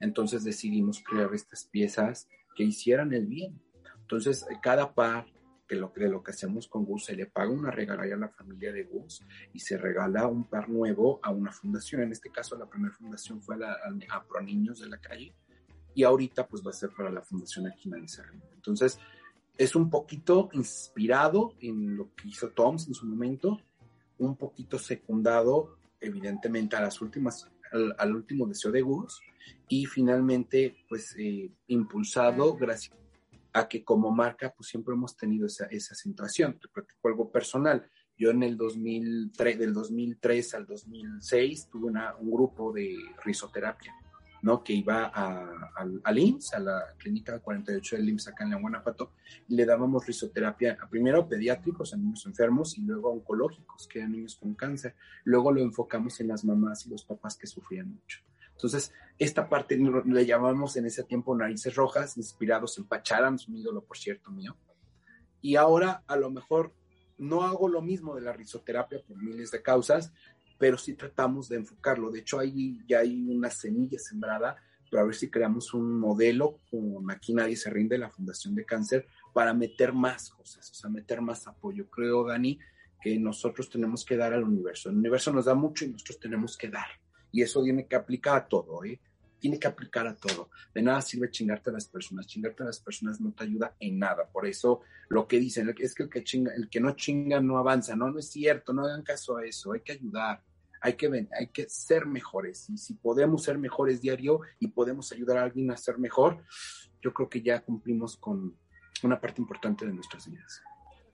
Entonces 0.01 0.45
decidimos 0.45 1.03
crear 1.03 1.35
estas 1.35 1.65
piezas 1.65 2.29
que 2.55 2.65
hicieran 2.65 3.13
el 3.13 3.27
bien. 3.27 3.61
Entonces, 4.01 4.47
cada 4.63 4.95
par 4.95 5.27
que 5.69 5.77
lo, 5.77 5.93
de 5.95 6.09
lo 6.09 6.23
que 6.23 6.31
hacemos 6.31 6.67
con 6.67 6.85
Gus, 6.85 7.05
se 7.05 7.15
le 7.15 7.27
paga 7.27 7.51
una 7.51 7.71
regalía 7.71 8.15
a 8.15 8.19
la 8.19 8.29
familia 8.31 8.73
de 8.73 8.85
Gus 8.85 9.23
y 9.53 9.61
se 9.61 9.77
regala 9.77 10.27
un 10.27 10.45
par 10.49 10.69
nuevo 10.69 11.21
a 11.23 11.31
una 11.31 11.53
fundación. 11.53 12.03
En 12.03 12.13
este 12.13 12.31
caso, 12.31 12.57
la 12.57 12.69
primera 12.69 12.95
fundación 12.95 13.43
fue 13.43 13.57
a, 13.57 13.59
la, 13.59 13.77
a 14.11 14.25
Pro 14.25 14.41
Niños 14.41 14.81
de 14.81 14.89
la 14.89 14.99
calle 14.99 15.35
y 15.95 16.05
ahorita 16.05 16.49
pues 16.49 16.65
va 16.67 16.71
a 16.71 16.75
ser 16.75 16.91
para 16.91 17.11
la 17.11 17.21
fundación 17.21 17.67
aquí 17.67 17.91
en 17.91 18.07
Entonces, 18.55 18.99
es 19.59 19.77
un 19.77 19.91
poquito 19.91 20.49
inspirado 20.53 21.55
en 21.61 21.97
lo 21.97 22.15
que 22.15 22.29
hizo 22.29 22.51
Toms 22.51 22.89
en 22.89 22.95
su 22.95 23.07
momento, 23.07 23.61
un 24.19 24.37
poquito 24.37 24.79
secundado, 24.79 25.77
evidentemente, 26.01 26.77
a 26.77 26.81
las 26.81 27.01
últimas, 27.03 27.51
al, 27.99 28.15
último 28.15 28.47
deseo 28.47 28.73
de 28.73 28.81
Gus 28.81 29.21
y 29.69 29.85
finalmente, 29.85 30.77
pues, 30.89 31.15
eh, 31.19 31.51
impulsado 31.67 32.57
gracias 32.57 32.97
a 33.61 33.69
que 33.69 33.85
como 33.85 34.11
marca, 34.11 34.53
pues 34.57 34.69
siempre 34.69 34.95
hemos 34.95 35.17
tenido 35.17 35.47
esa, 35.47 35.67
esa 35.67 35.95
situación. 35.95 36.59
Te 36.59 36.69
platico 36.69 37.09
algo 37.09 37.31
personal. 37.31 37.89
Yo 38.19 38.31
en 38.31 38.43
el 38.43 38.57
2003, 38.57 39.59
del 39.59 39.73
2003 39.73 40.55
al 40.55 40.67
2006 40.67 41.69
tuve 41.71 41.93
un 42.19 42.31
grupo 42.31 42.73
de 42.73 42.97
risoterapia, 43.25 43.95
¿no? 44.43 44.65
Que 44.65 44.73
iba 44.73 45.05
a, 45.15 45.71
al, 46.03 46.19
IMSS, 46.19 46.55
a 46.55 46.59
la 46.59 46.83
clínica 46.99 47.39
48 47.39 47.97
del 47.97 48.09
IMSS 48.09 48.29
acá 48.29 48.43
en 48.43 48.51
la 48.51 48.61
Guanajuato, 48.61 49.13
y 49.47 49.55
le 49.55 49.65
dábamos 49.65 50.05
risoterapia 50.05 50.77
a 50.81 50.89
primero 50.89 51.29
pediátricos, 51.29 51.95
a 51.95 51.97
niños 51.97 52.27
enfermos, 52.27 52.77
y 52.77 52.83
luego 52.83 53.09
a 53.09 53.13
oncológicos, 53.13 53.87
que 53.87 54.01
eran 54.01 54.11
niños 54.11 54.35
con 54.35 54.55
cáncer. 54.55 54.97
Luego 55.23 55.53
lo 55.53 55.61
enfocamos 55.61 56.19
en 56.21 56.29
las 56.29 56.45
mamás 56.45 56.87
y 56.87 56.91
los 56.91 57.05
papás 57.05 57.37
que 57.37 57.47
sufrían 57.47 57.89
mucho. 57.89 58.28
Entonces, 58.59 58.93
esta 59.21 59.49
parte 59.49 59.79
le 59.79 60.27
llamamos 60.27 60.77
en 60.77 60.87
ese 60.87 61.05
tiempo 61.05 61.37
narices 61.37 61.77
rojas, 61.77 62.17
inspirados 62.17 62.77
en 62.79 62.87
Pacharan, 62.87 63.39
un 63.47 63.57
ídolo, 63.57 63.85
por 63.85 63.97
cierto, 63.97 64.33
mío. 64.33 64.57
Y 65.41 65.55
ahora 65.55 66.03
a 66.09 66.17
lo 66.17 66.29
mejor 66.29 66.75
no 67.19 67.45
hago 67.45 67.69
lo 67.69 67.81
mismo 67.83 68.17
de 68.17 68.23
la 68.23 68.33
risoterapia 68.33 69.01
por 69.07 69.17
miles 69.17 69.53
de 69.53 69.63
causas, 69.63 70.13
pero 70.59 70.77
sí 70.77 70.95
tratamos 70.95 71.49
de 71.49 71.59
enfocarlo. 71.59 72.11
De 72.11 72.19
hecho, 72.19 72.41
ahí 72.41 72.81
ya 72.89 72.99
hay 72.99 73.29
una 73.31 73.49
semilla 73.49 74.01
sembrada 74.01 74.57
para 74.91 75.05
ver 75.05 75.15
si 75.15 75.31
creamos 75.31 75.73
un 75.73 76.01
modelo 76.01 76.59
con 76.69 77.09
Aquí 77.13 77.35
Nadie 77.35 77.55
se 77.55 77.71
rinde, 77.71 77.97
la 77.97 78.11
Fundación 78.11 78.57
de 78.57 78.65
Cáncer, 78.65 79.07
para 79.33 79.55
meter 79.55 79.93
más 79.93 80.31
cosas, 80.31 80.69
o 80.69 80.75
sea, 80.75 80.91
meter 80.91 81.21
más 81.21 81.47
apoyo. 81.47 81.89
Creo, 81.89 82.27
Dani, 82.27 82.59
que 83.01 83.17
nosotros 83.21 83.71
tenemos 83.71 84.05
que 84.05 84.17
dar 84.17 84.33
al 84.33 84.43
universo. 84.43 84.91
El 84.91 84.97
universo 84.97 85.33
nos 85.33 85.45
da 85.45 85.55
mucho 85.55 85.85
y 85.85 85.91
nosotros 85.91 86.19
tenemos 86.19 86.57
que 86.57 86.69
dar. 86.71 86.89
Y 87.33 87.43
eso 87.43 87.63
tiene 87.63 87.87
que 87.87 87.97
aplicar 87.97 88.37
a 88.37 88.49
todo, 88.49 88.85
¿eh? 88.85 89.01
Tiene 89.39 89.59
que 89.59 89.69
aplicar 89.69 90.07
a 90.07 90.17
todo. 90.17 90.51
De 90.75 90.83
nada 90.83 91.01
sirve 91.01 91.31
chingarte 91.31 91.71
a 91.71 91.73
las 91.73 91.87
personas. 91.87 92.27
Chingarte 92.27 92.65
a 92.65 92.67
las 92.67 92.81
personas 92.81 93.21
no 93.21 93.33
te 93.33 93.45
ayuda 93.45 93.77
en 93.79 93.99
nada. 93.99 94.27
Por 94.27 94.47
eso 94.47 94.81
lo 95.09 95.29
que 95.29 95.39
dicen 95.39 95.73
es 95.79 95.95
que 95.95 96.03
el 96.03 96.09
que, 96.09 96.25
chinga, 96.25 96.53
el 96.55 96.69
que 96.69 96.81
no 96.81 96.93
chinga 96.97 97.41
no 97.41 97.57
avanza. 97.57 97.95
No, 97.95 98.11
no 98.11 98.19
es 98.19 98.31
cierto. 98.31 98.73
No 98.73 98.85
hagan 98.85 99.03
caso 99.03 99.37
a 99.37 99.45
eso. 99.45 99.73
Hay 99.73 99.81
que 99.81 99.93
ayudar. 99.93 100.43
Hay 100.81 100.95
que, 100.95 101.29
hay 101.39 101.47
que 101.49 101.69
ser 101.69 102.07
mejores. 102.07 102.69
Y 102.69 102.79
si 102.79 102.95
podemos 102.95 103.45
ser 103.45 103.59
mejores 103.59 104.01
diario 104.01 104.41
y 104.59 104.69
podemos 104.69 105.13
ayudar 105.13 105.39
a 105.39 105.45
alguien 105.45 105.71
a 105.71 105.77
ser 105.77 105.99
mejor, 105.99 106.43
yo 107.01 107.15
creo 107.15 107.29
que 107.29 107.41
ya 107.41 107.61
cumplimos 107.61 108.17
con 108.17 108.57
una 109.05 109.21
parte 109.21 109.41
importante 109.41 109.87
de 109.87 109.93
nuestras 109.93 110.29
vidas. 110.29 110.63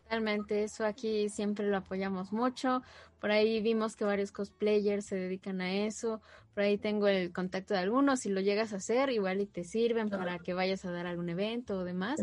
Realmente, 0.08 0.62
eso 0.64 0.84
aquí 0.84 1.28
siempre 1.28 1.66
lo 1.66 1.78
apoyamos 1.78 2.32
mucho. 2.32 2.82
Por 3.20 3.30
ahí 3.30 3.60
vimos 3.60 3.96
que 3.96 4.04
varios 4.04 4.32
cosplayers 4.32 5.06
se 5.06 5.16
dedican 5.16 5.60
a 5.60 5.72
eso. 5.72 6.20
Por 6.52 6.62
ahí 6.62 6.76
tengo 6.78 7.08
el 7.08 7.32
contacto 7.32 7.74
de 7.74 7.80
algunos. 7.80 8.20
Si 8.20 8.28
lo 8.28 8.40
llegas 8.40 8.72
a 8.72 8.76
hacer, 8.76 9.10
igual 9.10 9.40
y 9.40 9.46
te 9.46 9.64
sirven 9.64 10.10
para 10.10 10.38
que 10.38 10.54
vayas 10.54 10.84
a 10.84 10.90
dar 10.90 11.06
algún 11.06 11.30
evento 11.30 11.78
o 11.78 11.84
demás. 11.84 12.20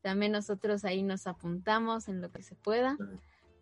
También 0.00 0.32
nosotros 0.32 0.84
ahí 0.84 1.02
nos 1.02 1.26
apuntamos 1.26 2.08
en 2.08 2.20
lo 2.20 2.30
que 2.30 2.42
se 2.42 2.54
pueda. 2.54 2.96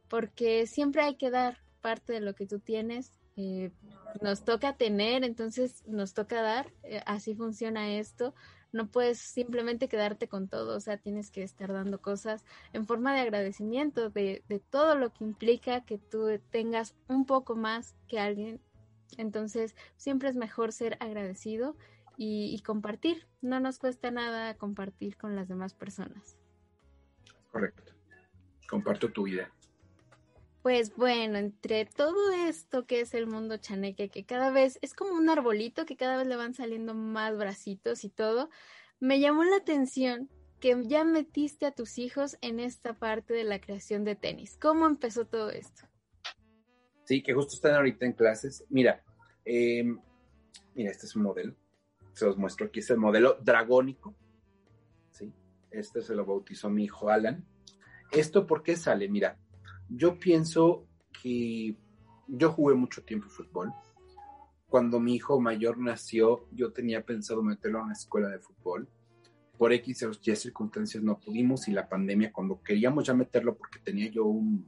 Porque 0.08 0.66
siempre 0.66 1.02
hay 1.02 1.16
que 1.16 1.30
dar 1.30 1.58
parte 1.80 2.12
de 2.12 2.20
lo 2.20 2.34
que 2.34 2.46
tú 2.46 2.58
tienes. 2.58 3.12
Eh, 3.36 3.70
nos 4.20 4.44
toca 4.44 4.76
tener, 4.76 5.24
entonces 5.24 5.82
nos 5.86 6.12
toca 6.12 6.42
dar. 6.42 6.70
Eh, 6.82 7.00
así 7.06 7.34
funciona 7.34 7.94
esto 7.94 8.34
no 8.72 8.88
puedes 8.88 9.18
simplemente 9.18 9.88
quedarte 9.88 10.28
con 10.28 10.48
todo, 10.48 10.76
o 10.76 10.80
sea, 10.80 10.96
tienes 10.96 11.30
que 11.30 11.42
estar 11.42 11.72
dando 11.72 12.00
cosas 12.00 12.44
en 12.72 12.86
forma 12.86 13.14
de 13.14 13.20
agradecimiento 13.20 14.10
de, 14.10 14.42
de 14.48 14.58
todo 14.58 14.94
lo 14.94 15.12
que 15.12 15.24
implica 15.24 15.84
que 15.84 15.98
tú 15.98 16.26
tengas 16.50 16.94
un 17.08 17.26
poco 17.26 17.54
más 17.54 17.94
que 18.08 18.18
alguien. 18.18 18.60
Entonces, 19.18 19.76
siempre 19.96 20.28
es 20.28 20.36
mejor 20.36 20.72
ser 20.72 20.96
agradecido 21.00 21.76
y, 22.16 22.60
compartir. 22.62 23.26
No 23.40 23.60
nos 23.60 23.78
cuesta 23.78 24.10
nada 24.10 24.54
compartir 24.54 25.16
con 25.16 25.34
las 25.34 25.48
demás 25.48 25.74
personas. 25.74 26.36
Correcto. 27.50 27.92
Comparto 28.68 29.10
tu 29.10 29.24
vida. 29.24 29.50
Pues 30.62 30.94
bueno, 30.96 31.38
entre 31.38 31.86
todo 31.86 32.32
esto 32.32 32.86
que 32.86 33.00
es 33.00 33.14
el 33.14 33.26
mundo 33.26 33.56
chaneque, 33.56 34.08
que 34.08 34.24
cada 34.24 34.50
vez 34.50 34.78
es 34.80 34.94
como 34.94 35.12
un 35.12 35.28
arbolito 35.28 35.84
que 35.86 35.96
cada 35.96 36.16
vez 36.16 36.26
le 36.28 36.36
van 36.36 36.54
saliendo 36.54 36.94
más 36.94 37.36
bracitos 37.36 38.04
y 38.04 38.10
todo, 38.10 38.48
me 39.00 39.18
llamó 39.18 39.42
la 39.42 39.56
atención 39.56 40.30
que 40.60 40.80
ya 40.86 41.02
metiste 41.02 41.66
a 41.66 41.72
tus 41.72 41.98
hijos 41.98 42.38
en 42.40 42.60
esta 42.60 42.94
parte 42.94 43.34
de 43.34 43.42
la 43.42 43.60
creación 43.60 44.04
de 44.04 44.14
tenis. 44.14 44.56
¿Cómo 44.56 44.86
empezó 44.86 45.26
todo 45.26 45.50
esto? 45.50 45.88
Sí, 47.04 47.20
que 47.20 47.34
justo 47.34 47.54
están 47.54 47.74
ahorita 47.74 48.06
en 48.06 48.12
clases. 48.12 48.64
Mira, 48.68 49.02
em, 49.44 49.98
mira, 50.76 50.92
este 50.92 51.06
es 51.06 51.16
un 51.16 51.24
modelo. 51.24 51.56
Se 52.12 52.24
los 52.26 52.38
muestro 52.38 52.66
aquí. 52.66 52.78
Es 52.78 52.90
el 52.90 52.98
modelo 52.98 53.38
dragónico. 53.42 54.14
¿sí? 55.10 55.32
Este 55.72 56.00
se 56.00 56.14
lo 56.14 56.24
bautizó 56.24 56.70
mi 56.70 56.84
hijo 56.84 57.08
Alan. 57.08 57.44
¿Esto 58.12 58.46
por 58.46 58.62
qué 58.62 58.76
sale? 58.76 59.08
Mira, 59.08 59.36
yo 59.97 60.18
pienso 60.18 60.86
que 61.22 61.76
yo 62.26 62.53
jugué 62.53 62.74
mucho 62.74 63.03
tiempo 63.03 63.28
fútbol. 63.28 63.72
Cuando 64.68 65.01
mi 65.01 65.14
hijo 65.14 65.38
mayor 65.38 65.78
nació, 65.78 66.47
yo 66.51 66.72
tenía 66.72 67.05
pensado 67.05 67.43
meterlo 67.43 67.80
a 67.80 67.82
una 67.82 67.93
escuela 67.93 68.28
de 68.28 68.38
fútbol. 68.38 68.88
Por 69.59 69.72
X 69.72 70.03
o 70.05 70.11
Y 70.11 70.34
circunstancias 70.34 71.03
no 71.03 71.20
pudimos 71.20 71.68
y 71.68 71.72
la 71.72 71.88
pandemia, 71.88 72.32
cuando 72.32 72.62
queríamos 72.62 73.05
ya 73.05 73.14
meterlo, 73.14 73.55
porque 73.57 73.80
tenía 73.80 74.11
yo 74.11 74.24
un, 74.24 74.66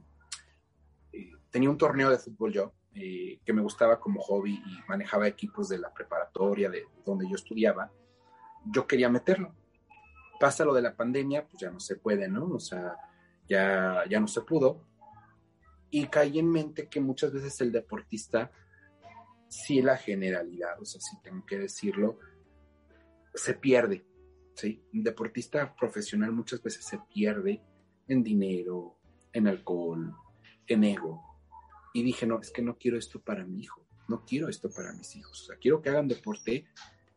eh, 1.11 1.31
tenía 1.49 1.69
un 1.69 1.77
torneo 1.77 2.09
de 2.09 2.19
fútbol 2.19 2.53
yo, 2.53 2.73
eh, 2.93 3.39
que 3.43 3.51
me 3.51 3.61
gustaba 3.61 3.99
como 3.99 4.21
hobby 4.21 4.53
y 4.53 4.87
manejaba 4.87 5.27
equipos 5.27 5.69
de 5.69 5.79
la 5.79 5.91
preparatoria, 5.91 6.69
de 6.69 6.83
donde 7.03 7.27
yo 7.27 7.35
estudiaba, 7.35 7.91
yo 8.63 8.85
quería 8.85 9.09
meterlo. 9.09 9.53
Pasa 10.39 10.63
lo 10.63 10.73
de 10.73 10.83
la 10.83 10.95
pandemia, 10.95 11.47
pues 11.47 11.59
ya 11.59 11.71
no 11.71 11.79
se 11.79 11.95
puede, 11.95 12.27
¿no? 12.27 12.45
O 12.45 12.59
sea, 12.59 12.95
ya, 13.47 14.03
ya 14.07 14.19
no 14.19 14.27
se 14.27 14.41
pudo 14.41 14.85
Y 15.95 16.07
caí 16.07 16.39
en 16.39 16.49
mente 16.49 16.89
que 16.89 16.99
muchas 16.99 17.31
veces 17.31 17.61
el 17.61 17.71
deportista, 17.71 18.51
sí 19.47 19.81
la 19.81 19.95
generalidad, 19.95 20.77
o 20.81 20.83
sea, 20.83 20.99
sí 20.99 21.15
tengo 21.23 21.45
que 21.45 21.57
decirlo, 21.57 22.19
se 23.33 23.53
pierde. 23.53 24.05
Un 24.93 25.03
deportista 25.03 25.73
profesional 25.73 26.33
muchas 26.33 26.61
veces 26.61 26.83
se 26.83 26.99
pierde 27.13 27.63
en 28.09 28.23
dinero, 28.23 28.99
en 29.31 29.47
alcohol, 29.47 30.13
en 30.67 30.83
ego. 30.83 31.23
Y 31.93 32.03
dije, 32.03 32.27
no, 32.27 32.41
es 32.41 32.51
que 32.51 32.61
no 32.61 32.77
quiero 32.77 32.97
esto 32.97 33.21
para 33.21 33.45
mi 33.45 33.61
hijo, 33.61 33.87
no 34.09 34.25
quiero 34.25 34.49
esto 34.49 34.69
para 34.69 34.91
mis 34.91 35.15
hijos. 35.15 35.43
O 35.43 35.45
sea, 35.45 35.55
quiero 35.55 35.81
que 35.81 35.91
hagan 35.91 36.09
deporte, 36.09 36.65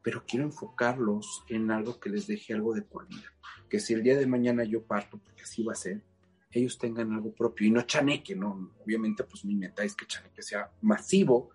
pero 0.04 0.24
quiero 0.24 0.44
enfocarlos 0.44 1.42
en 1.48 1.72
algo 1.72 1.98
que 1.98 2.10
les 2.10 2.28
deje 2.28 2.54
algo 2.54 2.74
de 2.74 2.82
por 2.82 3.08
vida. 3.08 3.26
Que 3.68 3.80
si 3.80 3.94
el 3.94 4.04
día 4.04 4.16
de 4.16 4.28
mañana 4.28 4.62
yo 4.62 4.84
parto, 4.84 5.18
porque 5.18 5.42
así 5.42 5.64
va 5.64 5.72
a 5.72 5.74
ser, 5.74 6.00
ellos 6.50 6.78
tengan 6.78 7.12
algo 7.12 7.32
propio 7.32 7.66
y 7.66 7.70
no 7.70 7.82
chaneque, 7.82 8.34
¿no? 8.34 8.74
Obviamente, 8.84 9.24
pues 9.24 9.44
mi 9.44 9.54
meta 9.54 9.84
es 9.84 9.94
que 9.94 10.06
chaneque 10.06 10.42
sea 10.42 10.70
masivo, 10.80 11.50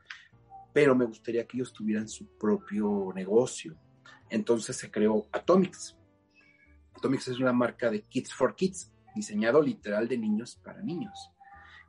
pero 0.71 0.95
me 0.95 1.05
gustaría 1.05 1.45
que 1.47 1.57
ellos 1.57 1.73
tuvieran 1.73 2.07
su 2.07 2.27
propio 2.37 3.11
negocio. 3.15 3.75
Entonces 4.29 4.75
se 4.75 4.91
creó 4.91 5.27
Atomics. 5.31 5.97
Atomics 6.95 7.27
es 7.27 7.39
una 7.39 7.53
marca 7.53 7.89
de 7.89 8.01
Kids 8.03 8.33
for 8.33 8.55
Kids, 8.55 8.91
diseñado 9.15 9.61
literal 9.61 10.07
de 10.07 10.17
niños 10.17 10.59
para 10.63 10.81
niños, 10.81 11.31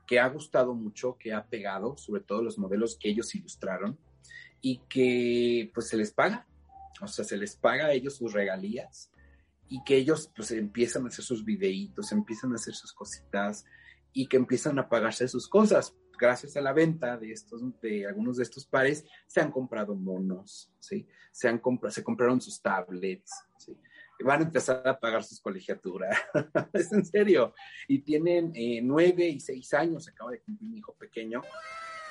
que 0.07 0.19
ha 0.19 0.29
gustado 0.29 0.75
mucho, 0.75 1.17
que 1.19 1.33
ha 1.33 1.47
pegado, 1.47 1.97
sobre 1.97 2.23
todo 2.23 2.43
los 2.43 2.59
modelos 2.59 2.99
que 2.99 3.11
ellos 3.11 3.35
ilustraron, 3.35 3.99
y 4.61 4.79
que 4.89 5.71
pues 5.75 5.89
se 5.89 5.97
les 5.99 6.11
paga, 6.11 6.47
o 7.03 7.07
sea, 7.07 7.25
se 7.25 7.37
les 7.37 7.57
paga 7.57 7.87
a 7.87 7.93
ellos 7.93 8.17
sus 8.17 8.33
regalías 8.33 9.11
y 9.69 9.83
que 9.85 9.97
ellos 9.97 10.31
pues 10.35 10.51
empiezan 10.51 11.05
a 11.05 11.09
hacer 11.09 11.25
sus 11.25 11.45
videitos, 11.45 12.13
empiezan 12.13 12.53
a 12.53 12.57
hacer 12.57 12.75
sus 12.75 12.93
cositas 12.93 13.65
y 14.13 14.27
que 14.27 14.37
empiezan 14.37 14.79
a 14.79 14.89
pagarse 14.89 15.29
sus 15.29 15.49
cosas. 15.49 15.95
Gracias 16.19 16.57
a 16.57 16.61
la 16.61 16.73
venta 16.73 17.17
de 17.17 17.33
estos, 17.33 17.63
de 17.81 18.07
algunos 18.07 18.37
de 18.37 18.45
estos 18.45 18.67
pares, 18.67 19.05
se 19.27 19.41
han 19.41 19.51
comprado 19.51 19.97
monos, 19.97 20.73
¿sí? 20.79 21.09
Se 21.33 21.49
han 21.49 21.59
comprado, 21.59 21.93
se 21.93 22.05
compraron 22.05 22.41
sus 22.41 22.63
tablets, 22.63 23.33
¿sí? 23.59 23.77
van 24.23 24.41
a 24.41 24.45
empezar 24.45 24.87
a 24.87 24.99
pagar 24.99 25.25
sus 25.25 25.41
colegiaturas. 25.41 26.17
es 26.73 26.93
en 26.93 27.05
serio. 27.05 27.55
Y 27.89 28.01
tienen 28.01 28.53
eh, 28.55 28.81
nueve 28.83 29.29
y 29.29 29.41
seis 29.41 29.75
años, 29.75 30.09
acaba 30.09 30.31
de 30.31 30.41
cumplir 30.41 30.71
mi 30.71 30.79
hijo 30.79 30.95
pequeño, 30.95 31.43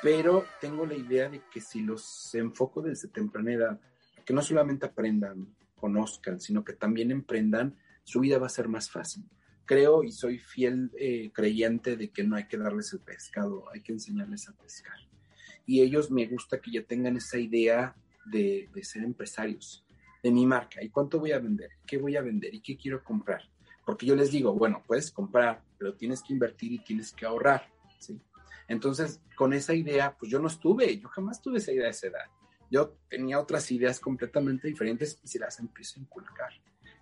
pero 0.01 0.45
tengo 0.60 0.86
la 0.86 0.95
idea 0.95 1.30
de 1.30 1.41
que 1.51 1.62
si 1.62 1.82
los 1.82 2.34
enfoco 2.36 2.82
desde 2.82 3.08
temprana 3.08 3.54
edad, 3.54 3.80
que 4.26 4.34
no 4.34 4.41
solamente 4.41 4.86
aprendan, 4.86 5.56
conozcan, 5.84 6.39
sino 6.39 6.63
que 6.63 6.71
también 6.71 7.11
emprendan, 7.11 7.75
su 8.05 8.21
vida 8.21 8.38
va 8.38 8.45
a 8.45 8.57
ser 8.57 8.69
más 8.69 8.89
fácil. 8.89 9.25
Creo 9.65 10.01
y 10.05 10.13
soy 10.13 10.39
fiel 10.39 10.89
eh, 10.97 11.29
creyente 11.34 11.97
de 11.97 12.09
que 12.09 12.23
no 12.23 12.38
hay 12.38 12.47
que 12.47 12.57
darles 12.57 12.93
el 12.93 13.01
pescado, 13.01 13.65
hay 13.69 13.81
que 13.81 13.91
enseñarles 13.91 14.47
a 14.47 14.53
pescar. 14.53 14.95
Y 15.65 15.81
ellos 15.81 16.09
me 16.09 16.25
gusta 16.25 16.61
que 16.61 16.71
ya 16.71 16.84
tengan 16.84 17.17
esa 17.17 17.38
idea 17.38 17.97
de, 18.31 18.69
de 18.73 18.84
ser 18.86 19.03
empresarios, 19.03 19.86
de 20.23 20.31
mi 20.31 20.45
marca 20.45 20.81
y 20.81 20.88
cuánto 20.88 21.19
voy 21.19 21.34
a 21.34 21.39
vender, 21.39 21.71
qué 21.86 21.97
voy 21.97 22.15
a 22.15 22.21
vender 22.21 22.53
y 22.53 22.61
qué 22.61 22.77
quiero 22.77 23.03
comprar. 23.03 23.41
Porque 23.86 24.05
yo 24.05 24.15
les 24.15 24.31
digo, 24.31 24.53
bueno, 24.53 24.81
puedes 24.88 25.11
comprar, 25.11 25.61
pero 25.77 25.95
tienes 25.95 26.23
que 26.23 26.31
invertir 26.31 26.71
y 26.71 26.79
tienes 26.79 27.11
que 27.11 27.25
ahorrar, 27.25 27.67
¿sí? 27.99 28.21
Entonces, 28.69 29.19
con 29.36 29.51
esa 29.51 29.73
idea, 29.73 30.15
pues 30.17 30.31
yo 30.31 30.39
no 30.39 30.47
estuve, 30.47 30.97
yo 30.97 31.09
jamás 31.09 31.41
tuve 31.41 31.57
esa 31.57 31.73
idea 31.73 31.88
a 31.88 31.91
esa 31.91 32.07
edad. 32.07 32.27
Yo 32.74 32.97
tenía 33.07 33.39
otras 33.39 33.71
ideas 33.71 33.99
completamente 33.99 34.67
diferentes 34.67 35.19
y 35.24 35.28
se 35.28 35.38
las 35.38 35.59
empiezo 35.59 35.99
a 35.99 36.01
inculcar. 36.01 36.51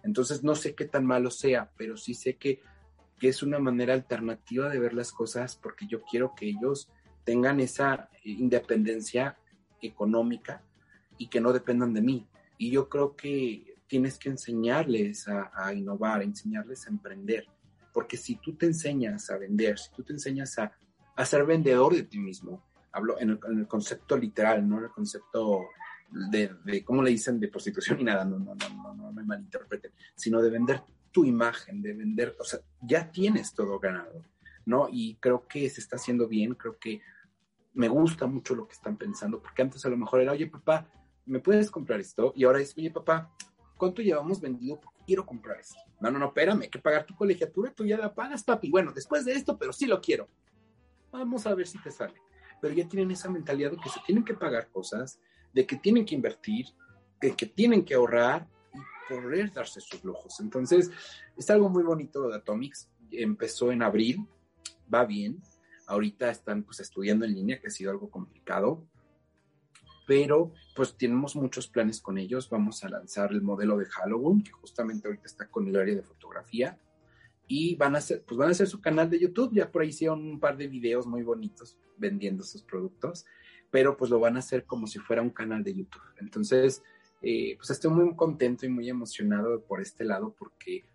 Entonces, 0.04 0.44
no 0.44 0.54
sé 0.54 0.76
qué 0.76 0.84
tan 0.84 1.06
malo 1.06 1.32
sea, 1.32 1.72
pero 1.78 1.96
sí 1.96 2.14
sé 2.14 2.36
que, 2.36 2.62
que 3.18 3.30
es 3.30 3.42
una 3.42 3.58
manera 3.58 3.94
alternativa 3.94 4.68
de 4.68 4.80
ver 4.80 4.94
las 4.94 5.14
cosas 5.14 5.56
porque 5.56 5.88
yo 5.88 6.02
quiero 6.02 6.36
que 6.36 6.50
ellos 6.50 6.90
tengan 7.24 7.62
esa 7.62 8.10
independencia 8.26 9.38
económica 9.82 10.62
y 11.18 11.30
que 11.30 11.40
no 11.40 11.54
dependan 11.54 11.94
de 11.94 12.02
mí. 12.02 12.28
Y 12.58 12.70
yo 12.70 12.90
creo 12.90 13.16
que 13.16 13.78
tienes 13.88 14.18
que 14.18 14.28
enseñarles 14.28 15.26
a, 15.30 15.74
innovar, 15.74 16.22
enseñarles 16.22 16.86
a 16.86 16.90
emprender. 16.90 17.48
Porque 17.94 18.18
si 18.18 18.36
tú 18.36 18.58
te 18.58 18.66
enseñas 18.66 19.30
a 19.30 19.38
vender, 19.38 19.80
si 19.80 19.90
tú 19.94 20.04
te 20.04 20.12
enseñas 20.12 20.60
a, 20.60 20.78
a 21.16 21.26
ser 21.26 21.46
vendedor 21.46 21.96
de 21.96 22.04
ti 22.04 22.20
mismo, 22.20 22.62
hablo 22.92 23.20
en 23.20 23.30
el, 23.30 23.68
concepto 23.68 24.18
literal, 24.18 24.68
no 24.68 24.80
en 24.80 24.86
el 24.86 24.92
concepto 24.92 25.70
de, 26.10 26.84
¿cómo 26.84 27.02
le 27.02 27.12
dicen? 27.12 27.40
De 27.40 27.48
prostitución 27.48 28.00
y 28.02 28.04
nada, 28.04 28.26
no, 28.26 28.38
no, 28.40 28.56
no, 28.56 28.70
no, 28.70 28.94
no 28.94 29.12
me 29.14 29.24
malinterpreten, 29.24 29.92
sino 30.16 30.42
de 30.42 30.50
vender 30.50 30.84
tu 31.12 31.26
imagen, 31.26 31.82
de 31.82 31.94
vender, 31.94 32.36
o 32.40 32.44
sea, 32.44 32.60
ya 32.82 33.12
tienes 33.12 33.54
todo 33.54 33.80
ganado, 33.80 34.26
¿no? 34.66 34.88
Y 34.92 35.16
creo 35.16 35.48
que 35.48 35.70
se 35.70 35.82
está 35.82 35.98
haciendo 35.98 36.28
bien, 36.28 36.56
creo 36.56 36.78
que 36.78 37.02
me 37.74 37.88
gusta 37.88 38.28
mucho 38.28 38.56
lo 38.56 38.68
que 38.68 38.74
están 38.74 38.98
pensando, 38.98 39.42
porque 39.42 39.62
antes 39.62 39.86
a 39.86 39.90
lo 39.90 39.98
mejor 39.98 40.22
era, 40.22 40.32
oye, 40.34 40.48
papá, 40.48 40.90
¿me 41.26 41.40
puedes 41.40 41.72
comprar 41.72 42.00
esto? 42.00 42.34
Y 42.36 42.44
ahora 42.44 42.60
es, 42.60 42.78
oye, 42.78 42.92
papá, 42.92 43.34
¿cuánto 43.78 44.02
llevamos 44.02 44.42
vendido? 44.42 44.82
quiero 45.06 45.26
comprar 45.26 45.60
esto. 45.60 45.76
No, 46.00 46.10
no, 46.10 46.20
no, 46.20 46.28
espérame, 46.28 46.62
hay 46.62 46.70
que 46.70 46.80
pagar 46.80 47.06
tu 47.06 47.16
colegiatura, 47.16 47.74
tú 47.74 47.86
ya 47.86 47.98
la 47.98 48.14
pagas, 48.14 48.44
papi. 48.44 48.70
Bueno, 48.70 48.92
después 48.94 49.26
de 49.26 49.34
esto, 49.34 49.58
pero 49.58 49.74
sí 49.74 49.86
lo 49.86 50.00
quiero. 50.02 50.30
Vamos 51.12 51.46
a 51.46 51.54
ver 51.54 51.68
si 51.68 51.78
te 51.80 51.92
sale. 51.92 52.14
Pero 52.62 52.74
ya 52.74 52.88
tienen 52.88 53.12
esa 53.12 53.30
mentalidad 53.30 53.72
de 53.72 53.78
que 53.78 53.90
se 53.90 54.00
tienen 54.06 54.24
que 54.24 54.34
pagar 54.34 54.70
cosas, 54.70 55.20
de 55.54 55.66
que 55.66 55.78
tienen 55.78 56.06
que 56.06 56.16
invertir, 56.16 56.68
de 57.20 57.36
que 57.36 57.46
tienen 57.46 57.84
que 57.84 57.96
ahorrar 57.96 58.48
y 58.74 59.14
poder 59.14 59.52
darse 59.52 59.82
sus 59.82 60.04
lujos. 60.04 60.40
Entonces, 60.40 60.92
es 61.36 61.50
algo 61.50 61.70
muy 61.70 61.84
bonito 61.84 62.28
de 62.28 62.36
Atomics. 62.36 62.90
Empezó 63.12 63.72
en 63.72 63.84
abril, 63.84 64.26
va 64.94 65.06
bien. 65.06 65.42
Ahorita 65.88 66.30
están 66.30 66.64
pues 66.64 66.80
estudiando 66.80 67.26
en 67.26 67.34
línea, 67.34 67.60
que 67.60 67.68
ha 67.68 67.72
sido 67.72 67.92
algo 67.92 68.10
complicado 68.10 68.86
pero 70.12 70.52
pues 70.76 70.98
tenemos 70.98 71.38
muchos 71.38 71.70
planes 71.70 72.02
con 72.02 72.18
ellos. 72.18 72.50
Vamos 72.50 72.84
a 72.84 72.90
lanzar 72.90 73.32
el 73.32 73.42
modelo 73.42 73.78
de 73.78 73.86
Halloween, 73.86 74.44
que 74.44 74.52
justamente 74.52 75.08
ahorita 75.08 75.26
está 75.26 75.48
con 75.48 75.68
el 75.70 75.78
área 75.78 75.96
de 75.96 76.04
fotografía. 76.04 76.78
Y 77.54 77.76
van 77.76 77.96
a 77.96 77.98
hacer, 77.98 78.24
pues 78.26 78.38
van 78.38 78.48
a 78.48 78.52
hacer 78.52 78.68
su 78.68 78.80
canal 78.80 79.10
de 79.10 79.20
YouTube. 79.20 79.54
Ya 79.54 79.70
por 79.70 79.82
ahí 79.82 79.90
hicieron 79.90 80.26
un 80.26 80.40
par 80.40 80.56
de 80.56 80.70
videos 80.70 81.06
muy 81.06 81.22
bonitos 81.22 81.78
vendiendo 81.98 82.46
sus 82.46 82.64
productos, 82.64 83.26
pero 83.70 83.98
pues 83.98 84.10
lo 84.10 84.22
van 84.22 84.38
a 84.38 84.40
hacer 84.40 84.64
como 84.64 84.88
si 84.88 85.00
fuera 85.00 85.22
un 85.22 85.32
canal 85.32 85.62
de 85.62 85.76
YouTube. 85.76 86.02
Entonces, 86.22 86.82
eh, 87.22 87.58
pues 87.58 87.70
estoy 87.72 87.92
muy 87.92 88.16
contento 88.16 88.66
y 88.66 88.70
muy 88.70 88.88
emocionado 88.88 89.62
por 89.66 89.82
este 89.82 90.06
lado 90.06 90.34
porque 90.40 90.86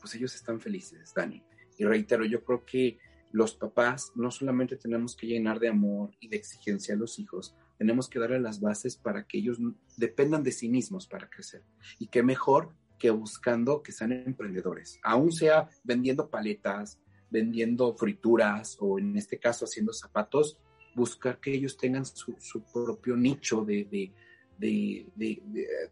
pues 0.00 0.14
ellos 0.14 0.34
están 0.34 0.58
felices, 0.58 1.12
Dani. 1.14 1.44
Y 1.76 1.84
reitero, 1.84 2.24
yo 2.24 2.42
creo 2.44 2.64
que 2.64 2.96
los 3.30 3.54
papás 3.54 4.12
no 4.14 4.30
solamente 4.30 4.76
tenemos 4.76 5.14
que 5.14 5.26
llenar 5.26 5.60
de 5.60 5.68
amor 5.68 6.12
y 6.18 6.28
de 6.28 6.38
exigencia 6.38 6.94
a 6.94 6.98
los 6.98 7.18
hijos, 7.18 7.54
tenemos 7.76 8.08
que 8.08 8.18
darle 8.18 8.40
las 8.40 8.58
bases 8.58 8.96
para 8.96 9.26
que 9.26 9.36
ellos 9.36 9.58
dependan 9.98 10.42
de 10.42 10.52
sí 10.52 10.70
mismos 10.70 11.06
para 11.06 11.28
crecer. 11.28 11.62
Y 11.98 12.06
qué 12.06 12.22
mejor 12.22 12.72
que 13.00 13.10
buscando 13.10 13.82
que 13.82 13.90
sean 13.90 14.12
emprendedores, 14.12 15.00
aún 15.02 15.32
sea 15.32 15.68
vendiendo 15.82 16.28
paletas, 16.28 17.00
vendiendo 17.30 17.94
frituras 17.94 18.76
o 18.78 18.98
en 18.98 19.16
este 19.16 19.38
caso 19.38 19.64
haciendo 19.64 19.92
zapatos, 19.92 20.58
buscar 20.94 21.40
que 21.40 21.52
ellos 21.52 21.76
tengan 21.76 22.04
su, 22.04 22.36
propio 22.72 23.16
nicho 23.16 23.64
de, 23.64 24.12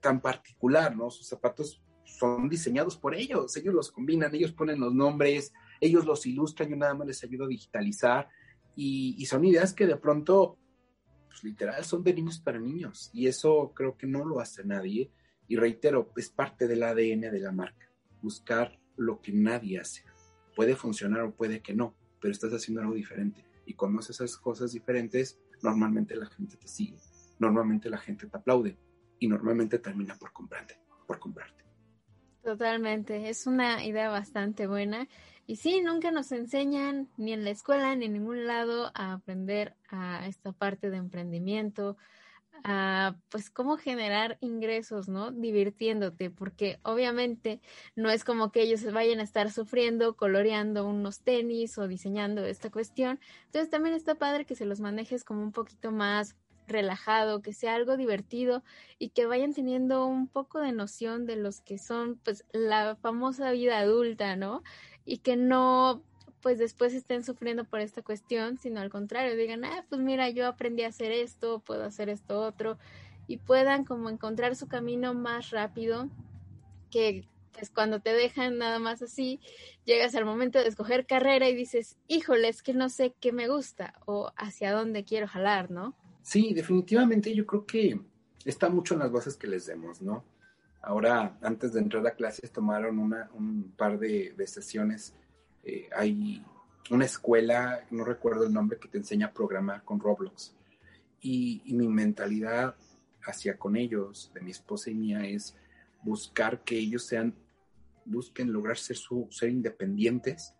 tan 0.00 0.20
particular, 0.20 0.94
¿no? 0.94 1.10
Sus 1.10 1.26
zapatos 1.26 1.82
son 2.04 2.48
diseñados 2.48 2.96
por 2.96 3.14
ellos, 3.14 3.56
ellos 3.56 3.74
los 3.74 3.90
combinan, 3.90 4.34
ellos 4.34 4.52
ponen 4.52 4.78
los 4.78 4.94
nombres, 4.94 5.52
ellos 5.80 6.04
los 6.04 6.26
ilustran, 6.26 6.68
yo 6.68 6.76
nada 6.76 6.94
más 6.94 7.06
les 7.06 7.24
ayudo 7.24 7.46
a 7.46 7.48
digitalizar 7.48 8.28
y, 8.76 9.14
y 9.18 9.26
son 9.26 9.44
ideas 9.44 9.72
que 9.72 9.86
de 9.86 9.96
pronto 9.96 10.58
pues, 11.28 11.42
literal 11.42 11.84
son 11.84 12.02
de 12.02 12.12
niños 12.12 12.38
para 12.38 12.58
niños 12.58 13.10
y 13.14 13.28
eso 13.28 13.72
creo 13.74 13.96
que 13.96 14.06
no 14.06 14.24
lo 14.24 14.40
hace 14.40 14.64
nadie 14.64 15.10
y 15.48 15.56
reitero, 15.56 16.12
es 16.16 16.28
parte 16.28 16.68
del 16.68 16.82
ADN 16.82 17.32
de 17.32 17.40
la 17.40 17.52
marca, 17.52 17.90
buscar 18.22 18.78
lo 18.96 19.20
que 19.20 19.32
nadie 19.32 19.80
hace. 19.80 20.04
Puede 20.54 20.76
funcionar 20.76 21.22
o 21.22 21.34
puede 21.34 21.62
que 21.62 21.74
no, 21.74 21.96
pero 22.20 22.32
estás 22.32 22.52
haciendo 22.52 22.82
algo 22.82 22.94
diferente 22.94 23.44
y 23.64 23.74
cuando 23.74 24.00
haces 24.00 24.20
esas 24.20 24.38
cosas 24.38 24.72
diferentes, 24.72 25.38
normalmente 25.62 26.16
la 26.16 26.26
gente 26.26 26.56
te 26.56 26.68
sigue, 26.68 26.98
normalmente 27.38 27.90
la 27.90 27.98
gente 27.98 28.26
te 28.26 28.36
aplaude 28.36 28.78
y 29.18 29.28
normalmente 29.28 29.78
termina 29.78 30.16
por 30.16 30.32
comprarte, 30.32 30.80
por 31.06 31.18
comprarte. 31.18 31.64
Totalmente, 32.42 33.28
es 33.28 33.46
una 33.46 33.84
idea 33.84 34.08
bastante 34.08 34.66
buena 34.66 35.08
y 35.46 35.56
sí, 35.56 35.80
nunca 35.80 36.10
nos 36.10 36.32
enseñan 36.32 37.08
ni 37.16 37.32
en 37.32 37.44
la 37.44 37.50
escuela 37.50 37.94
ni 37.94 38.06
en 38.06 38.14
ningún 38.14 38.46
lado 38.46 38.90
a 38.94 39.12
aprender 39.12 39.76
a 39.90 40.26
esta 40.26 40.52
parte 40.52 40.90
de 40.90 40.96
emprendimiento, 40.96 41.96
a 42.64 43.16
pues 43.28 43.50
cómo 43.50 43.76
generar 43.76 44.38
ingresos, 44.40 45.08
¿no? 45.08 45.30
Divirtiéndote, 45.30 46.30
porque 46.30 46.78
obviamente 46.82 47.60
no 47.96 48.10
es 48.10 48.24
como 48.24 48.52
que 48.52 48.62
ellos 48.62 48.84
vayan 48.92 49.20
a 49.20 49.24
estar 49.24 49.50
sufriendo, 49.50 50.16
coloreando 50.16 50.86
unos 50.86 51.20
tenis 51.20 51.78
o 51.78 51.88
diseñando 51.88 52.44
esta 52.44 52.70
cuestión. 52.70 53.20
Entonces 53.46 53.70
también 53.70 53.94
está 53.94 54.14
padre 54.16 54.44
que 54.44 54.54
se 54.54 54.66
los 54.66 54.80
manejes 54.80 55.24
como 55.24 55.42
un 55.42 55.52
poquito 55.52 55.92
más 55.92 56.36
relajado, 56.66 57.40
que 57.40 57.54
sea 57.54 57.74
algo 57.74 57.96
divertido 57.96 58.62
y 58.98 59.08
que 59.10 59.24
vayan 59.24 59.54
teniendo 59.54 60.06
un 60.06 60.28
poco 60.28 60.60
de 60.60 60.72
noción 60.72 61.24
de 61.24 61.36
los 61.36 61.62
que 61.62 61.78
son 61.78 62.20
pues 62.22 62.44
la 62.52 62.96
famosa 62.96 63.50
vida 63.52 63.78
adulta, 63.78 64.36
¿no? 64.36 64.62
y 65.08 65.18
que 65.18 65.36
no 65.36 66.02
pues 66.40 66.58
después 66.58 66.94
estén 66.94 67.24
sufriendo 67.24 67.64
por 67.64 67.80
esta 67.80 68.02
cuestión, 68.02 68.58
sino 68.58 68.80
al 68.80 68.90
contrario, 68.90 69.36
digan, 69.36 69.64
ah, 69.64 69.84
pues 69.88 70.00
mira, 70.00 70.30
yo 70.30 70.46
aprendí 70.46 70.82
a 70.82 70.88
hacer 70.88 71.12
esto, 71.12 71.60
puedo 71.60 71.84
hacer 71.84 72.08
esto 72.08 72.40
otro, 72.40 72.78
y 73.26 73.38
puedan 73.38 73.84
como 73.84 74.08
encontrar 74.08 74.56
su 74.56 74.68
camino 74.68 75.14
más 75.14 75.50
rápido 75.50 76.08
que 76.90 77.26
pues 77.52 77.70
cuando 77.70 78.00
te 78.00 78.12
dejan 78.12 78.58
nada 78.58 78.78
más 78.78 79.02
así, 79.02 79.40
llegas 79.84 80.14
al 80.14 80.24
momento 80.24 80.60
de 80.60 80.68
escoger 80.68 81.06
carrera 81.06 81.48
y 81.48 81.56
dices, 81.56 81.96
híjole, 82.06 82.48
es 82.48 82.62
que 82.62 82.72
no 82.72 82.88
sé 82.88 83.14
qué 83.20 83.32
me 83.32 83.48
gusta 83.48 83.94
o 84.06 84.30
hacia 84.36 84.72
dónde 84.72 85.02
quiero 85.02 85.26
jalar, 85.26 85.68
¿no? 85.68 85.96
Sí, 86.22 86.54
definitivamente 86.54 87.34
yo 87.34 87.44
creo 87.46 87.66
que 87.66 88.00
está 88.44 88.68
mucho 88.68 88.94
en 88.94 89.00
las 89.00 89.10
bases 89.10 89.36
que 89.36 89.48
les 89.48 89.66
demos, 89.66 90.00
¿no? 90.00 90.24
Ahora, 90.82 91.36
antes 91.42 91.72
de 91.72 91.80
entrar 91.80 92.06
a 92.06 92.12
clases, 92.12 92.52
tomaron 92.52 92.98
una, 92.98 93.28
un 93.34 93.72
par 93.76 93.98
de, 93.98 94.34
sesiones. 94.46 95.14
Eh, 95.64 95.88
hay 95.94 96.44
una 96.90 97.04
escuela, 97.04 97.84
no 97.90 98.04
recuerdo 98.04 98.44
el 98.44 98.52
nombre, 98.52 98.78
que 98.78 98.88
te 98.88 98.98
enseña 98.98 99.26
a 99.26 99.32
programar 99.32 99.84
con 99.84 100.00
Roblox. 100.00 100.54
Y, 101.20 101.62
y 101.64 101.74
mi 101.74 101.88
mentalidad 101.88 102.76
hacia 103.22 103.58
con 103.58 103.76
ellos, 103.76 104.30
de 104.34 104.40
mi 104.40 104.50
esposa 104.50 104.90
y 104.90 104.94
mía, 104.94 105.26
es 105.26 105.56
buscar 106.02 106.64
que 106.64 106.78
ellos 106.78 107.06
sean, 107.06 107.34
busquen 108.04 108.52
lograr 108.52 108.78
ser, 108.78 108.96
su, 108.96 109.28
ser 109.30 109.50
independientes 109.50 110.54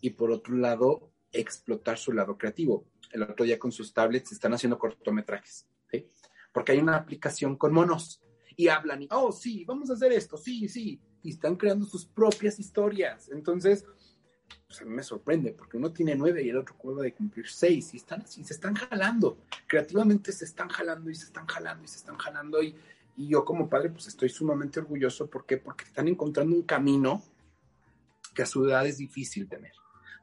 y 0.00 0.10
por 0.10 0.30
otro 0.30 0.56
lado, 0.56 1.10
explotar 1.32 1.98
su 1.98 2.12
lado 2.12 2.38
creativo. 2.38 2.86
El 3.10 3.22
otro 3.22 3.44
día 3.44 3.58
con 3.58 3.72
sus 3.72 3.92
tablets 3.92 4.32
están 4.32 4.54
haciendo 4.54 4.78
cortometrajes, 4.78 5.66
¿sí? 5.90 6.08
Porque 6.52 6.72
hay 6.72 6.78
una 6.78 6.96
aplicación 6.96 7.56
con 7.56 7.72
monos 7.72 8.22
y 8.56 8.68
hablan 8.68 9.02
y, 9.02 9.08
oh, 9.10 9.32
sí, 9.32 9.64
vamos 9.64 9.90
a 9.90 9.94
hacer 9.94 10.12
esto, 10.12 10.36
sí, 10.36 10.68
sí, 10.68 11.00
y 11.22 11.30
están 11.30 11.56
creando 11.56 11.86
sus 11.86 12.06
propias 12.06 12.58
historias. 12.58 13.28
Entonces, 13.30 13.84
pues 14.74 14.82
a 14.82 14.90
mí 14.90 14.96
me 14.96 15.02
sorprende, 15.04 15.52
porque 15.52 15.76
uno 15.76 15.92
tiene 15.92 16.16
nueve 16.16 16.42
y 16.42 16.48
el 16.48 16.56
otro 16.56 16.74
acaba 16.76 17.02
de 17.02 17.14
cumplir 17.14 17.48
seis, 17.48 17.94
y 17.94 17.98
están 17.98 18.22
así, 18.22 18.42
se 18.42 18.54
están 18.54 18.74
jalando, 18.74 19.38
creativamente 19.68 20.32
se 20.32 20.44
están 20.44 20.68
jalando 20.68 21.10
y 21.10 21.14
se 21.14 21.26
están 21.26 21.46
jalando 21.46 21.84
y 21.84 21.88
se 21.88 21.98
están 21.98 22.16
jalando, 22.16 22.60
y, 22.60 22.74
y 23.16 23.28
yo 23.28 23.44
como 23.44 23.68
padre, 23.68 23.90
pues 23.90 24.08
estoy 24.08 24.30
sumamente 24.30 24.80
orgulloso, 24.80 25.28
¿por 25.28 25.46
qué? 25.46 25.58
Porque 25.58 25.84
están 25.84 26.08
encontrando 26.08 26.56
un 26.56 26.62
camino 26.62 27.22
que 28.34 28.42
a 28.42 28.46
su 28.46 28.64
edad 28.66 28.84
es 28.84 28.98
difícil 28.98 29.48
tener. 29.48 29.72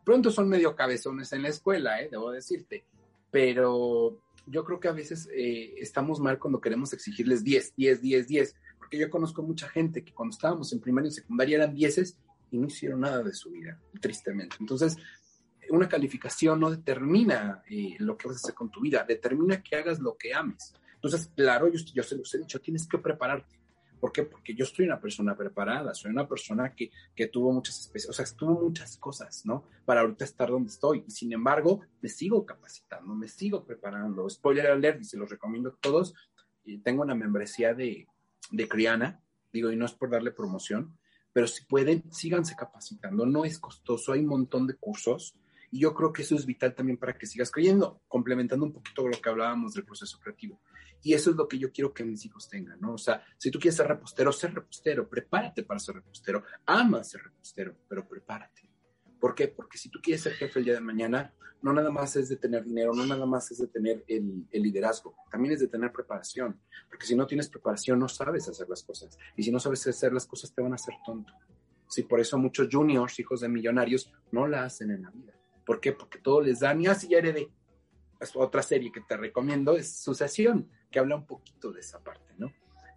Pronto 0.04 0.32
son 0.32 0.50
medio 0.50 0.76
cabezones 0.76 1.32
en 1.32 1.44
la 1.44 1.50
escuela, 1.50 2.02
¿eh? 2.02 2.10
debo 2.12 2.32
decirte, 2.32 2.84
pero 3.30 4.20
yo 4.48 4.66
creo 4.66 4.82
que 4.82 4.90
a 4.90 4.94
veces 4.94 5.30
eh, 5.34 5.76
estamos 5.78 6.20
mal 6.20 6.40
cuando 6.40 6.60
queremos 6.60 6.92
exigirles 6.92 7.44
10, 7.46 7.76
10, 7.78 8.02
10, 8.02 8.28
10, 8.28 8.56
porque 8.78 8.98
yo 8.98 9.10
conozco 9.10 9.44
mucha 9.44 9.70
gente 9.70 10.04
que 10.04 10.14
cuando 10.14 10.34
estábamos 10.34 10.74
en 10.74 10.82
primaria 10.82 11.08
y 11.08 11.12
secundaria 11.12 11.58
eran 11.58 11.74
10 11.74 12.18
y 12.52 12.58
no 12.58 12.68
hicieron 12.68 13.02
nada 13.02 13.24
de 13.24 13.34
su 13.34 13.50
vida, 13.50 13.80
tristemente. 14.00 14.58
Entonces, 14.60 14.98
una 15.70 15.88
calificación 15.88 16.60
no 16.60 16.70
determina 16.70 17.64
eh, 17.70 17.96
lo 18.00 18.18
que 18.18 18.28
vas 18.28 18.38
a 18.38 18.40
hacer 18.40 18.54
con 18.54 18.70
tu 18.70 18.82
vida, 18.82 19.06
determina 19.08 19.64
que 19.64 19.78
hagas 19.78 20.00
lo 20.00 20.16
que 20.16 20.34
ames. 20.34 20.74
Entonces, 20.96 21.32
claro, 21.36 21.68
yo, 21.68 21.80
yo 21.94 22.04
se 22.04 22.18
los 22.18 22.34
he 22.36 22.40
dicho, 22.40 22.60
tienes 22.60 22.88
que 22.88 22.98
prepararte. 22.98 23.60
¿Por 24.00 24.12
qué? 24.12 24.24
Porque 24.24 24.56
yo 24.56 24.66
soy 24.66 24.86
una 24.86 25.00
persona 25.00 25.36
preparada, 25.38 25.94
soy 25.94 26.12
una 26.12 26.28
persona 26.28 26.74
que, 26.74 26.92
que 27.16 27.28
tuvo 27.28 27.54
muchas 27.54 27.80
especies, 27.80 28.10
o 28.10 28.14
sea, 28.14 28.26
tuvo 28.36 28.60
muchas 28.60 28.98
cosas, 28.98 29.46
¿no? 29.46 29.64
Para 29.86 30.02
ahorita 30.02 30.26
estar 30.26 30.50
donde 30.50 30.72
estoy. 30.72 31.04
Y 31.08 31.12
sin 31.12 31.32
embargo, 31.32 31.82
me 32.02 32.10
sigo 32.10 32.44
capacitando, 32.44 33.14
me 33.14 33.28
sigo 33.28 33.64
preparando. 33.64 34.28
Spoiler 34.28 34.72
alert, 34.72 35.02
y 35.02 35.06
se 35.06 35.18
los 35.18 35.30
recomiendo 35.30 35.70
a 35.70 35.76
todos. 35.80 36.16
Y 36.64 36.80
tengo 36.80 37.04
una 37.04 37.14
membresía 37.14 37.76
de, 37.76 38.08
de 38.50 38.68
Criana, 38.68 39.22
digo, 39.54 39.72
y 39.72 39.76
no 39.76 39.86
es 39.86 39.94
por 39.94 40.10
darle 40.10 40.32
promoción, 40.32 40.98
pero 41.34 41.48
si 41.48 41.66
pueden, 41.66 42.12
síganse 42.12 42.56
capacitando. 42.56 43.26
No 43.26 43.46
es 43.46 43.60
costoso, 43.60 44.14
hay 44.14 44.20
un 44.22 44.28
montón 44.28 44.68
de 44.68 44.76
cursos. 44.76 45.36
Y 45.72 45.80
yo 45.80 45.94
creo 45.94 46.12
que 46.12 46.24
eso 46.24 46.36
es 46.36 46.46
vital 46.46 46.76
también 46.76 46.98
para 46.98 47.18
que 47.18 47.26
sigas 47.26 47.50
creyendo, 47.50 48.02
complementando 48.10 48.66
un 48.66 48.74
poquito 48.74 49.08
lo 49.08 49.22
que 49.22 49.30
hablábamos 49.30 49.74
del 49.74 49.86
proceso 49.86 50.20
creativo. 50.20 50.60
Y 51.02 51.14
eso 51.14 51.32
es 51.32 51.36
lo 51.36 51.48
que 51.48 51.58
yo 51.58 51.72
quiero 51.72 51.94
que 51.94 52.04
mis 52.04 52.26
hijos 52.26 52.50
tengan, 52.50 52.80
¿no? 52.80 52.94
O 52.94 52.98
sea, 52.98 53.24
si 53.38 53.50
tú 53.50 53.58
quieres 53.58 53.78
ser 53.78 53.88
repostero, 53.88 54.32
ser 54.32 54.54
repostero, 54.54 55.10
prepárate 55.10 55.64
para 55.64 55.80
ser 55.80 55.96
repostero, 55.96 56.44
ama 56.66 57.04
ser 57.04 57.22
repostero, 57.24 57.76
pero 57.88 58.08
prepárate. 58.08 58.71
¿Por 59.22 59.36
qué? 59.36 59.48
Porque 59.48 59.78
si 59.78 59.90
tú 59.90 60.00
quieres 60.02 60.24
ser 60.24 60.34
jefe 60.34 60.60
el 60.60 60.66
día 60.66 60.74
de 60.74 60.82
mañana, 60.82 61.32
no 61.62 61.72
nada 61.72 61.92
más 61.92 62.16
es 62.16 62.28
de 62.28 62.38
tener 62.38 62.64
dinero, 62.64 62.92
no 62.94 63.06
nada 63.06 63.28
más 63.28 63.52
es 63.52 63.60
de 63.60 63.68
tener 63.68 64.04
el, 64.08 64.48
liderazgo, 64.52 65.16
también 65.30 65.54
es 65.54 65.60
de 65.60 65.68
tener 65.68 65.92
preparación. 65.92 66.60
Porque 66.90 67.06
si 67.06 67.16
no 67.16 67.28
tienes 67.28 67.48
preparación, 67.48 68.00
no 68.00 68.10
sabes 68.10 68.50
hacer 68.50 68.68
las 68.68 68.84
cosas. 68.84 69.18
Y 69.38 69.44
si 69.44 69.52
no 69.52 69.60
sabes 69.60 69.86
hacer 69.86 70.12
las 70.12 70.26
cosas, 70.26 70.52
te 70.54 70.62
van 70.64 70.72
a 70.72 70.76
hacer 70.76 70.96
tonto. 71.06 71.32
Sí, 71.88 72.02
por 72.02 72.20
eso 72.20 72.40
muchos 72.40 72.68
juniors, 72.72 73.20
hijos 73.20 73.42
de 73.42 73.48
millonarios, 73.48 74.12
no 74.32 74.48
la 74.48 74.64
hacen 74.64 74.90
en 74.90 75.04
la 75.04 75.12
vida. 75.12 75.34
¿Por 75.66 75.80
qué? 75.80 75.92
Porque 75.92 76.18
todo 76.18 76.42
les 76.42 76.62
dan 76.62 76.82
y 76.82 76.88
así 76.88 77.08
ya 77.08 77.20
heredé. 77.20 77.52
Otra 78.34 78.64
serie 78.64 78.92
que 78.92 79.02
te 79.02 79.18
recomiendo 79.18 79.76
es 79.78 80.02
Sucesión 80.02 80.68
que 80.90 81.00
habla 81.00 81.16
un 81.16 81.28
poquito 81.28 81.72
de 81.72 81.80
esa 81.80 82.00
parte, 82.00 82.34
¿no? 82.38 82.52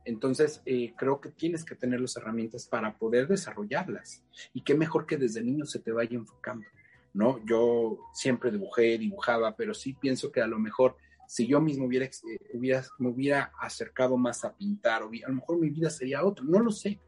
Entonces, 0.04 0.62
eh, 0.66 0.94
creo 0.96 1.20
que 1.20 1.30
tienes 1.30 1.64
que 1.64 1.74
tener 1.74 2.00
las 2.00 2.16
herramientas 2.16 2.66
para 2.68 2.96
poder 2.96 3.26
desarrollarlas. 3.26 4.22
Y 4.52 4.62
qué 4.62 4.74
mejor 4.74 5.06
que 5.06 5.16
desde 5.16 5.42
niño 5.42 5.64
se 5.64 5.78
te 5.78 5.92
vaya 5.92 6.16
enfocando, 6.16 6.66
¿no? 7.12 7.44
Yo 7.46 7.98
siempre 8.12 8.50
dibujé, 8.50 8.98
dibujaba, 8.98 9.56
pero 9.56 9.72
sí 9.72 9.94
pienso 9.94 10.30
que 10.30 10.42
a 10.42 10.46
lo 10.46 10.58
mejor 10.58 10.96
si 11.26 11.46
yo 11.46 11.60
mismo 11.60 11.86
hubiera, 11.86 12.06
eh, 12.06 12.38
hubiera 12.52 12.84
me 12.98 13.08
hubiera 13.08 13.52
acercado 13.60 14.16
más 14.16 14.44
a 14.44 14.54
pintar, 14.54 15.02
a 15.02 15.28
lo 15.28 15.34
mejor 15.34 15.58
mi 15.58 15.70
vida 15.70 15.90
sería 15.90 16.24
otra, 16.24 16.44
no 16.44 16.60
lo 16.60 16.70
sé. 16.70 17.00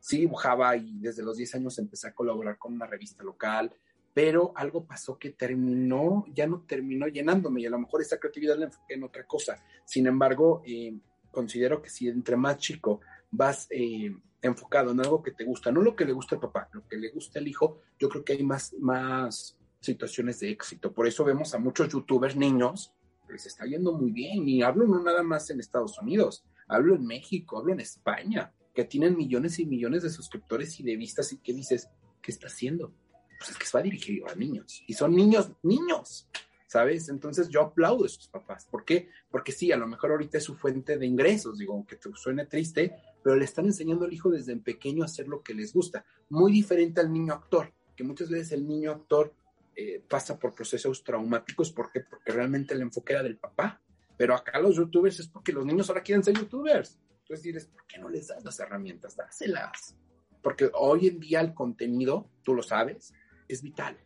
Sí 0.00 0.18
dibujaba 0.18 0.76
y 0.76 0.98
desde 1.00 1.22
los 1.22 1.36
10 1.36 1.56
años 1.56 1.78
empecé 1.78 2.08
a 2.08 2.14
colaborar 2.14 2.56
con 2.56 2.72
una 2.72 2.86
revista 2.86 3.22
local, 3.24 3.74
pero 4.14 4.52
algo 4.56 4.86
pasó 4.86 5.18
que 5.18 5.30
terminó, 5.30 6.24
ya 6.34 6.46
no 6.46 6.62
terminó 6.62 7.08
llenándome 7.08 7.60
y 7.60 7.66
a 7.66 7.70
lo 7.70 7.78
mejor 7.78 8.00
esa 8.00 8.18
creatividad 8.18 8.56
la 8.56 8.66
enfoqué 8.66 8.94
en 8.94 9.04
otra 9.04 9.26
cosa. 9.26 9.62
Sin 9.84 10.06
embargo, 10.06 10.62
eh, 10.64 10.96
considero 11.30 11.82
que 11.82 11.90
si 11.90 12.08
entre 12.08 12.36
más 12.36 12.58
chico 12.58 13.00
vas 13.30 13.66
eh, 13.70 14.14
enfocado 14.42 14.92
en 14.92 15.00
algo 15.00 15.22
que 15.22 15.32
te 15.32 15.44
gusta, 15.44 15.70
no 15.70 15.82
lo 15.82 15.94
que 15.94 16.04
le 16.04 16.12
gusta 16.12 16.36
al 16.36 16.40
papá, 16.40 16.68
lo 16.72 16.86
que 16.86 16.96
le 16.96 17.10
gusta 17.10 17.38
al 17.38 17.48
hijo, 17.48 17.80
yo 17.98 18.08
creo 18.08 18.24
que 18.24 18.34
hay 18.34 18.42
más, 18.42 18.74
más 18.78 19.56
situaciones 19.80 20.40
de 20.40 20.50
éxito. 20.50 20.92
Por 20.92 21.06
eso 21.06 21.24
vemos 21.24 21.54
a 21.54 21.58
muchos 21.58 21.88
youtubers 21.88 22.36
niños 22.36 22.92
que 23.26 23.34
les 23.34 23.46
está 23.46 23.66
yendo 23.66 23.92
muy 23.92 24.10
bien 24.10 24.48
y 24.48 24.62
hablo 24.62 24.86
no 24.86 25.02
nada 25.02 25.22
más 25.22 25.50
en 25.50 25.60
Estados 25.60 25.98
Unidos, 26.00 26.44
hablo 26.66 26.94
en 26.94 27.06
México, 27.06 27.58
hablo 27.58 27.72
en 27.72 27.80
España, 27.80 28.52
que 28.74 28.84
tienen 28.84 29.16
millones 29.16 29.58
y 29.58 29.66
millones 29.66 30.02
de 30.02 30.10
suscriptores 30.10 30.78
y 30.80 30.82
de 30.82 30.96
vistas 30.96 31.32
y 31.32 31.38
que 31.38 31.52
dices, 31.52 31.88
¿qué 32.22 32.30
está 32.30 32.46
haciendo? 32.46 32.92
pues 33.38 33.50
es 33.50 33.56
que 33.56 33.66
va 33.72 33.82
dirigido 33.82 34.28
a 34.28 34.34
niños. 34.34 34.82
Y 34.86 34.94
son 34.94 35.14
niños, 35.14 35.50
niños, 35.62 36.28
¿sabes? 36.68 37.08
Entonces 37.08 37.48
yo 37.48 37.62
aplaudo 37.62 38.04
a 38.04 38.06
esos 38.06 38.28
papás. 38.28 38.66
¿Por 38.70 38.84
qué? 38.84 39.08
Porque 39.30 39.52
sí, 39.52 39.72
a 39.72 39.76
lo 39.76 39.88
mejor 39.88 40.12
ahorita 40.12 40.38
es 40.38 40.44
su 40.44 40.54
fuente 40.54 40.98
de 40.98 41.06
ingresos, 41.06 41.58
digo, 41.58 41.72
aunque 41.72 41.96
te 41.96 42.10
suene 42.14 42.46
triste, 42.46 42.94
pero 43.24 43.34
le 43.34 43.46
están 43.46 43.64
enseñando 43.64 44.04
al 44.04 44.12
hijo 44.12 44.30
desde 44.30 44.54
pequeño 44.58 45.02
a 45.02 45.06
hacer 45.06 45.26
lo 45.26 45.42
que 45.42 45.54
les 45.54 45.72
gusta. 45.72 46.04
Muy 46.28 46.52
diferente 46.52 47.00
al 47.00 47.12
niño 47.12 47.32
actor, 47.32 47.72
que 47.96 48.04
muchas 48.04 48.28
veces 48.28 48.52
el 48.52 48.68
niño 48.68 48.92
actor 48.92 49.32
eh, 49.74 50.02
pasa 50.06 50.38
por 50.38 50.54
procesos 50.54 51.02
traumáticos. 51.02 51.72
¿Por 51.72 51.90
qué? 51.90 52.00
Porque 52.00 52.32
realmente 52.32 52.74
el 52.74 52.82
enfoque 52.82 53.14
era 53.14 53.22
del 53.22 53.38
papá. 53.38 53.80
Pero 54.16 54.34
acá 54.34 54.58
los 54.58 54.76
youtubers 54.76 55.20
es 55.20 55.28
porque 55.28 55.52
los 55.52 55.64
niños 55.64 55.88
ahora 55.88 56.02
quieren 56.02 56.22
ser 56.22 56.36
youtubers. 56.36 56.98
Entonces 57.22 57.44
dices, 57.44 57.66
¿por 57.66 57.86
qué 57.86 57.98
no 57.98 58.10
les 58.10 58.28
das 58.28 58.44
las 58.44 58.60
herramientas? 58.60 59.16
Dáselas. 59.16 59.96
Porque 60.42 60.70
hoy 60.74 61.06
en 61.06 61.20
día 61.20 61.40
el 61.40 61.54
contenido, 61.54 62.28
tú 62.42 62.54
lo 62.54 62.62
sabes, 62.62 63.14
es 63.46 63.62
vital. 63.62 63.96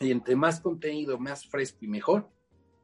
Y 0.00 0.10
entre 0.10 0.34
más 0.34 0.60
contenido, 0.60 1.18
más 1.18 1.46
fresco 1.46 1.78
y 1.82 1.88
mejor, 1.88 2.30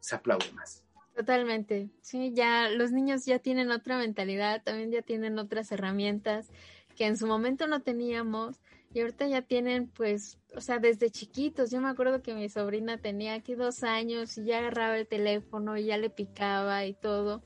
se 0.01 0.15
aplaude 0.15 0.53
más. 0.53 0.85
Totalmente, 1.17 1.89
sí, 2.03 2.33
ya 2.35 2.69
los 2.69 2.93
niños 2.93 3.25
ya 3.25 3.39
tienen 3.39 3.71
otra 3.71 3.97
mentalidad, 3.97 4.63
también 4.63 4.91
ya 4.91 5.01
tienen 5.01 5.39
otras 5.39 5.73
herramientas 5.73 6.51
que 6.95 7.07
en 7.07 7.17
su 7.17 7.27
momento 7.27 7.67
no 7.67 7.81
teníamos 7.81 8.61
y 8.93 9.01
ahorita 9.01 9.27
ya 9.27 9.41
tienen 9.41 9.89
pues, 9.89 10.39
o 10.55 10.61
sea, 10.61 10.79
desde 10.79 11.11
chiquitos, 11.11 11.71
yo 11.71 11.81
me 11.81 11.89
acuerdo 11.89 12.21
que 12.21 12.35
mi 12.35 12.51
sobrina 12.51 12.99
tenía 12.99 13.33
aquí 13.33 13.55
dos 13.55 13.83
años 13.83 14.37
y 14.37 14.45
ya 14.45 14.59
agarraba 14.59 14.99
el 14.99 15.07
teléfono 15.07 15.79
y 15.79 15.87
ya 15.87 15.97
le 15.97 16.11
picaba 16.11 16.85
y 16.85 16.93
todo. 16.93 17.43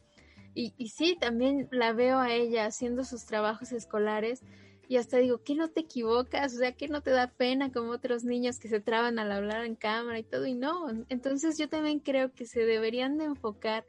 Y, 0.53 0.75
y 0.77 0.89
sí, 0.89 1.17
también 1.21 1.69
la 1.71 1.93
veo 1.93 2.19
a 2.19 2.33
ella 2.33 2.67
haciendo 2.67 3.05
sus 3.05 3.25
trabajos 3.25 3.71
escolares 3.71 4.43
y 4.91 4.97
hasta 4.97 5.19
digo, 5.19 5.41
¿qué 5.45 5.55
no 5.55 5.69
te 5.71 5.83
equivocas? 5.83 6.53
O 6.53 6.59
sea, 6.59 6.73
¿qué 6.73 6.89
no 6.89 7.01
te 7.01 7.13
da 7.13 7.29
pena 7.29 7.71
como 7.71 7.93
otros 7.93 8.25
niños 8.25 8.59
que 8.59 8.67
se 8.67 8.81
traban 8.81 9.21
al 9.21 9.31
hablar 9.31 9.65
en 9.65 9.77
cámara 9.77 10.19
y 10.19 10.25
todo? 10.25 10.47
Y 10.47 10.55
no, 10.55 10.89
entonces 11.09 11.57
yo 11.59 11.69
también 11.69 12.01
creo 12.01 12.33
que 12.33 12.45
se 12.45 12.65
deberían 12.65 13.17
de 13.17 13.27
enfocar 13.27 13.87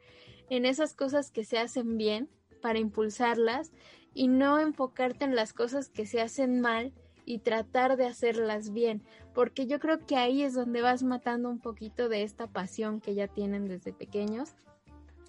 en 0.48 0.64
esas 0.64 0.94
cosas 0.94 1.32
que 1.32 1.44
se 1.44 1.58
hacen 1.58 1.98
bien 1.98 2.28
para 2.60 2.78
impulsarlas 2.78 3.72
y 4.14 4.28
no 4.28 4.60
enfocarte 4.60 5.24
en 5.24 5.34
las 5.34 5.52
cosas 5.52 5.88
que 5.88 6.06
se 6.06 6.20
hacen 6.20 6.60
mal 6.60 6.92
y 7.24 7.40
tratar 7.40 7.96
de 7.96 8.06
hacerlas 8.06 8.72
bien, 8.72 9.02
porque 9.34 9.66
yo 9.66 9.80
creo 9.80 10.06
que 10.06 10.14
ahí 10.14 10.44
es 10.44 10.54
donde 10.54 10.82
vas 10.82 11.02
matando 11.02 11.50
un 11.50 11.58
poquito 11.58 12.08
de 12.08 12.22
esta 12.22 12.46
pasión 12.46 13.00
que 13.00 13.16
ya 13.16 13.26
tienen 13.26 13.66
desde 13.66 13.92
pequeños 13.92 14.54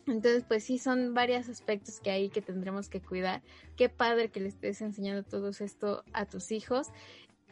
entonces, 0.06 0.44
pues 0.48 0.64
sí, 0.64 0.78
son 0.78 1.14
varios 1.14 1.48
aspectos 1.50 2.00
que 2.00 2.12
hay 2.12 2.30
que 2.30 2.42
tendremos 2.42 2.90
que 2.90 3.02
cuidar. 3.02 3.42
Qué 3.78 3.90
padre 3.90 4.30
que 4.30 4.42
le 4.42 4.50
estés 4.50 4.82
enseñando 4.82 5.24
todo 5.24 5.50
esto 5.50 6.04
a 6.14 6.26
tus 6.26 6.52
hijos. 6.52 6.90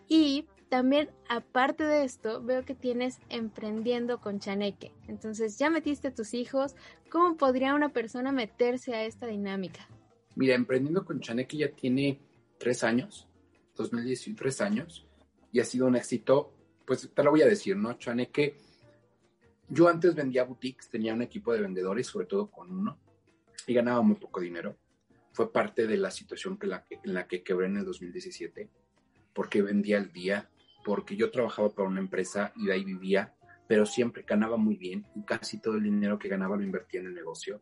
Y 0.07 0.45
también, 0.69 1.09
aparte 1.29 1.85
de 1.85 2.03
esto, 2.03 2.43
veo 2.43 2.65
que 2.65 2.75
tienes 2.75 3.19
emprendiendo 3.29 4.19
con 4.19 4.39
Chaneque. 4.39 4.91
Entonces, 5.07 5.57
ya 5.57 5.69
metiste 5.69 6.09
a 6.09 6.13
tus 6.13 6.33
hijos. 6.33 6.75
¿Cómo 7.09 7.37
podría 7.37 7.73
una 7.73 7.89
persona 7.89 8.31
meterse 8.31 8.93
a 8.95 9.05
esta 9.05 9.27
dinámica? 9.27 9.87
Mira, 10.35 10.55
emprendiendo 10.55 11.05
con 11.05 11.19
Chaneque 11.21 11.57
ya 11.57 11.71
tiene 11.71 12.19
tres 12.57 12.83
años, 12.83 13.27
2013 13.75 14.63
años, 14.63 15.07
y 15.51 15.59
ha 15.59 15.65
sido 15.65 15.87
un 15.87 15.95
éxito. 15.95 16.53
Pues 16.85 17.09
te 17.13 17.23
lo 17.23 17.31
voy 17.31 17.41
a 17.41 17.47
decir, 17.47 17.77
¿no? 17.77 17.93
Chaneque, 17.93 18.57
yo 19.71 19.87
antes 19.87 20.13
vendía 20.13 20.43
boutiques, 20.43 20.89
tenía 20.89 21.13
un 21.13 21.21
equipo 21.21 21.53
de 21.53 21.61
vendedores, 21.61 22.05
sobre 22.07 22.25
todo 22.25 22.51
con 22.51 22.69
uno, 22.69 22.99
y 23.65 23.73
ganaba 23.73 24.01
muy 24.01 24.15
poco 24.15 24.41
dinero. 24.41 24.75
Fue 25.31 25.51
parte 25.51 25.87
de 25.87 25.95
la 25.95 26.11
situación 26.11 26.57
que 26.57 26.67
en 26.67 27.13
la 27.13 27.25
que 27.25 27.41
quebré 27.41 27.67
en 27.67 27.77
el 27.77 27.85
2017, 27.85 28.69
porque 29.33 29.61
vendía 29.61 29.97
el 29.97 30.11
día, 30.11 30.49
porque 30.83 31.15
yo 31.15 31.31
trabajaba 31.31 31.69
para 31.69 31.87
una 31.87 32.01
empresa 32.01 32.51
y 32.57 32.65
de 32.65 32.73
ahí 32.73 32.83
vivía, 32.83 33.33
pero 33.65 33.85
siempre 33.85 34.25
ganaba 34.27 34.57
muy 34.57 34.75
bien 34.75 35.05
y 35.15 35.23
casi 35.23 35.61
todo 35.61 35.75
el 35.75 35.83
dinero 35.83 36.19
que 36.19 36.27
ganaba 36.27 36.57
lo 36.57 36.63
invertía 36.63 36.99
en 36.99 37.07
el 37.07 37.13
negocio. 37.13 37.61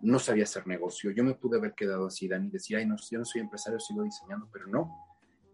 No 0.00 0.18
sabía 0.18 0.42
hacer 0.42 0.66
negocio. 0.66 1.12
Yo 1.12 1.22
me 1.22 1.34
pude 1.34 1.58
haber 1.58 1.74
quedado 1.74 2.08
así, 2.08 2.26
Dani 2.26 2.50
decía, 2.50 2.78
ay, 2.78 2.86
no, 2.86 2.96
yo 2.96 3.18
no 3.18 3.24
soy 3.24 3.42
empresario, 3.42 3.78
sigo 3.78 4.02
diseñando, 4.02 4.48
pero 4.52 4.66
no. 4.66 4.92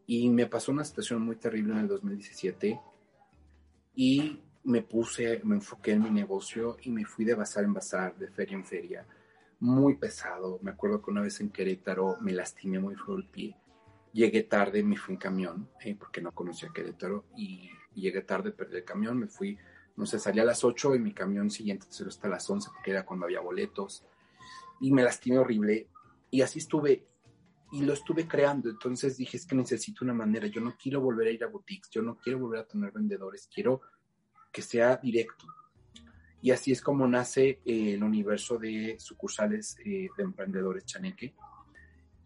Y 0.06 0.30
me 0.30 0.46
pasó 0.46 0.72
una 0.72 0.84
situación 0.84 1.20
muy 1.20 1.36
terrible 1.36 1.74
en 1.74 1.80
el 1.80 1.88
2017 1.88 2.80
y 3.96 4.40
me 4.64 4.82
puse, 4.82 5.40
me 5.44 5.56
enfoqué 5.56 5.92
en 5.92 6.02
mi 6.02 6.10
negocio 6.10 6.76
y 6.82 6.90
me 6.90 7.04
fui 7.04 7.24
de 7.24 7.34
bazar 7.34 7.64
en 7.64 7.74
bazar, 7.74 8.16
de 8.16 8.28
feria 8.28 8.56
en 8.56 8.64
feria. 8.64 9.06
Muy 9.60 9.96
pesado. 9.96 10.58
Me 10.62 10.72
acuerdo 10.72 11.02
que 11.02 11.10
una 11.10 11.22
vez 11.22 11.40
en 11.40 11.50
Querétaro 11.50 12.16
me 12.20 12.32
lastimé 12.32 12.78
muy 12.78 12.96
feo 12.96 13.16
el 13.16 13.28
pie 13.28 13.56
Llegué 14.14 14.44
tarde, 14.44 14.84
me 14.84 14.96
fui 14.96 15.14
en 15.14 15.18
camión, 15.18 15.68
eh, 15.80 15.96
porque 15.98 16.22
no 16.22 16.30
conocía 16.30 16.70
Querétaro, 16.72 17.24
y, 17.36 17.68
llegué 17.96 18.22
tarde, 18.22 18.52
perdí 18.52 18.76
el 18.76 18.84
camión, 18.84 19.18
me 19.18 19.26
fui, 19.26 19.58
no 19.96 20.06
sé, 20.06 20.20
salí 20.20 20.38
a 20.38 20.44
las 20.44 20.62
8 20.62 20.94
y 20.94 21.00
mi 21.00 21.12
camión 21.12 21.50
siguiente 21.50 21.86
se 21.90 22.04
hasta 22.04 22.28
las 22.28 22.48
11, 22.48 22.70
porque 22.72 22.92
era 22.92 23.04
cuando 23.04 23.26
había 23.26 23.40
boletos, 23.40 24.04
y 24.80 24.92
me 24.92 25.02
lastimé 25.02 25.38
horrible, 25.38 25.88
y 26.30 26.42
así 26.42 26.60
estuve, 26.60 27.08
y 27.72 27.82
lo 27.82 27.92
estuve 27.92 28.28
creando, 28.28 28.70
entonces 28.70 29.16
dije, 29.16 29.36
es 29.36 29.46
que 29.46 29.56
necesito 29.56 30.04
una 30.04 30.14
manera, 30.14 30.46
yo 30.46 30.60
no 30.60 30.76
quiero 30.80 31.00
volver 31.00 31.26
a 31.26 31.30
ir 31.32 31.42
a 31.42 31.48
boutiques, 31.48 31.90
yo 31.90 32.00
no 32.00 32.16
quiero 32.16 32.38
volver 32.38 32.60
a 32.60 32.68
tener 32.68 32.92
vendedores, 32.92 33.50
quiero 33.52 33.80
que 34.54 34.62
sea 34.62 34.96
directo. 34.96 35.46
Y 36.40 36.52
así 36.52 36.72
es 36.72 36.80
como 36.80 37.08
nace 37.08 37.60
eh, 37.64 37.94
el 37.94 38.04
universo 38.04 38.56
de 38.56 38.96
sucursales 38.98 39.76
eh, 39.84 40.08
de 40.16 40.22
emprendedores 40.22 40.84
Chaneque, 40.86 41.34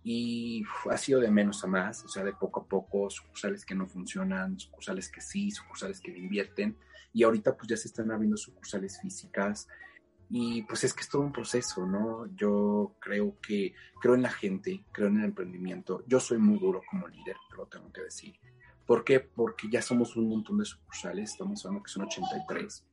y 0.04 0.62
ha 0.90 0.96
sido 0.96 1.20
de 1.20 1.30
menos 1.30 1.64
a 1.64 1.66
más, 1.66 2.04
o 2.04 2.08
sea, 2.08 2.24
de 2.24 2.32
poco 2.32 2.60
a 2.60 2.66
poco, 2.66 3.10
sucursales 3.10 3.64
que 3.64 3.74
no 3.74 3.86
funcionan, 3.86 4.58
sucursales 4.58 5.10
que 5.10 5.20
sí, 5.20 5.50
sucursales 5.50 6.00
que 6.00 6.16
invierten, 6.16 6.76
y 7.12 7.22
ahorita 7.22 7.56
pues 7.56 7.68
ya 7.68 7.76
se 7.76 7.88
están 7.88 8.10
abriendo 8.10 8.36
sucursales 8.36 9.00
físicas, 9.00 9.66
y 10.30 10.62
pues 10.62 10.84
es 10.84 10.92
que 10.92 11.02
es 11.02 11.08
todo 11.08 11.22
un 11.22 11.32
proceso, 11.32 11.86
¿no? 11.86 12.26
Yo 12.36 12.96
creo 13.00 13.38
que, 13.40 13.74
creo 14.00 14.14
en 14.14 14.22
la 14.22 14.30
gente, 14.30 14.84
creo 14.92 15.08
en 15.08 15.18
el 15.18 15.24
emprendimiento, 15.24 16.04
yo 16.06 16.20
soy 16.20 16.38
muy 16.38 16.58
duro 16.58 16.82
como 16.90 17.08
líder, 17.08 17.36
lo 17.56 17.66
tengo 17.66 17.90
que 17.92 18.02
decir. 18.02 18.34
¿Por 18.88 19.04
qué? 19.04 19.20
Porque 19.20 19.68
ya 19.70 19.82
somos 19.82 20.16
un 20.16 20.30
montón 20.30 20.56
de 20.56 20.64
sucursales, 20.64 21.32
estamos 21.32 21.62
hablando 21.66 21.84
que 21.84 21.90
son 21.90 22.04
83. 22.04 22.86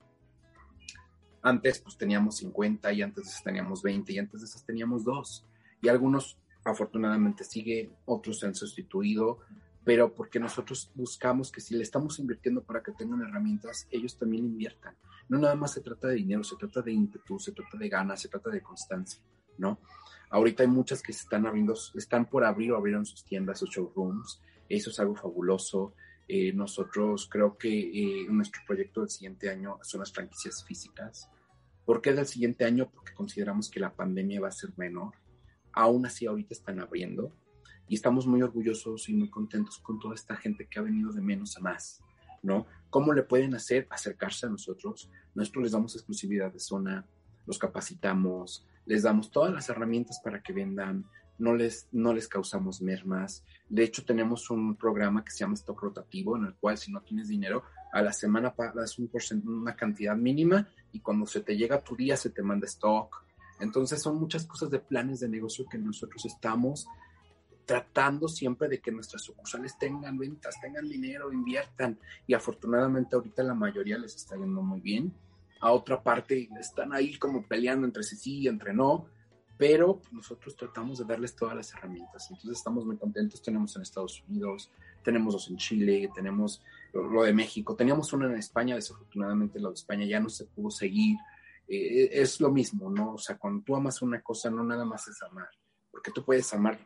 Antes 1.42 1.80
pues 1.80 1.98
teníamos 1.98 2.36
50 2.36 2.92
y 2.92 3.02
antes 3.02 3.24
de 3.24 3.30
esas 3.30 3.42
teníamos 3.42 3.82
20 3.82 4.12
y 4.12 4.20
antes 4.20 4.42
de 4.42 4.46
esas 4.46 4.66
teníamos 4.66 5.06
dos. 5.06 5.48
Y 5.82 5.88
algunos 5.88 6.38
afortunadamente 6.66 7.46
sigue, 7.46 7.94
otros 8.04 8.40
se 8.40 8.46
han 8.46 8.56
sustituido, 8.56 9.40
pero 9.86 10.14
porque 10.14 10.38
nosotros 10.38 10.92
buscamos 10.96 11.50
que 11.50 11.62
si 11.62 11.76
le 11.76 11.84
estamos 11.84 12.20
invirtiendo 12.20 12.62
para 12.62 12.84
que 12.84 12.92
tengan 12.92 13.22
herramientas, 13.22 13.88
ellos 13.90 14.18
también 14.18 14.44
inviertan. 14.44 14.98
No 15.30 15.38
nada 15.38 15.56
más 15.56 15.72
se 15.72 15.80
trata 15.80 16.10
de 16.10 16.16
dinero, 16.16 16.44
se 16.44 16.58
trata 16.58 16.82
de 16.82 16.92
ímpetu, 16.92 17.40
se 17.40 17.54
trata 17.54 17.78
de 17.78 17.88
ganas, 17.88 18.20
se 18.20 18.28
trata 18.28 18.50
de 18.50 18.62
constancia, 18.62 19.22
¿no? 19.58 19.80
Ahorita 20.30 20.64
hay 20.64 20.70
muchas 20.70 21.02
que 21.02 21.14
se 21.14 21.22
están 21.22 21.46
abriendo, 21.46 21.76
están 21.96 22.26
por 22.26 22.44
abrir 22.44 22.72
o 22.72 22.78
abrieron 22.78 23.06
sus 23.06 23.24
tiendas, 23.24 23.60
sus 23.60 23.70
showrooms, 23.70 24.42
eso 24.70 24.90
es 24.90 25.00
algo 25.00 25.16
fabuloso. 25.16 25.94
Eh, 26.28 26.52
nosotros 26.54 27.28
creo 27.32 27.58
que 27.58 27.70
eh, 27.70 28.26
nuestro 28.30 28.62
proyecto 28.66 29.02
del 29.02 29.10
siguiente 29.10 29.50
año 29.50 29.78
son 29.84 30.00
las 30.00 30.12
franquicias 30.12 30.64
físicas. 30.64 31.30
¿Por 31.86 32.02
qué 32.02 32.14
del 32.14 32.26
siguiente 32.26 32.66
año? 32.66 32.90
Porque 32.90 33.14
consideramos 33.14 33.70
que 33.70 33.80
la 33.80 33.94
pandemia 33.94 34.42
va 34.42 34.48
a 34.48 34.52
ser 34.52 34.72
menor 34.76 35.14
aún 35.76 36.06
así 36.06 36.26
ahorita 36.26 36.54
están 36.54 36.80
abriendo 36.80 37.32
y 37.88 37.96
estamos 37.96 38.26
muy 38.26 38.42
orgullosos 38.42 39.10
y 39.10 39.14
muy 39.14 39.30
contentos 39.30 39.78
con 39.80 40.00
toda 40.00 40.16
esta 40.16 40.36
gente 40.36 40.68
que 40.68 40.80
ha 40.80 40.84
venido 40.84 41.12
de 41.12 41.22
menos 41.22 41.56
a 41.58 41.60
más, 41.60 42.02
¿no? 42.42 42.66
¿Cómo 42.90 43.14
le 43.14 43.24
pueden 43.24 43.54
hacer 43.54 43.86
acercarse 43.92 44.48
a 44.48 44.50
nosotros? 44.50 45.12
Nosotros 45.36 45.64
les 45.64 45.72
damos 45.74 45.96
exclusividad 45.96 46.52
de 46.52 46.60
zona, 46.60 47.06
los 47.46 47.60
capacitamos, 47.60 48.66
les 48.86 49.04
damos 49.04 49.32
todas 49.32 49.54
las 49.54 49.70
herramientas 49.70 50.20
para 50.24 50.42
que 50.42 50.54
vendan, 50.54 51.06
no 51.38 51.54
les, 51.54 51.88
no 51.92 52.14
les 52.14 52.28
causamos 52.28 52.82
mermas. 52.82 53.44
De 53.68 53.84
hecho, 53.84 54.06
tenemos 54.06 54.50
un 54.50 54.76
programa 54.76 55.24
que 55.24 55.32
se 55.32 55.40
llama 55.40 55.56
Stock 55.56 55.82
Rotativo, 55.82 56.38
en 56.38 56.46
el 56.46 56.56
cual 56.56 56.78
si 56.78 56.92
no 56.92 57.02
tienes 57.02 57.28
dinero, 57.28 57.64
a 57.92 58.02
la 58.02 58.14
semana 58.14 58.54
pagas 58.54 58.98
un 59.00 59.10
una 59.46 59.76
cantidad 59.76 60.16
mínima 60.16 60.68
y 60.92 61.00
cuando 61.00 61.26
se 61.26 61.42
te 61.42 61.56
llega 61.58 61.84
tu 61.84 61.96
día 61.96 62.18
se 62.18 62.30
te 62.30 62.42
manda 62.42 62.66
stock 62.68 63.26
entonces 63.60 64.02
son 64.02 64.20
muchas 64.20 64.46
cosas 64.46 64.70
de 64.70 64.80
planes 64.80 65.20
de 65.20 65.30
negocio 65.30 65.66
que 65.70 65.78
nosotros 65.78 66.26
estamos 66.26 66.88
tratando 67.66 68.28
siempre 68.28 68.68
de 68.68 68.80
que 68.80 68.92
nuestras 68.92 69.24
sucursales 69.24 69.78
tengan 69.80 70.20
ventas, 70.20 70.60
tengan 70.62 70.88
dinero, 70.88 71.34
inviertan. 71.34 71.98
Y 72.28 72.36
afortunadamente 72.36 73.16
ahorita 73.16 73.42
la 73.42 73.56
mayoría 73.56 73.98
les 73.98 74.16
está 74.16 74.36
yendo 74.36 74.62
muy 74.62 74.82
bien. 74.82 75.12
A 75.60 75.72
otra 75.72 76.04
parte 76.04 76.50
están 76.60 76.94
ahí 76.94 77.18
como 77.18 77.48
peleando 77.48 77.86
entre 77.86 78.04
sí, 78.04 78.40
y 78.40 78.48
entre 78.48 78.74
no, 78.74 79.08
pero 79.58 80.02
nosotros 80.12 80.56
tratamos 80.56 81.00
de 81.00 81.06
darles 81.06 81.36
todas 81.36 81.56
las 81.56 81.74
herramientas. 81.74 82.28
Entonces 82.30 82.58
estamos 82.58 82.86
muy 82.86 82.98
contentos. 82.98 83.42
Tenemos 83.42 83.76
en 83.76 83.82
Estados 83.82 84.24
Unidos, 84.28 84.70
tenemos 85.04 85.34
dos 85.34 85.50
en 85.50 85.58
Chile, 85.58 86.10
tenemos 86.14 86.62
lo 86.94 87.24
de 87.24 87.34
México, 87.34 87.76
teníamos 87.76 88.12
uno 88.14 88.28
en 88.28 88.36
España, 88.36 88.76
desafortunadamente 88.76 89.60
lo 89.60 89.70
de 89.70 89.76
España 89.76 90.06
ya 90.06 90.20
no 90.20 90.30
se 90.30 90.46
pudo 90.46 90.70
seguir 90.70 91.18
eh, 91.68 92.10
es 92.12 92.40
lo 92.40 92.52
mismo, 92.52 92.90
¿no? 92.90 93.14
O 93.14 93.18
sea, 93.18 93.38
cuando 93.38 93.64
tú 93.64 93.76
amas 93.76 94.02
una 94.02 94.22
cosa, 94.22 94.50
no 94.50 94.64
nada 94.64 94.86
más 94.86 95.08
es 95.08 95.22
amar, 95.24 95.50
porque 95.90 96.12
tú 96.12 96.24
puedes 96.24 96.54
amar 96.54 96.80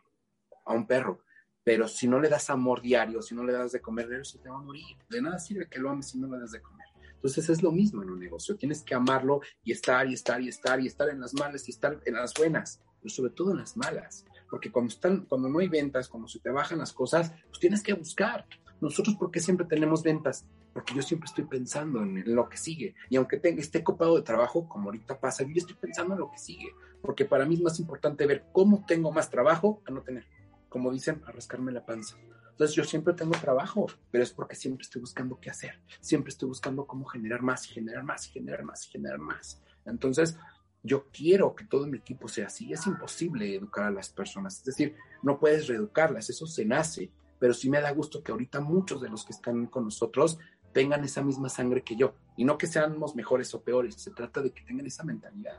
a 0.64 0.72
un 0.72 0.86
perro, 0.86 1.20
pero 1.62 1.86
si 1.86 2.08
no 2.08 2.18
le 2.18 2.28
das 2.28 2.48
amor 2.50 2.80
diario, 2.80 3.20
si 3.20 3.34
no 3.34 3.44
le 3.44 3.52
das 3.52 3.72
de 3.72 3.80
comer 3.80 4.08
diario, 4.08 4.24
se 4.24 4.38
te 4.38 4.48
va 4.48 4.56
a 4.56 4.62
morir. 4.62 4.96
De 5.08 5.20
nada 5.20 5.38
sirve 5.38 5.68
que 5.68 5.78
lo 5.78 5.90
ames 5.90 6.08
si 6.08 6.18
no 6.18 6.28
le 6.28 6.38
das 6.38 6.52
de 6.52 6.62
comer. 6.62 6.79
Entonces 7.20 7.48
es 7.50 7.62
lo 7.62 7.70
mismo 7.70 8.02
en 8.02 8.10
un 8.10 8.18
negocio, 8.18 8.56
tienes 8.56 8.82
que 8.82 8.94
amarlo 8.94 9.40
y 9.62 9.72
estar 9.72 10.08
y 10.08 10.14
estar 10.14 10.40
y 10.40 10.48
estar 10.48 10.80
y 10.80 10.86
estar 10.86 11.10
en 11.10 11.20
las 11.20 11.34
malas 11.34 11.68
y 11.68 11.70
estar 11.70 12.00
en 12.04 12.14
las 12.14 12.32
buenas, 12.34 12.80
pero 13.00 13.14
sobre 13.14 13.32
todo 13.32 13.50
en 13.50 13.58
las 13.58 13.76
malas, 13.76 14.24
porque 14.48 14.72
cuando 14.72 15.48
no 15.48 15.58
hay 15.58 15.68
ventas, 15.68 16.08
cuando 16.08 16.28
se 16.28 16.38
te 16.38 16.50
bajan 16.50 16.78
las 16.78 16.92
cosas, 16.92 17.32
pues 17.48 17.60
tienes 17.60 17.82
que 17.82 17.92
buscar. 17.92 18.46
Nosotros, 18.80 19.16
¿por 19.16 19.30
qué 19.30 19.40
siempre 19.40 19.66
tenemos 19.66 20.02
ventas? 20.02 20.46
porque 20.72 20.94
yo 20.94 21.02
siempre 21.02 21.26
estoy 21.26 21.44
pensando 21.44 22.02
en 22.02 22.22
lo 22.34 22.48
que 22.48 22.56
sigue. 22.56 22.94
Y 23.08 23.16
aunque 23.16 23.38
tenga, 23.38 23.60
esté 23.60 23.82
copado 23.82 24.16
de 24.16 24.22
trabajo, 24.22 24.68
como 24.68 24.86
ahorita 24.86 25.18
pasa, 25.18 25.44
yo 25.44 25.52
estoy 25.56 25.76
pensando 25.76 26.14
en 26.14 26.20
lo 26.20 26.30
que 26.30 26.38
sigue, 26.38 26.68
porque 27.02 27.24
para 27.24 27.44
mí 27.44 27.54
es 27.54 27.60
más 27.60 27.80
importante 27.80 28.26
ver 28.26 28.44
cómo 28.52 28.84
tengo 28.86 29.12
más 29.12 29.30
trabajo 29.30 29.82
a 29.86 29.90
no 29.90 30.02
tener. 30.02 30.26
Como 30.68 30.92
dicen, 30.92 31.22
a 31.26 31.32
rascarme 31.32 31.72
la 31.72 31.84
panza. 31.84 32.16
Entonces 32.60 32.76
yo 32.76 32.84
siempre 32.84 33.14
tengo 33.14 33.32
trabajo, 33.40 33.86
pero 34.10 34.22
es 34.22 34.32
porque 34.34 34.54
siempre 34.54 34.82
estoy 34.82 35.00
buscando 35.00 35.40
qué 35.40 35.48
hacer. 35.48 35.80
Siempre 35.98 36.28
estoy 36.28 36.46
buscando 36.46 36.86
cómo 36.86 37.06
generar 37.06 37.40
más 37.40 37.64
y 37.64 37.72
generar 37.72 38.04
más 38.04 38.26
y 38.26 38.32
generar 38.32 38.64
más 38.64 38.86
y 38.86 38.90
generar 38.90 39.18
más. 39.18 39.62
Entonces 39.86 40.36
yo 40.82 41.06
quiero 41.10 41.54
que 41.54 41.64
todo 41.64 41.86
mi 41.86 41.96
equipo 41.96 42.28
sea 42.28 42.48
así. 42.48 42.70
Es 42.70 42.86
imposible 42.86 43.56
educar 43.56 43.84
a 43.84 43.90
las 43.90 44.10
personas. 44.10 44.58
Es 44.58 44.64
decir, 44.64 44.94
no 45.22 45.40
puedes 45.40 45.68
reeducarlas, 45.68 46.28
eso 46.28 46.46
se 46.46 46.66
nace. 46.66 47.10
Pero 47.38 47.54
sí 47.54 47.70
me 47.70 47.80
da 47.80 47.92
gusto 47.92 48.22
que 48.22 48.30
ahorita 48.30 48.60
muchos 48.60 49.00
de 49.00 49.08
los 49.08 49.24
que 49.24 49.32
están 49.32 49.64
con 49.64 49.84
nosotros 49.84 50.38
tengan 50.74 51.02
esa 51.02 51.22
misma 51.22 51.48
sangre 51.48 51.80
que 51.80 51.96
yo. 51.96 52.12
Y 52.36 52.44
no 52.44 52.58
que 52.58 52.66
seamos 52.66 53.16
mejores 53.16 53.54
o 53.54 53.62
peores, 53.62 53.94
se 53.94 54.10
trata 54.10 54.42
de 54.42 54.50
que 54.50 54.60
tengan 54.64 54.84
esa 54.84 55.02
mentalidad. 55.02 55.58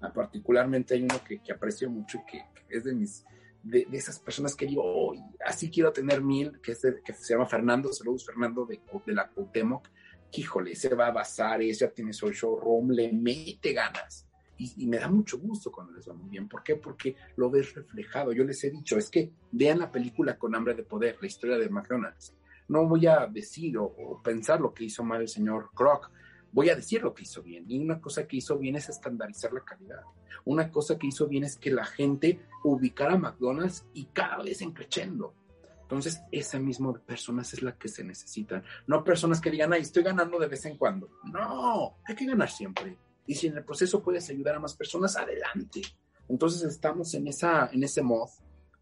Ah, 0.00 0.14
particularmente 0.14 0.94
hay 0.94 1.02
uno 1.02 1.22
que, 1.22 1.42
que, 1.42 1.52
aprecio 1.52 1.90
mucho 1.90 2.16
y 2.16 2.24
que, 2.24 2.44
es 2.70 2.84
de 2.84 2.94
mis 2.94 3.26
de, 3.70 3.86
esas 3.92 4.18
personas 4.18 4.54
que 4.54 4.66
digo, 4.66 4.82
oh, 4.84 5.14
así 5.44 5.70
quiero 5.70 5.92
tener 5.92 6.22
mil, 6.22 6.60
que, 6.60 6.72
es 6.72 6.82
que 7.04 7.12
se 7.12 7.34
llama 7.34 7.46
Fernando, 7.46 7.92
saludos 7.92 8.24
Fernando 8.24 8.64
de, 8.66 8.80
de 9.06 9.12
la 9.12 9.28
Cuauhtémoc, 9.28 9.88
híjole, 10.32 10.74
se 10.74 10.94
va 10.94 11.08
a 11.08 11.12
basar, 11.12 11.60
ya 11.62 11.90
tiene 11.90 12.12
su 12.12 12.30
showroom, 12.30 12.90
le 12.90 13.12
mete 13.12 13.72
ganas. 13.72 14.26
Y, 14.60 14.86
me 14.88 14.98
da 14.98 15.08
mucho 15.08 15.38
gusto 15.38 15.70
cuando 15.70 15.92
les 15.92 16.08
va 16.08 16.14
muy 16.14 16.28
bien. 16.30 16.48
¿Por 16.48 16.64
qué? 16.64 16.74
Porque 16.74 17.14
lo 17.36 17.48
ves 17.48 17.76
reflejado. 17.76 18.32
Yo 18.32 18.42
les 18.42 18.64
he 18.64 18.70
dicho, 18.70 18.98
es 18.98 19.08
que 19.08 19.30
vean 19.52 19.78
la 19.78 19.92
película 19.92 20.36
con 20.36 20.52
hambre 20.56 20.74
de 20.74 20.82
poder, 20.82 21.16
la 21.20 21.28
historia 21.28 21.56
de 21.58 21.68
McDonald's 21.68 22.34
no 22.68 22.86
voy 22.86 23.06
a 23.06 23.26
decir 23.26 23.76
o, 23.78 24.20
pensar 24.22 24.60
lo 24.60 24.72
que 24.72 24.84
hizo 24.84 25.02
mal 25.02 25.22
el 25.22 25.28
señor 25.28 25.70
Kroc, 25.74 26.10
voy 26.52 26.70
a 26.70 26.76
decir 26.76 27.02
lo 27.02 27.14
que 27.14 27.22
hizo 27.22 27.42
bien. 27.42 27.64
Y 27.68 27.78
una 27.78 28.00
cosa 28.00 28.26
que 28.26 28.36
hizo 28.36 28.58
bien 28.58 28.76
es 28.76 28.88
estandarizar 28.88 29.52
la 29.52 29.64
calidad. 29.64 30.02
Una 30.44 30.70
cosa 30.70 30.98
que 30.98 31.08
hizo 31.08 31.26
bien 31.26 31.44
es 31.44 31.56
que 31.56 31.70
la 31.70 31.84
gente 31.84 32.40
ubicara 32.64 33.16
McDonald's 33.16 33.84
y 33.92 34.06
cada 34.06 34.42
vez 34.42 34.62
en 34.62 34.72
creciendo. 34.72 35.34
Entonces, 35.82 36.20
esa 36.30 36.58
misma 36.58 36.92
personas 36.98 37.52
es 37.54 37.62
la 37.62 37.76
que 37.76 37.88
se 37.88 38.04
necesitan. 38.04 38.62
No 38.86 39.02
personas 39.02 39.40
que 39.40 39.50
digan, 39.50 39.72
ay, 39.72 39.82
estoy 39.82 40.02
ganando 40.02 40.38
de 40.38 40.46
vez 40.46 40.64
en 40.66 40.76
cuando. 40.76 41.08
No, 41.24 41.96
hay 42.06 42.14
que 42.14 42.26
ganar 42.26 42.50
siempre. 42.50 42.98
Y 43.26 43.34
si 43.34 43.46
en 43.46 43.56
el 43.56 43.64
proceso 43.64 44.02
puedes 44.02 44.28
ayudar 44.28 44.56
a 44.56 44.60
más 44.60 44.74
personas, 44.74 45.16
adelante. 45.16 45.82
Entonces, 46.28 46.62
estamos 46.62 47.14
en, 47.14 47.28
esa, 47.28 47.70
en 47.72 47.82
ese 47.84 48.02
mod 48.02 48.28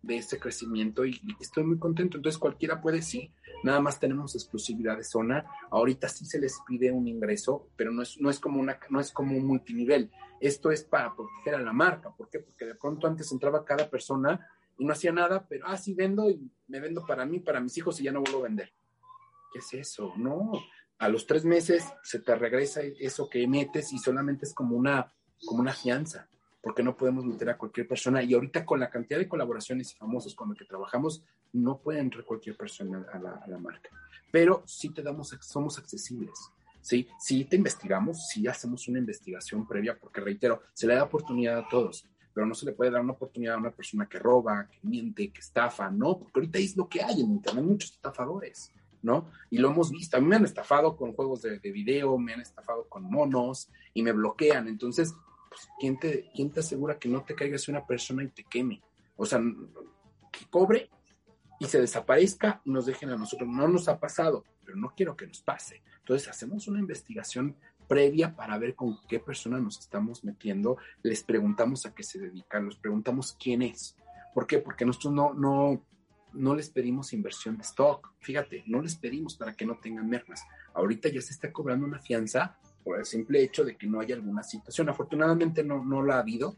de 0.02 0.18
ese 0.18 0.38
crecimiento 0.38 1.04
y 1.04 1.20
estoy 1.40 1.64
muy 1.64 1.78
contento. 1.78 2.16
Entonces, 2.16 2.38
cualquiera 2.38 2.80
puede, 2.80 3.02
sí. 3.02 3.32
Nada 3.64 3.80
más 3.80 3.98
tenemos 3.98 4.34
exclusividad 4.34 4.96
de 4.96 5.04
zona. 5.04 5.46
Ahorita 5.70 6.08
sí 6.08 6.24
se 6.26 6.38
les 6.38 6.60
pide 6.66 6.92
un 6.92 7.08
ingreso, 7.08 7.68
pero 7.76 7.90
no 7.90 8.02
es, 8.02 8.20
no 8.20 8.30
es, 8.30 8.38
como, 8.38 8.60
una, 8.60 8.78
no 8.90 9.00
es 9.00 9.10
como 9.10 9.36
un 9.36 9.46
multinivel. 9.46 10.10
Esto 10.40 10.70
es 10.70 10.84
para 10.84 11.14
proteger 11.14 11.54
a 11.54 11.62
la 11.62 11.72
marca. 11.72 12.10
¿Por 12.10 12.28
qué? 12.28 12.40
Porque 12.40 12.66
de 12.66 12.74
pronto 12.74 13.06
antes 13.06 13.32
entraba 13.32 13.64
cada 13.64 13.88
persona 13.88 14.46
y 14.78 14.84
no 14.84 14.92
hacía 14.92 15.12
nada, 15.12 15.46
pero, 15.48 15.66
ah, 15.66 15.76
sí 15.76 15.94
vendo 15.94 16.30
y 16.30 16.50
me 16.68 16.80
vendo 16.80 17.04
para 17.06 17.24
mí, 17.24 17.40
para 17.40 17.60
mis 17.60 17.76
hijos 17.78 18.00
y 18.00 18.04
ya 18.04 18.12
no 18.12 18.20
vuelvo 18.20 18.40
a 18.40 18.44
vender. 18.44 18.72
¿Qué 19.52 19.60
es 19.60 19.72
eso? 19.74 20.12
No, 20.16 20.52
a 20.98 21.08
los 21.08 21.26
tres 21.26 21.44
meses 21.44 21.84
se 22.02 22.20
te 22.20 22.34
regresa 22.34 22.82
eso 22.82 23.28
que 23.28 23.46
metes 23.46 23.92
y 23.92 23.98
solamente 23.98 24.44
es 24.44 24.54
como 24.54 24.76
una, 24.76 25.12
como 25.46 25.60
una 25.60 25.72
fianza, 25.72 26.28
porque 26.66 26.82
no 26.82 26.96
podemos 26.96 27.24
meter 27.24 27.48
a 27.48 27.56
cualquier 27.56 27.86
persona. 27.86 28.24
Y 28.24 28.34
ahorita 28.34 28.66
con 28.66 28.80
la 28.80 28.90
cantidad 28.90 29.20
de 29.20 29.28
colaboraciones 29.28 29.92
y 29.92 29.94
famosos 29.94 30.34
con 30.34 30.48
los 30.48 30.58
que 30.58 30.64
trabajamos, 30.64 31.22
no 31.52 31.78
puede 31.78 32.00
entrar 32.00 32.24
cualquier 32.24 32.56
persona 32.56 33.06
a 33.12 33.20
la, 33.20 33.30
a 33.36 33.46
la 33.46 33.56
marca. 33.56 33.88
Pero 34.32 34.64
sí 34.66 34.88
te 34.88 35.00
damos, 35.00 35.28
somos 35.42 35.78
accesibles. 35.78 36.50
¿sí? 36.80 37.06
Sí 37.20 37.44
te 37.44 37.54
investigamos, 37.54 38.26
sí 38.26 38.48
hacemos 38.48 38.88
una 38.88 38.98
investigación 38.98 39.64
previa, 39.64 39.96
porque 39.96 40.20
reitero, 40.20 40.60
se 40.72 40.88
le 40.88 40.96
da 40.96 41.04
oportunidad 41.04 41.56
a 41.56 41.68
todos 41.68 42.04
pero 42.34 42.46
no 42.46 42.54
se 42.54 42.66
le 42.66 42.72
puede 42.72 42.90
dar 42.90 43.00
una 43.00 43.12
oportunidad 43.12 43.54
a 43.54 43.58
una 43.58 43.70
persona 43.70 44.06
que 44.06 44.18
roba, 44.18 44.68
que 44.68 44.78
miente, 44.82 45.32
que 45.32 45.40
estafa, 45.40 45.88
¿no? 45.88 46.18
Porque 46.18 46.40
ahorita 46.40 46.58
es 46.58 46.76
lo 46.76 46.86
que 46.86 47.00
hay 47.00 47.22
en 47.22 47.30
Internet, 47.30 47.64
muchos 47.64 47.92
estafadores, 47.92 48.74
¿no? 49.00 49.30
Y 49.48 49.56
lo 49.56 49.70
hemos 49.70 49.90
visto, 49.90 50.18
a 50.18 50.20
mí 50.20 50.26
me 50.26 50.36
han 50.36 50.44
estafado 50.44 50.98
con 50.98 51.14
juegos 51.14 51.40
de, 51.40 51.58
video, 51.58 52.18
me 52.18 52.34
han 52.34 52.42
estafado 52.42 52.86
con 52.90 53.04
monos 53.04 53.70
y 53.94 54.02
me 54.02 54.12
bloquean, 54.12 54.68
entonces, 54.68 55.14
¿quién, 55.78 55.98
te, 55.98 56.30
¿quién 56.34 56.50
te 56.50 56.60
asegura 56.60 56.98
que 56.98 57.08
no 57.08 57.22
te 57.24 57.34
caigas 57.34 57.68
una 57.68 57.86
persona 57.86 58.22
y 58.22 58.28
te 58.28 58.44
queme? 58.44 58.82
O 59.16 59.24
sea, 59.24 59.40
que 60.32 60.46
cobre 60.50 60.90
y 61.58 61.66
se 61.66 61.80
desaparezca 61.80 62.60
y 62.64 62.70
nos 62.70 62.86
dejen 62.86 63.10
a 63.10 63.16
nosotros. 63.16 63.48
No 63.48 63.68
nos 63.68 63.88
ha 63.88 63.98
pasado, 63.98 64.44
pero 64.64 64.76
no 64.76 64.92
quiero 64.96 65.16
que 65.16 65.26
nos 65.26 65.40
pase. 65.42 65.82
Entonces 65.98 66.28
hacemos 66.28 66.68
una 66.68 66.80
investigación 66.80 67.56
previa 67.88 68.34
para 68.34 68.58
ver 68.58 68.74
con 68.74 68.98
qué 69.08 69.20
persona 69.20 69.58
nos 69.60 69.78
estamos 69.78 70.24
metiendo, 70.24 70.76
les 71.02 71.22
preguntamos 71.22 71.86
a 71.86 71.94
qué 71.94 72.02
se 72.02 72.18
dedican, 72.18 72.66
les 72.66 72.76
preguntamos 72.76 73.36
quién 73.38 73.62
es. 73.62 73.96
¿Por 74.34 74.46
qué? 74.46 74.58
Porque 74.58 74.84
nosotros 74.84 75.14
no, 75.14 75.34
no, 75.34 75.82
no 76.32 76.54
les 76.54 76.68
pedimos 76.70 77.12
inversión 77.12 77.56
de 77.56 77.62
stock. 77.62 78.12
Fíjate, 78.20 78.64
no 78.66 78.82
les 78.82 78.96
pedimos 78.96 79.36
para 79.36 79.54
que 79.54 79.64
no 79.64 79.78
tengan 79.78 80.08
mermas. 80.08 80.42
Ahorita 80.74 81.08
ya 81.08 81.20
se 81.20 81.32
está 81.32 81.52
cobrando 81.52 81.86
una 81.86 82.00
fianza 82.00 82.58
por 82.86 83.00
el 83.00 83.04
simple 83.04 83.42
hecho 83.42 83.64
de 83.64 83.76
que 83.76 83.88
no 83.88 83.98
haya 83.98 84.14
alguna 84.14 84.44
situación. 84.44 84.88
Afortunadamente 84.88 85.64
no, 85.64 85.84
no 85.84 86.04
la 86.04 86.14
ha 86.14 86.20
habido, 86.20 86.56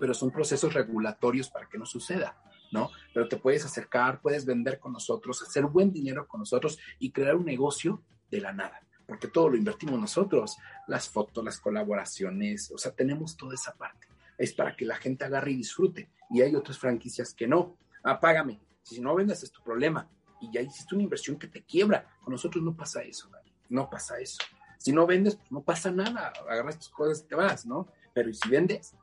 pero 0.00 0.14
son 0.14 0.30
procesos 0.30 0.72
regulatorios 0.72 1.50
para 1.50 1.68
que 1.68 1.76
no 1.76 1.84
suceda, 1.84 2.40
¿no? 2.72 2.90
Pero 3.12 3.28
te 3.28 3.36
puedes 3.36 3.62
acercar, 3.62 4.22
puedes 4.22 4.46
vender 4.46 4.78
con 4.78 4.94
nosotros, 4.94 5.42
hacer 5.42 5.66
buen 5.66 5.92
dinero 5.92 6.26
con 6.26 6.40
nosotros 6.40 6.78
y 6.98 7.12
crear 7.12 7.36
un 7.36 7.44
negocio 7.44 8.02
de 8.30 8.40
la 8.40 8.54
nada 8.54 8.80
porque 9.06 9.28
todo 9.28 9.48
lo 9.48 9.56
invertimos 9.56 9.98
nosotros, 9.98 10.58
las 10.86 11.08
fotos, 11.08 11.42
las 11.42 11.58
colaboraciones, 11.58 12.70
o 12.70 12.76
sea, 12.76 12.92
tenemos 12.92 13.38
toda 13.38 13.54
esa 13.54 13.74
parte. 13.74 14.06
Es 14.36 14.52
para 14.52 14.76
que 14.76 14.84
la 14.84 14.96
gente 14.96 15.24
agarre 15.24 15.52
y 15.52 15.56
disfrute. 15.56 16.10
Y 16.28 16.42
hay 16.42 16.54
otras 16.54 16.78
franquicias 16.78 17.32
que 17.32 17.46
no. 17.46 17.78
Apágame. 18.02 18.60
Si 18.82 19.00
no 19.00 19.14
vendes 19.14 19.42
es 19.42 19.50
tu 19.50 19.62
problema. 19.62 20.10
Y 20.42 20.52
ya 20.52 20.60
hiciste 20.60 20.94
una 20.94 21.04
inversión 21.04 21.38
que 21.38 21.48
te 21.48 21.64
quiebra. 21.64 22.06
Con 22.22 22.32
nosotros 22.32 22.62
no 22.62 22.76
pasa 22.76 23.00
eso, 23.02 23.30
no 23.70 23.88
pasa 23.88 24.20
eso. 24.20 24.40
Si 24.78 24.92
no 24.92 25.06
vendes, 25.06 25.36
pues 25.36 25.52
no 25.52 25.62
pasa 25.62 25.90
nada. 25.90 26.32
Agarras 26.48 26.78
tus 26.78 26.88
cosas 26.88 27.20
y 27.24 27.28
te 27.28 27.34
vas, 27.34 27.66
¿no? 27.66 27.88
Pero 28.14 28.32
si 28.32 28.48
vendes, 28.48 28.94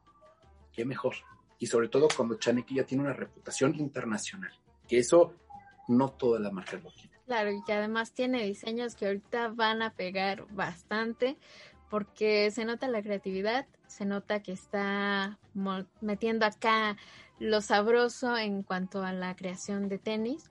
qué 0.74 0.86
mejor. 0.86 1.16
Y 1.60 1.68
sobre 1.68 1.90
todo 1.90 2.08
cuando 2.16 2.36
Chaneque 2.36 2.76
ya 2.76 2.86
tiene 2.86 3.04
una 3.04 3.14
reputación 3.14 3.76
internacional. 3.76 4.52
Que 4.88 5.00
eso 5.00 5.34
no 5.88 6.10
toda 6.10 6.40
la 6.40 6.52
marca 6.52 6.78
lo 6.78 6.92
tiene. 6.92 7.12
Claro, 7.26 7.52
y 7.52 7.64
que 7.64 7.74
además 7.74 8.14
tiene 8.14 8.44
diseños 8.44 8.96
que 8.96 9.08
ahorita 9.08 9.50
van 9.50 9.82
a 9.82 9.94
pegar 9.94 10.46
bastante 10.52 11.38
porque 11.90 12.52
se 12.52 12.66
nota 12.66 12.88
la 12.88 13.02
creatividad, 13.02 13.66
se 13.88 14.06
nota 14.06 14.42
que 14.42 14.52
está 14.52 15.40
metiendo 16.02 16.46
acá 16.46 16.98
lo 17.40 17.62
sabroso 17.62 18.38
en 18.38 18.64
cuanto 18.64 19.04
a 19.04 19.14
la 19.14 19.36
creación 19.36 19.88
de 19.90 19.98
tenis, 19.98 20.50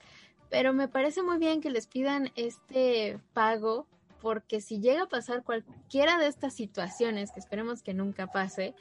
pero 0.51 0.73
me 0.73 0.89
parece 0.89 1.23
muy 1.23 1.39
bien 1.39 1.61
que 1.61 1.71
les 1.71 1.87
pidan 1.87 2.31
este 2.37 3.19
pago 3.33 3.87
porque 4.25 4.63
si 4.63 4.81
llega 4.81 5.03
a 5.03 5.07
pasar 5.07 5.43
cualquiera 5.43 6.17
de 6.17 6.29
estas 6.29 6.55
situaciones, 6.55 7.31
que 7.31 7.41
esperemos 7.41 7.83
que 7.83 7.93
nunca 7.93 8.27
pase, 8.27 8.75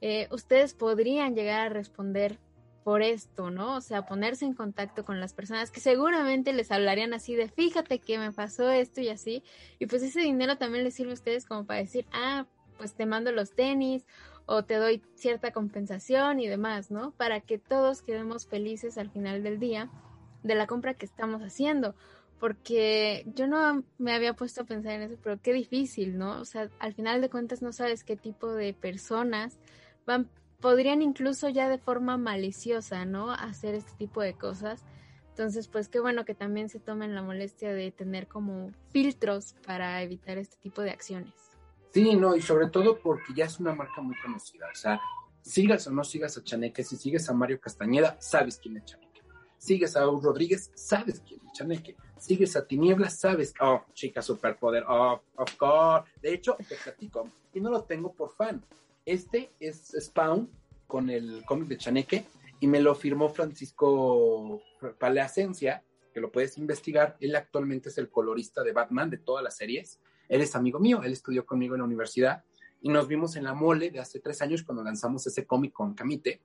eh, 0.00 0.26
ustedes 0.30 0.72
podrían 0.72 1.34
llegar 1.34 1.60
a 1.60 1.68
responder 1.68 2.38
por 2.82 3.02
esto, 3.02 3.50
¿no? 3.50 3.76
O 3.76 3.82
sea, 3.82 4.06
ponerse 4.06 4.46
en 4.46 4.54
contacto 4.54 5.04
con 5.04 5.20
las 5.20 5.34
personas 5.34 5.70
que 5.70 5.80
seguramente 5.80 6.54
les 6.54 6.72
hablarían 6.72 7.12
así 7.12 7.34
de, 7.34 7.48
fíjate 7.48 7.98
que 7.98 8.16
me 8.18 8.32
pasó 8.32 8.70
esto 8.70 9.02
y 9.02 9.10
así. 9.10 9.42
Y 9.78 9.84
pues 9.84 10.02
ese 10.02 10.20
dinero 10.20 10.56
también 10.56 10.82
les 10.82 10.94
sirve 10.94 11.10
a 11.10 11.14
ustedes 11.14 11.44
como 11.44 11.66
para 11.66 11.80
decir, 11.80 12.06
ah, 12.12 12.46
pues 12.78 12.94
te 12.94 13.04
mando 13.04 13.32
los 13.32 13.52
tenis 13.52 14.06
o 14.46 14.64
te 14.64 14.76
doy 14.76 15.02
cierta 15.14 15.50
compensación 15.50 16.40
y 16.40 16.46
demás, 16.46 16.90
¿no? 16.90 17.10
Para 17.10 17.42
que 17.42 17.58
todos 17.58 18.00
quedemos 18.00 18.46
felices 18.46 18.96
al 18.96 19.10
final 19.10 19.42
del 19.42 19.58
día 19.58 19.90
de 20.42 20.54
la 20.54 20.66
compra 20.66 20.94
que 20.94 21.04
estamos 21.04 21.42
haciendo. 21.42 21.94
Porque 22.38 23.24
yo 23.34 23.46
no 23.46 23.82
me 23.98 24.12
había 24.12 24.34
puesto 24.34 24.62
a 24.62 24.64
pensar 24.64 24.92
en 24.92 25.02
eso, 25.02 25.16
pero 25.22 25.40
qué 25.40 25.52
difícil, 25.52 26.18
¿no? 26.18 26.40
O 26.40 26.44
sea, 26.44 26.68
al 26.78 26.94
final 26.94 27.20
de 27.20 27.30
cuentas 27.30 27.62
no 27.62 27.72
sabes 27.72 28.04
qué 28.04 28.16
tipo 28.16 28.52
de 28.52 28.74
personas 28.74 29.58
van 30.06 30.28
podrían 30.60 31.02
incluso 31.02 31.48
ya 31.48 31.68
de 31.68 31.78
forma 31.78 32.16
maliciosa, 32.16 33.04
¿no? 33.04 33.30
Hacer 33.30 33.74
este 33.74 33.92
tipo 33.98 34.20
de 34.20 34.34
cosas. 34.34 34.84
Entonces, 35.30 35.68
pues 35.68 35.88
qué 35.88 36.00
bueno 36.00 36.24
que 36.24 36.34
también 36.34 36.68
se 36.68 36.80
tomen 36.80 37.14
la 37.14 37.22
molestia 37.22 37.72
de 37.72 37.90
tener 37.92 38.26
como 38.26 38.72
filtros 38.90 39.54
para 39.66 40.02
evitar 40.02 40.38
este 40.38 40.56
tipo 40.56 40.82
de 40.82 40.90
acciones. 40.90 41.34
Sí, 41.92 42.14
no, 42.16 42.34
y 42.36 42.42
sobre 42.42 42.68
todo 42.68 42.98
porque 42.98 43.34
ya 43.34 43.44
es 43.44 43.60
una 43.60 43.74
marca 43.74 44.00
muy 44.00 44.16
conocida. 44.16 44.66
O 44.72 44.74
sea, 44.74 45.00
sigas 45.42 45.86
o 45.86 45.90
no 45.90 46.04
sigas 46.04 46.36
a 46.38 46.42
Chaneque, 46.42 46.82
si 46.82 46.96
sigues 46.96 47.28
a 47.28 47.34
Mario 47.34 47.60
Castañeda, 47.60 48.16
sabes 48.20 48.58
quién 48.58 48.78
es 48.78 48.86
Chaneque. 48.86 49.05
Sigues 49.58 49.96
a 49.96 50.04
Rodríguez, 50.04 50.70
sabes 50.74 51.20
quién 51.26 51.40
es 51.46 51.52
Chaneque. 51.52 51.96
Sigues 52.18 52.56
a 52.56 52.66
Tinieblas, 52.66 53.18
sabes, 53.18 53.54
oh, 53.60 53.82
chica 53.92 54.22
superpoder, 54.22 54.84
oh, 54.88 55.20
of 55.36 55.56
course. 55.56 56.10
De 56.20 56.34
hecho, 56.34 56.56
te 56.68 56.76
platico, 56.76 57.30
y 57.52 57.60
no 57.60 57.70
lo 57.70 57.84
tengo 57.84 58.12
por 58.12 58.34
fan, 58.34 58.62
este 59.06 59.52
es 59.60 59.94
Spawn 60.00 60.50
con 60.86 61.10
el 61.10 61.44
cómic 61.44 61.68
de 61.68 61.78
Chaneque 61.78 62.26
y 62.60 62.66
me 62.66 62.80
lo 62.80 62.94
firmó 62.94 63.28
Francisco 63.28 64.60
Paleasencia, 64.98 65.84
que 66.12 66.20
lo 66.20 66.32
puedes 66.32 66.58
investigar. 66.58 67.16
Él 67.20 67.36
actualmente 67.36 67.88
es 67.88 67.98
el 67.98 68.10
colorista 68.10 68.62
de 68.62 68.72
Batman 68.72 69.10
de 69.10 69.18
todas 69.18 69.44
las 69.44 69.56
series. 69.56 70.00
Él 70.28 70.40
es 70.40 70.56
amigo 70.56 70.80
mío, 70.80 71.02
él 71.04 71.12
estudió 71.12 71.46
conmigo 71.46 71.74
en 71.74 71.80
la 71.80 71.84
universidad 71.84 72.44
y 72.80 72.88
nos 72.88 73.06
vimos 73.06 73.36
en 73.36 73.44
la 73.44 73.54
mole 73.54 73.90
de 73.90 74.00
hace 74.00 74.20
tres 74.20 74.42
años 74.42 74.62
cuando 74.62 74.82
lanzamos 74.82 75.26
ese 75.26 75.46
cómic 75.46 75.72
con 75.72 75.94
Camite. 75.94 76.40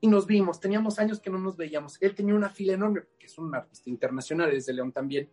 Y 0.00 0.06
nos 0.06 0.26
vimos, 0.26 0.60
teníamos 0.60 0.98
años 0.98 1.20
que 1.20 1.30
no 1.30 1.38
nos 1.38 1.56
veíamos. 1.56 1.96
Él 2.00 2.14
tenía 2.14 2.34
una 2.34 2.50
fila 2.50 2.74
enorme, 2.74 3.02
que 3.18 3.26
es 3.26 3.36
un 3.38 3.54
artista 3.54 3.90
internacional, 3.90 4.50
es 4.52 4.66
de 4.66 4.74
León 4.74 4.92
también. 4.92 5.30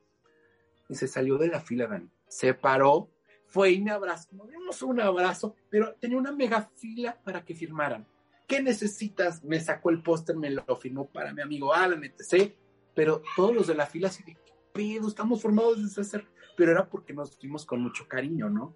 Y 0.89 0.95
se 0.95 1.07
salió 1.07 1.37
de 1.37 1.47
la 1.47 1.59
fila, 1.59 1.87
Dani. 1.87 2.09
Se 2.27 2.53
paró 2.53 3.09
fue 3.47 3.71
y 3.71 3.81
me 3.81 3.91
abrazó, 3.91 4.27
nos 4.35 4.49
dimos 4.49 4.81
un 4.81 4.99
abrazo, 4.99 5.55
pero 5.69 5.95
tenía 5.95 6.17
una 6.17 6.31
mega 6.31 6.69
fila 6.75 7.17
para 7.23 7.45
que 7.45 7.55
firmaran. 7.55 8.05
¿Qué 8.47 8.61
necesitas? 8.61 9.43
Me 9.43 9.59
sacó 9.59 9.89
el 9.89 10.03
póster, 10.03 10.35
me 10.35 10.49
lo 10.49 10.75
firmó 10.75 11.07
para 11.07 11.33
mi 11.33 11.41
amigo 11.41 11.73
Alan, 11.73 12.03
etc. 12.03 12.53
Pero 12.93 13.21
todos 13.35 13.55
los 13.55 13.67
de 13.67 13.75
la 13.75 13.85
fila 13.85 14.09
así 14.09 14.23
de, 14.23 14.37
¿qué 14.73 14.97
Estamos 14.97 15.41
formados 15.41 15.81
desde 15.81 16.01
hacer, 16.01 16.27
pero 16.57 16.71
era 16.71 16.89
porque 16.89 17.13
nos 17.13 17.37
fuimos 17.37 17.65
con 17.65 17.81
mucho 17.81 18.07
cariño, 18.07 18.49
¿no? 18.49 18.75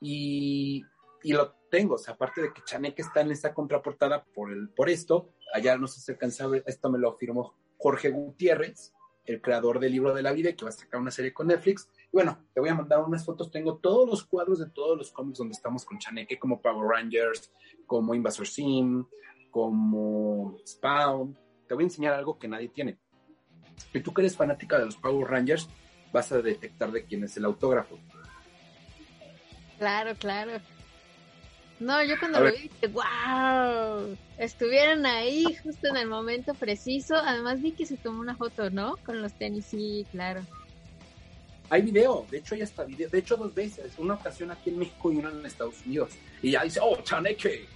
Y, 0.00 0.84
y 1.22 1.32
lo 1.32 1.52
tengo, 1.70 1.94
o 1.94 1.98
sea, 1.98 2.14
aparte 2.14 2.42
de 2.42 2.52
que 2.52 2.62
Chaneque 2.64 3.02
está 3.02 3.20
en 3.20 3.30
esta 3.30 3.54
contraportada 3.54 4.24
por, 4.24 4.52
el, 4.52 4.68
por 4.70 4.88
esto, 4.88 5.30
allá 5.52 5.76
no 5.76 5.86
si 5.86 6.10
alcanza 6.10 6.44
a 6.44 6.48
ver, 6.48 6.64
esto 6.66 6.90
me 6.90 6.98
lo 6.98 7.16
firmó 7.16 7.54
Jorge 7.78 8.10
Gutiérrez, 8.10 8.92
el 9.24 9.40
creador 9.40 9.78
del 9.78 9.92
libro 9.92 10.14
de 10.14 10.22
la 10.22 10.32
vida, 10.32 10.52
que 10.54 10.64
va 10.64 10.70
a 10.70 10.72
sacar 10.72 11.00
una 11.00 11.10
serie 11.10 11.32
con 11.32 11.46
Netflix, 11.46 11.88
bueno, 12.12 12.38
te 12.52 12.60
voy 12.60 12.70
a 12.70 12.74
mandar 12.74 13.00
unas 13.00 13.24
fotos. 13.24 13.50
Tengo 13.50 13.78
todos 13.78 14.08
los 14.08 14.24
cuadros 14.24 14.58
de 14.58 14.68
todos 14.70 14.98
los 14.98 15.12
cómics 15.12 15.38
donde 15.38 15.52
estamos 15.52 15.84
con 15.84 15.98
Chaneque, 15.98 16.38
como 16.38 16.60
Power 16.60 16.88
Rangers, 16.88 17.52
como 17.86 18.14
Invasor 18.14 18.46
Sim, 18.46 19.06
como 19.50 20.56
Spawn. 20.66 21.38
Te 21.68 21.74
voy 21.74 21.84
a 21.84 21.86
enseñar 21.86 22.14
algo 22.14 22.38
que 22.38 22.48
nadie 22.48 22.68
tiene. 22.68 22.98
Si 23.92 24.00
tú 24.00 24.12
que 24.12 24.22
eres 24.22 24.36
fanática 24.36 24.78
de 24.78 24.86
los 24.86 24.96
Power 24.96 25.28
Rangers, 25.28 25.68
vas 26.12 26.32
a 26.32 26.42
detectar 26.42 26.90
de 26.90 27.04
quién 27.04 27.22
es 27.22 27.36
el 27.36 27.44
autógrafo. 27.44 27.98
Claro, 29.78 30.14
claro. 30.18 30.60
No, 31.80 32.04
yo 32.04 32.18
cuando 32.18 32.40
lo 32.40 32.52
vi 32.52 32.68
dije, 32.68 32.88
wow, 32.88 34.14
estuvieron 34.36 35.06
ahí 35.06 35.44
justo 35.62 35.88
en 35.88 35.96
el 35.96 36.08
momento 36.08 36.52
preciso. 36.52 37.16
Además 37.16 37.62
vi 37.62 37.72
que 37.72 37.86
se 37.86 37.96
tomó 37.96 38.20
una 38.20 38.36
foto, 38.36 38.68
¿no? 38.68 38.98
Con 38.98 39.22
los 39.22 39.32
tenis, 39.32 39.64
sí, 39.64 40.06
claro. 40.12 40.42
Hay 41.70 41.80
video, 41.80 42.26
de 42.30 42.38
hecho 42.38 42.54
hay 42.54 42.62
hasta 42.62 42.84
video, 42.84 43.08
de 43.08 43.18
hecho 43.18 43.36
dos 43.36 43.54
veces, 43.54 43.92
una 43.96 44.14
ocasión 44.14 44.50
aquí 44.50 44.70
en 44.70 44.78
México 44.80 45.10
y 45.10 45.16
una 45.16 45.30
en 45.30 45.46
Estados 45.46 45.86
Unidos. 45.86 46.10
Y 46.42 46.50
ya 46.50 46.64
dice, 46.64 46.80
oh, 46.82 47.00
Chaneque. 47.02 47.66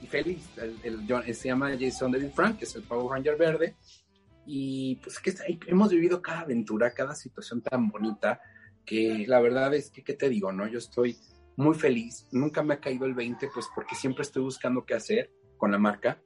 Y 0.00 0.06
feliz, 0.06 0.48
el, 0.84 1.34
se 1.34 1.48
llama 1.48 1.76
Jason 1.76 2.12
David 2.12 2.30
Frank, 2.32 2.58
que 2.58 2.64
es 2.64 2.76
el 2.76 2.82
Power 2.82 3.10
Ranger 3.10 3.36
verde. 3.36 3.74
Y 4.46 4.96
pues 4.96 5.18
que 5.18 5.34
hemos 5.66 5.90
vivido 5.90 6.22
cada 6.22 6.42
aventura, 6.42 6.94
cada 6.94 7.16
situación 7.16 7.60
tan 7.60 7.88
bonita, 7.88 8.40
que 8.84 9.24
la 9.26 9.40
verdad 9.40 9.74
es 9.74 9.90
que, 9.90 10.04
¿qué 10.04 10.14
te 10.14 10.28
digo? 10.28 10.52
no 10.52 10.68
Yo 10.68 10.78
estoy 10.78 11.16
muy 11.58 11.74
feliz, 11.74 12.26
nunca 12.32 12.62
me 12.62 12.74
ha 12.74 12.80
caído 12.80 13.04
el 13.04 13.14
20, 13.14 13.50
pues 13.52 13.68
porque 13.74 13.94
siempre 13.94 14.22
estoy 14.22 14.42
buscando 14.42 14.86
qué 14.86 14.94
hacer 14.94 15.32
con 15.56 15.72
la 15.72 15.78
marca. 15.78 16.22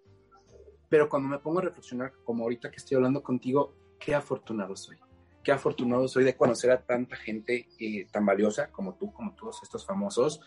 Pero 0.89 1.09
cuando 1.09 1.28
me 1.28 1.39
pongo 1.39 1.61
a 1.61 1.62
reflexionar, 1.62 2.12
como 2.24 2.45
ahorita 2.45 2.70
que 2.70 2.76
estoy 2.76 2.97
hablando 2.97 3.22
contigo, 3.22 3.74
qué 3.99 4.14
afortunado 4.14 4.76
soy 4.76 4.99
qué 5.43 5.53
afortunado 5.53 6.07
soy 6.09 6.24
de 6.24 6.37
conocer 6.37 6.70
a 6.70 6.83
tanta 6.85 7.16
gente 7.16 7.68
eh, 7.78 8.07
tan 8.11 8.24
valiosa 8.24 8.70
como 8.70 8.95
tú, 8.95 9.12
como 9.12 9.35
todos 9.35 9.62
estos 9.62 9.85
famosos, 9.85 10.41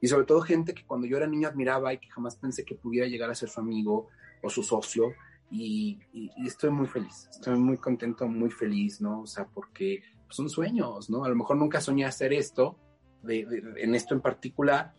y 0.00 0.08
sobre 0.08 0.24
todo 0.24 0.40
gente 0.40 0.74
que 0.74 0.86
cuando 0.86 1.06
yo 1.06 1.16
era 1.16 1.26
niño 1.26 1.48
admiraba 1.48 1.92
y 1.92 1.98
que 1.98 2.08
jamás 2.08 2.36
pensé 2.36 2.64
que 2.64 2.74
pudiera 2.74 3.06
llegar 3.06 3.30
a 3.30 3.34
ser 3.34 3.48
su 3.48 3.60
amigo 3.60 4.08
o 4.42 4.48
su 4.48 4.62
socio, 4.62 5.12
y, 5.50 5.98
estoy 6.46 6.70
muy 6.70 6.86
feliz, 6.86 7.26
estoy 7.30 7.58
muy 7.58 7.78
contento, 7.78 8.28
muy 8.28 8.50
feliz, 8.50 9.00
¿no? 9.00 9.22
O 9.22 9.26
sea, 9.26 9.46
porque 9.46 10.02
son 10.28 10.50
sueños, 10.50 11.08
¿no? 11.08 11.24
A 11.24 11.28
lo 11.28 11.36
mejor 11.36 11.56
nunca 11.56 11.80
soñé 11.80 12.04
hacer 12.04 12.32
esto, 12.32 12.78
en 13.26 13.94
esto 13.94 14.14
en 14.14 14.20
particular, 14.20 14.94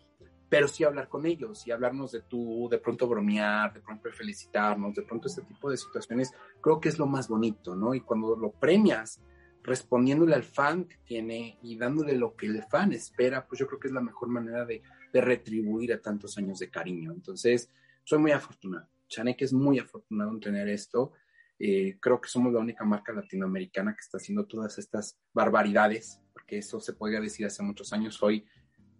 pero 0.49 0.67
sí 0.67 0.84
hablar 0.84 1.07
con 1.07 1.26
ellos 1.26 1.65
y 1.67 1.72
hablarnos 1.72 2.11
de 2.11 2.22
tú, 2.22 2.67
de 2.70 2.80
pronto 2.80 3.07
bromear, 3.07 3.72
de 3.74 3.82
pronto 3.82 4.09
felicitarnos, 4.11 4.95
de 4.95 5.03
pronto 5.03 5.28
este 5.28 5.43
tipo 5.43 5.70
de 5.70 5.78
situaciones, 5.78 6.34
creo 6.59 6.80
que 6.80 6.89
es 6.89 6.97
lo 6.97 7.05
más 7.05 7.28
bonito, 7.28 7.76
¿no? 7.76 7.93
Y 7.93 8.01
cuando 8.01 8.36
lo 8.36 8.51
premias 8.51 9.22
respondiéndole 9.63 10.34
al 10.34 10.43
fan 10.43 10.86
que 10.86 10.97
tiene 11.05 11.59
y 11.61 11.78
dándole 11.78 12.15
lo 12.15 12.36
que 12.36 12.47
el 12.47 12.63
fan 12.63 12.93
espera, 12.93 13.45
pues 13.45 13.59
yo 13.59 13.67
creo 13.67 13.80
que 13.80 13.88
es 13.88 13.93
la 13.93 14.01
mejor 14.01 14.30
manera 14.30 14.65
de, 14.65 14.82
retribuir 15.11 15.91
a 15.91 15.99
tantos 15.99 16.38
años 16.38 16.59
de 16.59 16.70
cariño. 16.70 17.11
Entonces, 17.11 17.67
soy 18.03 18.20
muy 18.20 18.32
afortunado. 18.32 18.88
Chanek 19.07 19.41
es 19.41 19.53
muy 19.53 19.80
afortunado 19.80 20.30
en 20.30 20.39
tener 20.39 20.70
esto. 20.70 21.13
Eh, 21.57 21.97
creo 21.99 22.22
que 22.22 22.30
somos 22.30 22.53
la 22.53 22.59
única 22.59 22.86
marca 22.86 23.11
latinoamericana 23.11 23.93
que 23.93 24.01
está 24.01 24.17
haciendo 24.17 24.45
todas 24.45 24.78
estas 24.78 25.17
barbaridades, 25.34 26.22
porque 26.50 26.58
eso 26.58 26.80
se 26.80 26.93
podía 26.93 27.22
decir 27.22 27.45
hace 27.45 27.62
muchos 27.62 27.93
años, 27.93 28.24
hoy 28.24 28.43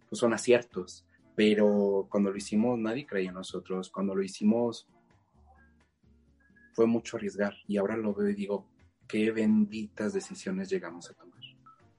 pues 0.08 0.20
son 0.20 0.32
aciertos, 0.32 1.04
pero 1.34 2.06
cuando 2.08 2.30
lo 2.30 2.36
hicimos 2.36 2.78
nadie 2.78 3.06
creía 3.06 3.30
en 3.30 3.34
nosotros, 3.34 3.90
cuando 3.90 4.14
lo 4.14 4.22
hicimos 4.22 4.86
fue 6.72 6.86
mucho 6.86 7.16
arriesgar. 7.16 7.54
Y 7.66 7.76
ahora 7.76 7.96
lo 7.96 8.14
veo 8.14 8.28
y 8.28 8.34
digo, 8.34 8.66
qué 9.08 9.32
benditas 9.32 10.12
decisiones 10.12 10.70
llegamos 10.70 11.10
a 11.10 11.14
tomar. 11.14 11.40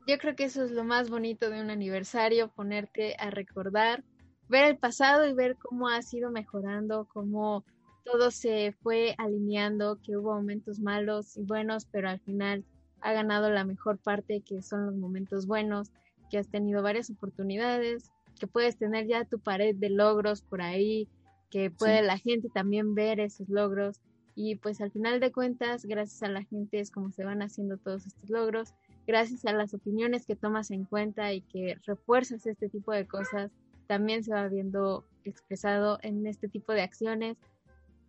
Yo 0.07 0.17
creo 0.19 0.37
que 0.37 0.45
eso 0.45 0.63
es 0.63 0.71
lo 0.71 0.85
más 0.85 1.09
bonito 1.09 1.49
de 1.49 1.61
un 1.61 1.69
aniversario, 1.69 2.47
ponerte 2.47 3.17
a 3.19 3.29
recordar, 3.29 4.05
ver 4.47 4.63
el 4.63 4.77
pasado 4.77 5.27
y 5.27 5.33
ver 5.33 5.57
cómo 5.57 5.89
ha 5.89 6.01
sido 6.01 6.31
mejorando, 6.31 7.09
cómo 7.11 7.65
todo 8.05 8.31
se 8.31 8.73
fue 8.81 9.15
alineando, 9.17 9.99
que 10.01 10.15
hubo 10.15 10.33
momentos 10.33 10.79
malos 10.79 11.35
y 11.35 11.43
buenos, 11.43 11.85
pero 11.91 12.09
al 12.09 12.21
final 12.21 12.63
ha 13.01 13.13
ganado 13.13 13.49
la 13.49 13.65
mejor 13.65 13.97
parte, 13.97 14.41
que 14.41 14.61
son 14.61 14.85
los 14.85 14.95
momentos 14.95 15.47
buenos, 15.47 15.91
que 16.29 16.37
has 16.37 16.47
tenido 16.47 16.81
varias 16.81 17.09
oportunidades, 17.09 18.11
que 18.39 18.47
puedes 18.47 18.77
tener 18.77 19.07
ya 19.07 19.25
tu 19.25 19.39
pared 19.39 19.75
de 19.75 19.89
logros 19.89 20.41
por 20.41 20.61
ahí, 20.61 21.07
que 21.49 21.69
puede 21.69 22.01
la 22.01 22.17
gente 22.17 22.49
también 22.49 22.95
ver 22.95 23.19
esos 23.19 23.49
logros. 23.49 23.99
Y 24.33 24.55
pues 24.55 24.79
al 24.79 24.91
final 24.91 25.19
de 25.19 25.31
cuentas, 25.31 25.85
gracias 25.85 26.23
a 26.23 26.29
la 26.29 26.43
gente 26.43 26.79
es 26.79 26.89
como 26.89 27.11
se 27.11 27.25
van 27.25 27.41
haciendo 27.41 27.77
todos 27.77 28.05
estos 28.05 28.29
logros, 28.29 28.73
gracias 29.05 29.45
a 29.45 29.51
las 29.51 29.73
opiniones 29.73 30.25
que 30.25 30.37
tomas 30.37 30.71
en 30.71 30.85
cuenta 30.85 31.33
y 31.33 31.41
que 31.41 31.77
refuerzas 31.85 32.47
este 32.47 32.69
tipo 32.69 32.93
de 32.93 33.05
cosas, 33.05 33.51
también 33.87 34.23
se 34.23 34.33
va 34.33 34.47
viendo 34.47 35.05
expresado 35.25 35.99
en 36.01 36.25
este 36.25 36.47
tipo 36.47 36.71
de 36.71 36.81
acciones. 36.81 37.37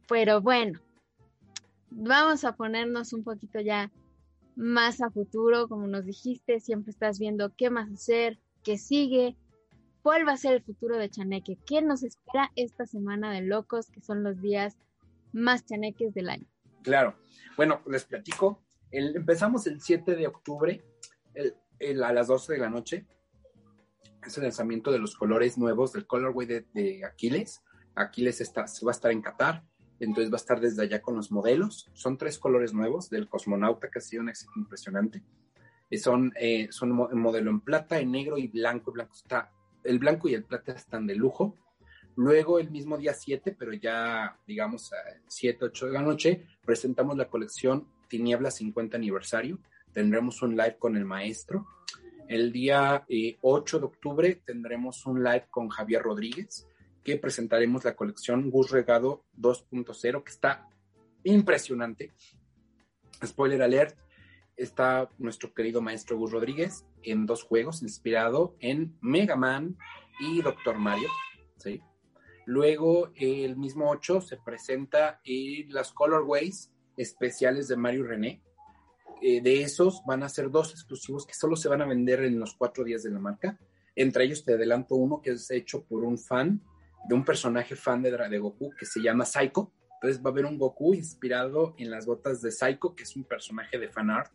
Pero 0.08 0.40
bueno, 0.40 0.78
vamos 1.90 2.44
a 2.44 2.54
ponernos 2.54 3.12
un 3.12 3.24
poquito 3.24 3.60
ya 3.60 3.90
más 4.56 5.00
a 5.00 5.10
futuro, 5.10 5.68
como 5.68 5.86
nos 5.86 6.04
dijiste, 6.04 6.60
siempre 6.60 6.90
estás 6.90 7.18
viendo 7.18 7.54
qué 7.56 7.70
más 7.70 7.90
hacer, 7.90 8.38
qué 8.62 8.78
sigue, 8.78 9.36
cuál 10.02 10.26
va 10.26 10.32
a 10.32 10.36
ser 10.36 10.54
el 10.54 10.62
futuro 10.62 10.96
de 10.96 11.08
Chaneque, 11.08 11.58
qué 11.66 11.82
nos 11.82 12.02
espera 12.02 12.50
esta 12.56 12.86
semana 12.86 13.32
de 13.32 13.42
locos, 13.42 13.90
que 13.90 14.00
son 14.00 14.22
los 14.22 14.40
días 14.40 14.76
más 15.32 15.64
chaneques 15.64 16.14
del 16.14 16.28
año. 16.28 16.46
Claro. 16.82 17.16
Bueno, 17.56 17.82
les 17.86 18.04
platico. 18.04 18.62
empezamos 18.90 19.66
el 19.66 19.80
7 19.80 20.14
de 20.14 20.26
octubre 20.26 20.84
a 22.02 22.12
las 22.12 22.26
12 22.26 22.54
de 22.54 22.58
la 22.58 22.70
noche. 22.70 23.06
Es 24.26 24.36
el 24.36 24.44
lanzamiento 24.44 24.92
de 24.92 24.98
los 24.98 25.16
colores 25.16 25.58
nuevos 25.58 25.92
del 25.92 26.06
colorway 26.06 26.46
de, 26.46 27.02
Aquiles. 27.04 27.62
Aquiles 27.94 28.40
está, 28.40 28.62
va 28.62 28.90
a 28.90 28.92
estar 28.92 29.10
en 29.10 29.22
Qatar, 29.22 29.64
entonces 30.00 30.30
va 30.30 30.36
a 30.36 30.42
estar 30.42 30.60
desde 30.60 30.82
allá 30.82 31.00
con 31.00 31.16
los 31.16 31.30
modelos. 31.30 31.90
Son 31.94 32.18
tres 32.18 32.38
colores 32.38 32.72
nuevos 32.72 33.10
del 33.10 33.28
cosmonauta, 33.28 33.88
que 33.88 33.98
ha 33.98 34.02
sido 34.02 34.22
un 34.22 34.28
éxito 34.28 34.52
impresionante. 34.56 35.22
son, 35.98 36.32
eh, 36.36 36.68
son 36.70 36.92
modelo 36.92 37.50
en 37.50 37.60
plata, 37.60 37.98
en 37.98 38.10
negro 38.10 38.38
y 38.38 38.48
blanco. 38.48 38.92
blanco 38.92 39.14
está, 39.14 39.52
el 39.84 39.98
blanco 39.98 40.28
y 40.28 40.34
el 40.34 40.44
plata 40.44 40.72
están 40.72 41.06
de 41.06 41.14
lujo. 41.14 41.56
Luego, 42.16 42.58
el 42.58 42.70
mismo 42.70 42.98
día 42.98 43.14
7, 43.14 43.56
pero 43.58 43.72
ya, 43.72 44.38
digamos, 44.46 44.90
7, 45.28 45.64
8 45.66 45.86
de 45.86 45.92
la 45.92 46.02
noche, 46.02 46.46
presentamos 46.64 47.16
la 47.16 47.28
colección 47.28 47.86
Tiniebla 48.08 48.50
50 48.50 48.96
aniversario. 48.96 49.58
Tendremos 49.92 50.42
un 50.42 50.56
live 50.56 50.76
con 50.78 50.96
el 50.96 51.06
maestro. 51.06 51.66
El 52.28 52.52
día 52.52 53.04
8 53.40 53.76
eh, 53.76 53.80
de 53.80 53.86
octubre 53.86 54.42
tendremos 54.44 55.06
un 55.06 55.22
live 55.22 55.46
con 55.50 55.68
Javier 55.68 56.02
Rodríguez, 56.02 56.66
que 57.04 57.16
presentaremos 57.16 57.84
la 57.84 57.96
colección 57.96 58.50
Gus 58.50 58.70
Regado 58.70 59.24
2.0, 59.38 60.24
que 60.24 60.30
está 60.30 60.68
impresionante. 61.24 62.12
Spoiler 63.24 63.62
alert, 63.62 63.96
está 64.56 65.08
nuestro 65.18 65.52
querido 65.54 65.80
maestro 65.80 66.18
Gus 66.18 66.32
Rodríguez 66.32 66.84
en 67.02 67.26
dos 67.26 67.42
juegos, 67.42 67.82
inspirado 67.82 68.56
en 68.60 68.96
Mega 69.00 69.36
Man 69.36 69.76
y 70.20 70.42
Doctor 70.42 70.78
Mario. 70.78 71.08
¿sí? 71.56 71.80
Luego, 72.46 73.12
el 73.16 73.56
mismo 73.56 73.90
8 73.90 74.20
se 74.20 74.36
presenta 74.36 75.20
en 75.24 75.72
las 75.72 75.92
colorways 75.92 76.72
especiales 76.96 77.68
de 77.68 77.76
Mario 77.76 78.04
René. 78.04 78.42
Eh, 79.20 79.40
de 79.40 79.62
esos 79.62 80.02
van 80.04 80.24
a 80.24 80.28
ser 80.28 80.50
dos 80.50 80.72
exclusivos 80.72 81.26
que 81.26 81.34
solo 81.34 81.54
se 81.54 81.68
van 81.68 81.82
a 81.82 81.86
vender 81.86 82.24
en 82.24 82.40
los 82.40 82.54
cuatro 82.54 82.82
días 82.82 83.04
de 83.04 83.10
la 83.10 83.20
marca. 83.20 83.58
Entre 83.94 84.24
ellos 84.24 84.44
te 84.44 84.54
adelanto 84.54 84.96
uno 84.96 85.20
que 85.22 85.30
es 85.30 85.50
hecho 85.50 85.84
por 85.84 86.02
un 86.02 86.18
fan, 86.18 86.60
de 87.08 87.14
un 87.14 87.24
personaje 87.24 87.76
fan 87.76 88.02
de, 88.02 88.10
de 88.10 88.38
Goku 88.38 88.70
que 88.78 88.86
se 88.86 89.00
llama 89.00 89.24
Psycho. 89.24 89.72
Entonces 89.94 90.22
va 90.22 90.30
a 90.30 90.32
haber 90.32 90.46
un 90.46 90.58
Goku 90.58 90.94
inspirado 90.94 91.74
en 91.78 91.90
las 91.90 92.06
botas 92.06 92.42
de 92.42 92.50
Psycho, 92.50 92.94
que 92.94 93.04
es 93.04 93.16
un 93.16 93.24
personaje 93.24 93.78
de 93.78 93.88
fan 93.88 94.10
art. 94.10 94.32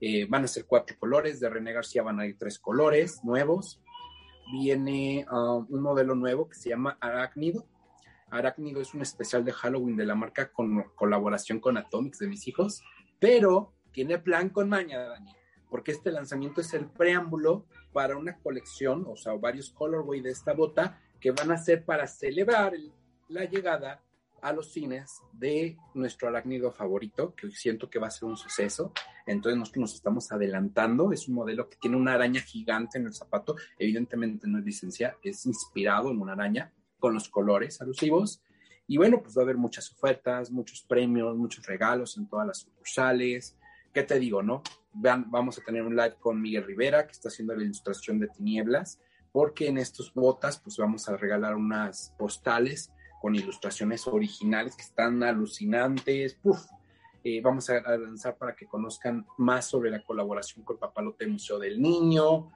Eh, 0.00 0.26
van 0.28 0.44
a 0.44 0.48
ser 0.48 0.64
cuatro 0.66 0.96
colores, 0.98 1.40
de 1.40 1.48
René 1.48 1.72
García 1.72 2.02
van 2.02 2.20
a 2.20 2.26
ir 2.26 2.36
tres 2.38 2.58
colores 2.58 3.22
nuevos 3.24 3.80
viene 4.50 5.26
um, 5.30 5.66
un 5.68 5.82
modelo 5.82 6.14
nuevo 6.14 6.48
que 6.48 6.54
se 6.54 6.70
llama 6.70 6.96
Arácnido. 7.00 7.66
Arácnido 8.30 8.80
es 8.80 8.94
un 8.94 9.02
especial 9.02 9.44
de 9.44 9.52
Halloween 9.52 9.96
de 9.96 10.06
la 10.06 10.14
marca 10.14 10.52
con 10.52 10.84
colaboración 10.94 11.60
con 11.60 11.76
Atomics 11.76 12.18
de 12.18 12.28
mis 12.28 12.46
hijos, 12.46 12.82
pero 13.18 13.72
tiene 13.92 14.18
plan 14.18 14.50
con 14.50 14.68
maña, 14.68 15.00
Dani, 15.00 15.32
porque 15.70 15.92
este 15.92 16.12
lanzamiento 16.12 16.60
es 16.60 16.74
el 16.74 16.86
preámbulo 16.86 17.66
para 17.92 18.16
una 18.16 18.38
colección, 18.38 19.06
o 19.08 19.16
sea, 19.16 19.32
varios 19.34 19.70
colorway 19.70 20.20
de 20.20 20.30
esta 20.30 20.52
bota 20.52 21.00
que 21.20 21.30
van 21.30 21.50
a 21.50 21.58
ser 21.58 21.84
para 21.84 22.06
celebrar 22.06 22.72
la 23.28 23.44
llegada 23.44 24.02
a 24.40 24.52
los 24.52 24.72
cines 24.72 25.20
de 25.32 25.76
nuestro 25.94 26.28
arácnido 26.28 26.70
favorito, 26.70 27.34
que 27.34 27.50
siento 27.50 27.90
que 27.90 27.98
va 27.98 28.06
a 28.06 28.10
ser 28.10 28.28
un 28.28 28.36
suceso. 28.36 28.92
Entonces 29.26 29.58
nosotros 29.58 29.80
nos 29.82 29.94
estamos 29.94 30.30
adelantando. 30.32 31.12
Es 31.12 31.28
un 31.28 31.34
modelo 31.34 31.68
que 31.68 31.76
tiene 31.76 31.96
una 31.96 32.14
araña 32.14 32.40
gigante 32.40 32.98
en 32.98 33.06
el 33.06 33.14
zapato. 33.14 33.56
Evidentemente 33.78 34.46
no 34.46 34.58
es 34.58 34.64
licencia, 34.64 35.16
es 35.22 35.44
inspirado 35.46 36.10
en 36.10 36.20
una 36.20 36.32
araña 36.32 36.72
con 36.98 37.14
los 37.14 37.28
colores 37.28 37.80
alusivos. 37.80 38.42
Y 38.86 38.96
bueno, 38.96 39.20
pues 39.22 39.36
va 39.36 39.42
a 39.42 39.44
haber 39.44 39.56
muchas 39.56 39.90
ofertas, 39.92 40.50
muchos 40.50 40.82
premios, 40.82 41.36
muchos 41.36 41.66
regalos 41.66 42.16
en 42.16 42.28
todas 42.28 42.46
las 42.46 42.58
sucursales. 42.58 43.56
¿Qué 43.92 44.02
te 44.02 44.18
digo, 44.18 44.42
no? 44.42 44.62
Vean, 44.92 45.30
vamos 45.30 45.58
a 45.58 45.62
tener 45.62 45.82
un 45.82 45.94
live 45.94 46.16
con 46.18 46.40
Miguel 46.40 46.64
Rivera, 46.64 47.06
que 47.06 47.12
está 47.12 47.28
haciendo 47.28 47.54
la 47.54 47.64
ilustración 47.64 48.18
de 48.18 48.28
Tinieblas, 48.28 49.00
porque 49.32 49.68
en 49.68 49.78
estos 49.78 50.12
botas, 50.14 50.58
pues 50.58 50.76
vamos 50.76 51.08
a 51.08 51.16
regalar 51.16 51.54
unas 51.54 52.14
postales 52.18 52.92
con 53.20 53.34
ilustraciones 53.34 54.06
originales 54.06 54.76
que 54.76 54.82
están 54.82 55.22
alucinantes. 55.22 56.38
Eh, 57.24 57.40
vamos 57.42 57.68
a, 57.68 57.80
lanzar 57.80 58.36
para 58.36 58.54
que 58.54 58.66
conozcan 58.66 59.26
más 59.36 59.66
sobre 59.66 59.90
la 59.90 60.02
colaboración 60.02 60.64
con 60.64 60.78
Papalote 60.78 61.26
Museo 61.26 61.58
del 61.58 61.80
Niño. 61.80 62.50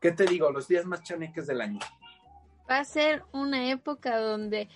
¿Qué 0.00 0.12
te 0.12 0.24
digo? 0.24 0.50
Los 0.50 0.68
días 0.68 0.84
más 0.86 1.02
chaneques 1.02 1.46
del 1.46 1.60
año. 1.60 1.78
Va 2.68 2.78
a 2.78 2.84
ser 2.84 3.24
una 3.32 3.70
época 3.70 4.18
donde 4.18 4.68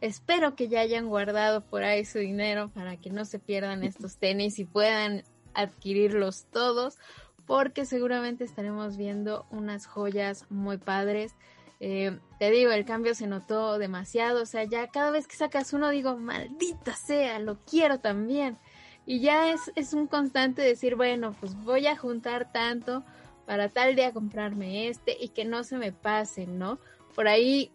espero 0.00 0.54
que 0.54 0.68
ya 0.68 0.80
hayan 0.80 1.08
guardado 1.08 1.62
por 1.64 1.82
ahí 1.82 2.04
su 2.04 2.18
dinero 2.18 2.70
para 2.74 2.96
que 2.96 3.10
no 3.10 3.24
se 3.24 3.38
pierdan 3.38 3.84
estos 3.84 4.16
tenis 4.16 4.58
y 4.58 4.64
puedan 4.64 5.22
adquirirlos 5.54 6.46
todos 6.50 6.98
porque 7.46 7.84
seguramente 7.84 8.44
estaremos 8.44 8.96
viendo 8.96 9.46
unas 9.50 9.86
joyas 9.86 10.46
muy 10.50 10.78
padres. 10.78 11.34
Eh, 11.80 12.18
te 12.38 12.50
digo, 12.50 12.70
el 12.70 12.84
cambio 12.84 13.14
se 13.14 13.26
notó 13.26 13.78
demasiado, 13.78 14.42
o 14.42 14.46
sea, 14.46 14.64
ya 14.64 14.86
cada 14.88 15.10
vez 15.10 15.26
que 15.26 15.36
sacas 15.36 15.72
uno 15.72 15.90
digo, 15.90 16.16
maldita 16.16 16.94
sea, 16.94 17.38
lo 17.38 17.58
quiero 17.64 18.00
también. 18.00 18.58
Y 19.04 19.20
ya 19.20 19.50
es, 19.50 19.72
es 19.74 19.92
un 19.92 20.06
constante 20.06 20.62
decir, 20.62 20.94
bueno, 20.94 21.34
pues 21.40 21.56
voy 21.56 21.88
a 21.88 21.96
juntar 21.96 22.52
tanto 22.52 23.02
para 23.46 23.68
tal 23.68 23.96
día 23.96 24.12
comprarme 24.12 24.88
este 24.88 25.16
y 25.20 25.30
que 25.30 25.44
no 25.44 25.64
se 25.64 25.76
me 25.76 25.92
pase, 25.92 26.46
¿no? 26.46 26.78
Por 27.14 27.26
ahí 27.26 27.72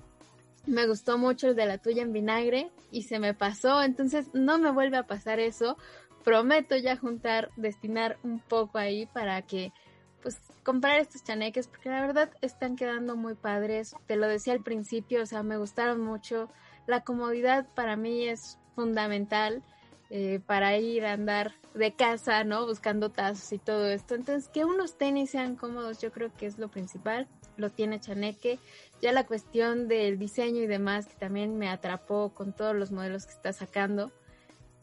me 0.65 0.85
gustó 0.85 1.17
mucho 1.17 1.49
el 1.49 1.55
de 1.55 1.65
la 1.65 1.77
tuya 1.77 2.03
en 2.03 2.13
vinagre 2.13 2.71
y 2.91 3.03
se 3.03 3.19
me 3.19 3.33
pasó, 3.33 3.81
entonces 3.81 4.29
no 4.33 4.57
me 4.59 4.71
vuelve 4.71 4.97
a 4.97 5.07
pasar 5.07 5.39
eso, 5.39 5.77
prometo 6.27 6.75
ya 6.75 6.97
juntar, 6.97 7.51
destinar 7.55 8.17
un 8.21 8.41
poco 8.41 8.79
ahí 8.79 9.05
para 9.05 9.41
que 9.43 9.71
pues 10.21 10.37
comprar 10.61 10.99
estos 10.99 11.23
chaneques 11.23 11.69
porque 11.69 11.87
la 11.87 12.01
verdad 12.01 12.29
están 12.41 12.75
quedando 12.75 13.15
muy 13.15 13.33
padres. 13.33 13.95
Te 14.07 14.17
lo 14.17 14.27
decía 14.27 14.51
al 14.51 14.61
principio, 14.61 15.23
o 15.23 15.25
sea, 15.25 15.41
me 15.41 15.55
gustaron 15.55 16.01
mucho. 16.01 16.49
La 16.85 17.05
comodidad 17.05 17.65
para 17.75 17.95
mí 17.95 18.27
es 18.27 18.59
fundamental 18.75 19.63
eh, 20.09 20.41
para 20.45 20.77
ir 20.77 21.05
a 21.05 21.13
andar 21.13 21.53
de 21.73 21.93
casa, 21.93 22.43
¿no? 22.43 22.65
Buscando 22.65 23.09
tazos 23.09 23.53
y 23.53 23.57
todo 23.57 23.87
esto. 23.87 24.15
Entonces, 24.15 24.49
que 24.49 24.65
unos 24.65 24.97
tenis 24.97 25.29
sean 25.29 25.55
cómodos, 25.55 26.01
yo 26.01 26.11
creo 26.11 26.29
que 26.35 26.45
es 26.45 26.59
lo 26.59 26.67
principal. 26.67 27.29
Lo 27.55 27.69
tiene 27.69 28.01
Chaneque. 28.01 28.59
Ya 29.01 29.13
la 29.13 29.25
cuestión 29.25 29.87
del 29.87 30.19
diseño 30.19 30.61
y 30.61 30.67
demás, 30.67 31.07
que 31.07 31.15
también 31.15 31.57
me 31.57 31.69
atrapó 31.69 32.33
con 32.35 32.51
todos 32.51 32.75
los 32.75 32.91
modelos 32.91 33.25
que 33.25 33.31
está 33.31 33.53
sacando 33.53 34.11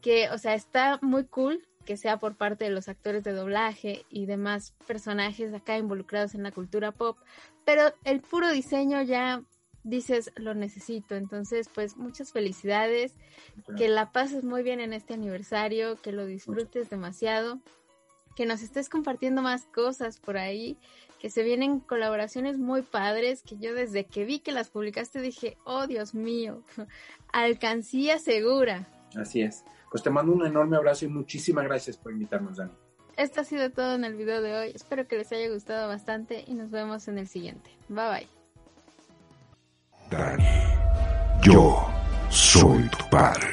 que, 0.05 0.29
o 0.29 0.37
sea, 0.37 0.55
está 0.55 0.99
muy 1.01 1.25
cool 1.25 1.67
que 1.87 1.97
sea 1.97 2.19
por 2.19 2.37
parte 2.37 2.65
de 2.65 2.71
los 2.71 2.91
actores 2.91 3.25
de 3.25 3.33
doblaje 3.33 4.05
y 4.11 4.27
demás 4.27 4.75
personajes 4.87 5.55
acá 5.55 5.79
involucrados 5.79 6.35
en 6.35 6.43
la 6.43 6.53
cultura 6.53 6.93
pop, 6.93 7.17
pero 7.65 7.95
el 8.05 8.21
puro 8.21 8.51
diseño 8.51 9.01
ya 9.01 9.43
dices 9.83 10.31
lo 10.37 10.55
necesito, 10.55 11.15
entonces 11.15 11.71
pues 11.73 11.97
muchas 11.97 12.33
felicidades, 12.33 13.15
que 13.79 13.89
la 13.89 14.13
pases 14.13 14.45
muy 14.45 14.63
bien 14.63 14.81
en 14.81 14.93
este 14.93 15.15
aniversario, 15.15 15.97
que 15.97 16.13
lo 16.13 16.27
disfrutes 16.27 16.91
demasiado, 16.91 17.61
que 18.37 18.45
nos 18.45 18.61
estés 18.61 18.91
compartiendo 18.91 19.41
más 19.41 19.65
cosas 19.65 20.19
por 20.21 20.37
ahí, 20.37 20.77
que 21.19 21.31
se 21.31 21.43
vienen 21.43 21.81
colaboraciones 21.81 22.59
muy 22.59 22.83
padres, 22.83 23.43
que 23.43 23.57
yo 23.57 23.75
desde 23.75 24.05
que 24.05 24.27
vi 24.27 24.41
que 24.41 24.53
las 24.53 24.69
publicaste 24.69 25.23
dije, 25.23 25.57
oh 25.65 25.87
Dios 25.87 26.15
mío, 26.15 26.63
alcancía 27.33 28.19
segura. 28.19 28.87
Así 29.17 29.41
es 29.41 29.65
pues 29.95 30.03
te 30.03 30.11
mando 30.11 30.32
un 30.32 30.45
enorme 30.45 30.76
abrazo 30.76 31.05
y 31.05 31.09
muchísimas 31.09 31.64
gracias 31.66 31.97
por 31.97 32.11
invitarnos, 32.11 32.57
Dani. 32.57 32.72
Esto 33.16 33.42
ha 33.42 33.45
sido 33.45 33.70
todo 33.70 33.95
en 33.95 34.03
el 34.03 34.16
video 34.16 34.42
de 34.42 34.57
hoy. 34.57 34.72
Espero 34.74 35.07
que 35.07 35.16
les 35.16 35.30
haya 35.30 35.49
gustado 35.49 35.86
bastante 35.86 36.42
y 36.49 36.55
nos 36.55 36.72
vemos 36.72 37.07
en 37.07 37.18
el 37.18 37.28
siguiente. 37.28 37.70
Bye 37.88 38.09
bye. 38.09 38.28
Dani, 40.11 40.45
yo 41.42 41.86
soy 42.28 42.88
tu 42.88 43.09
padre. 43.09 43.47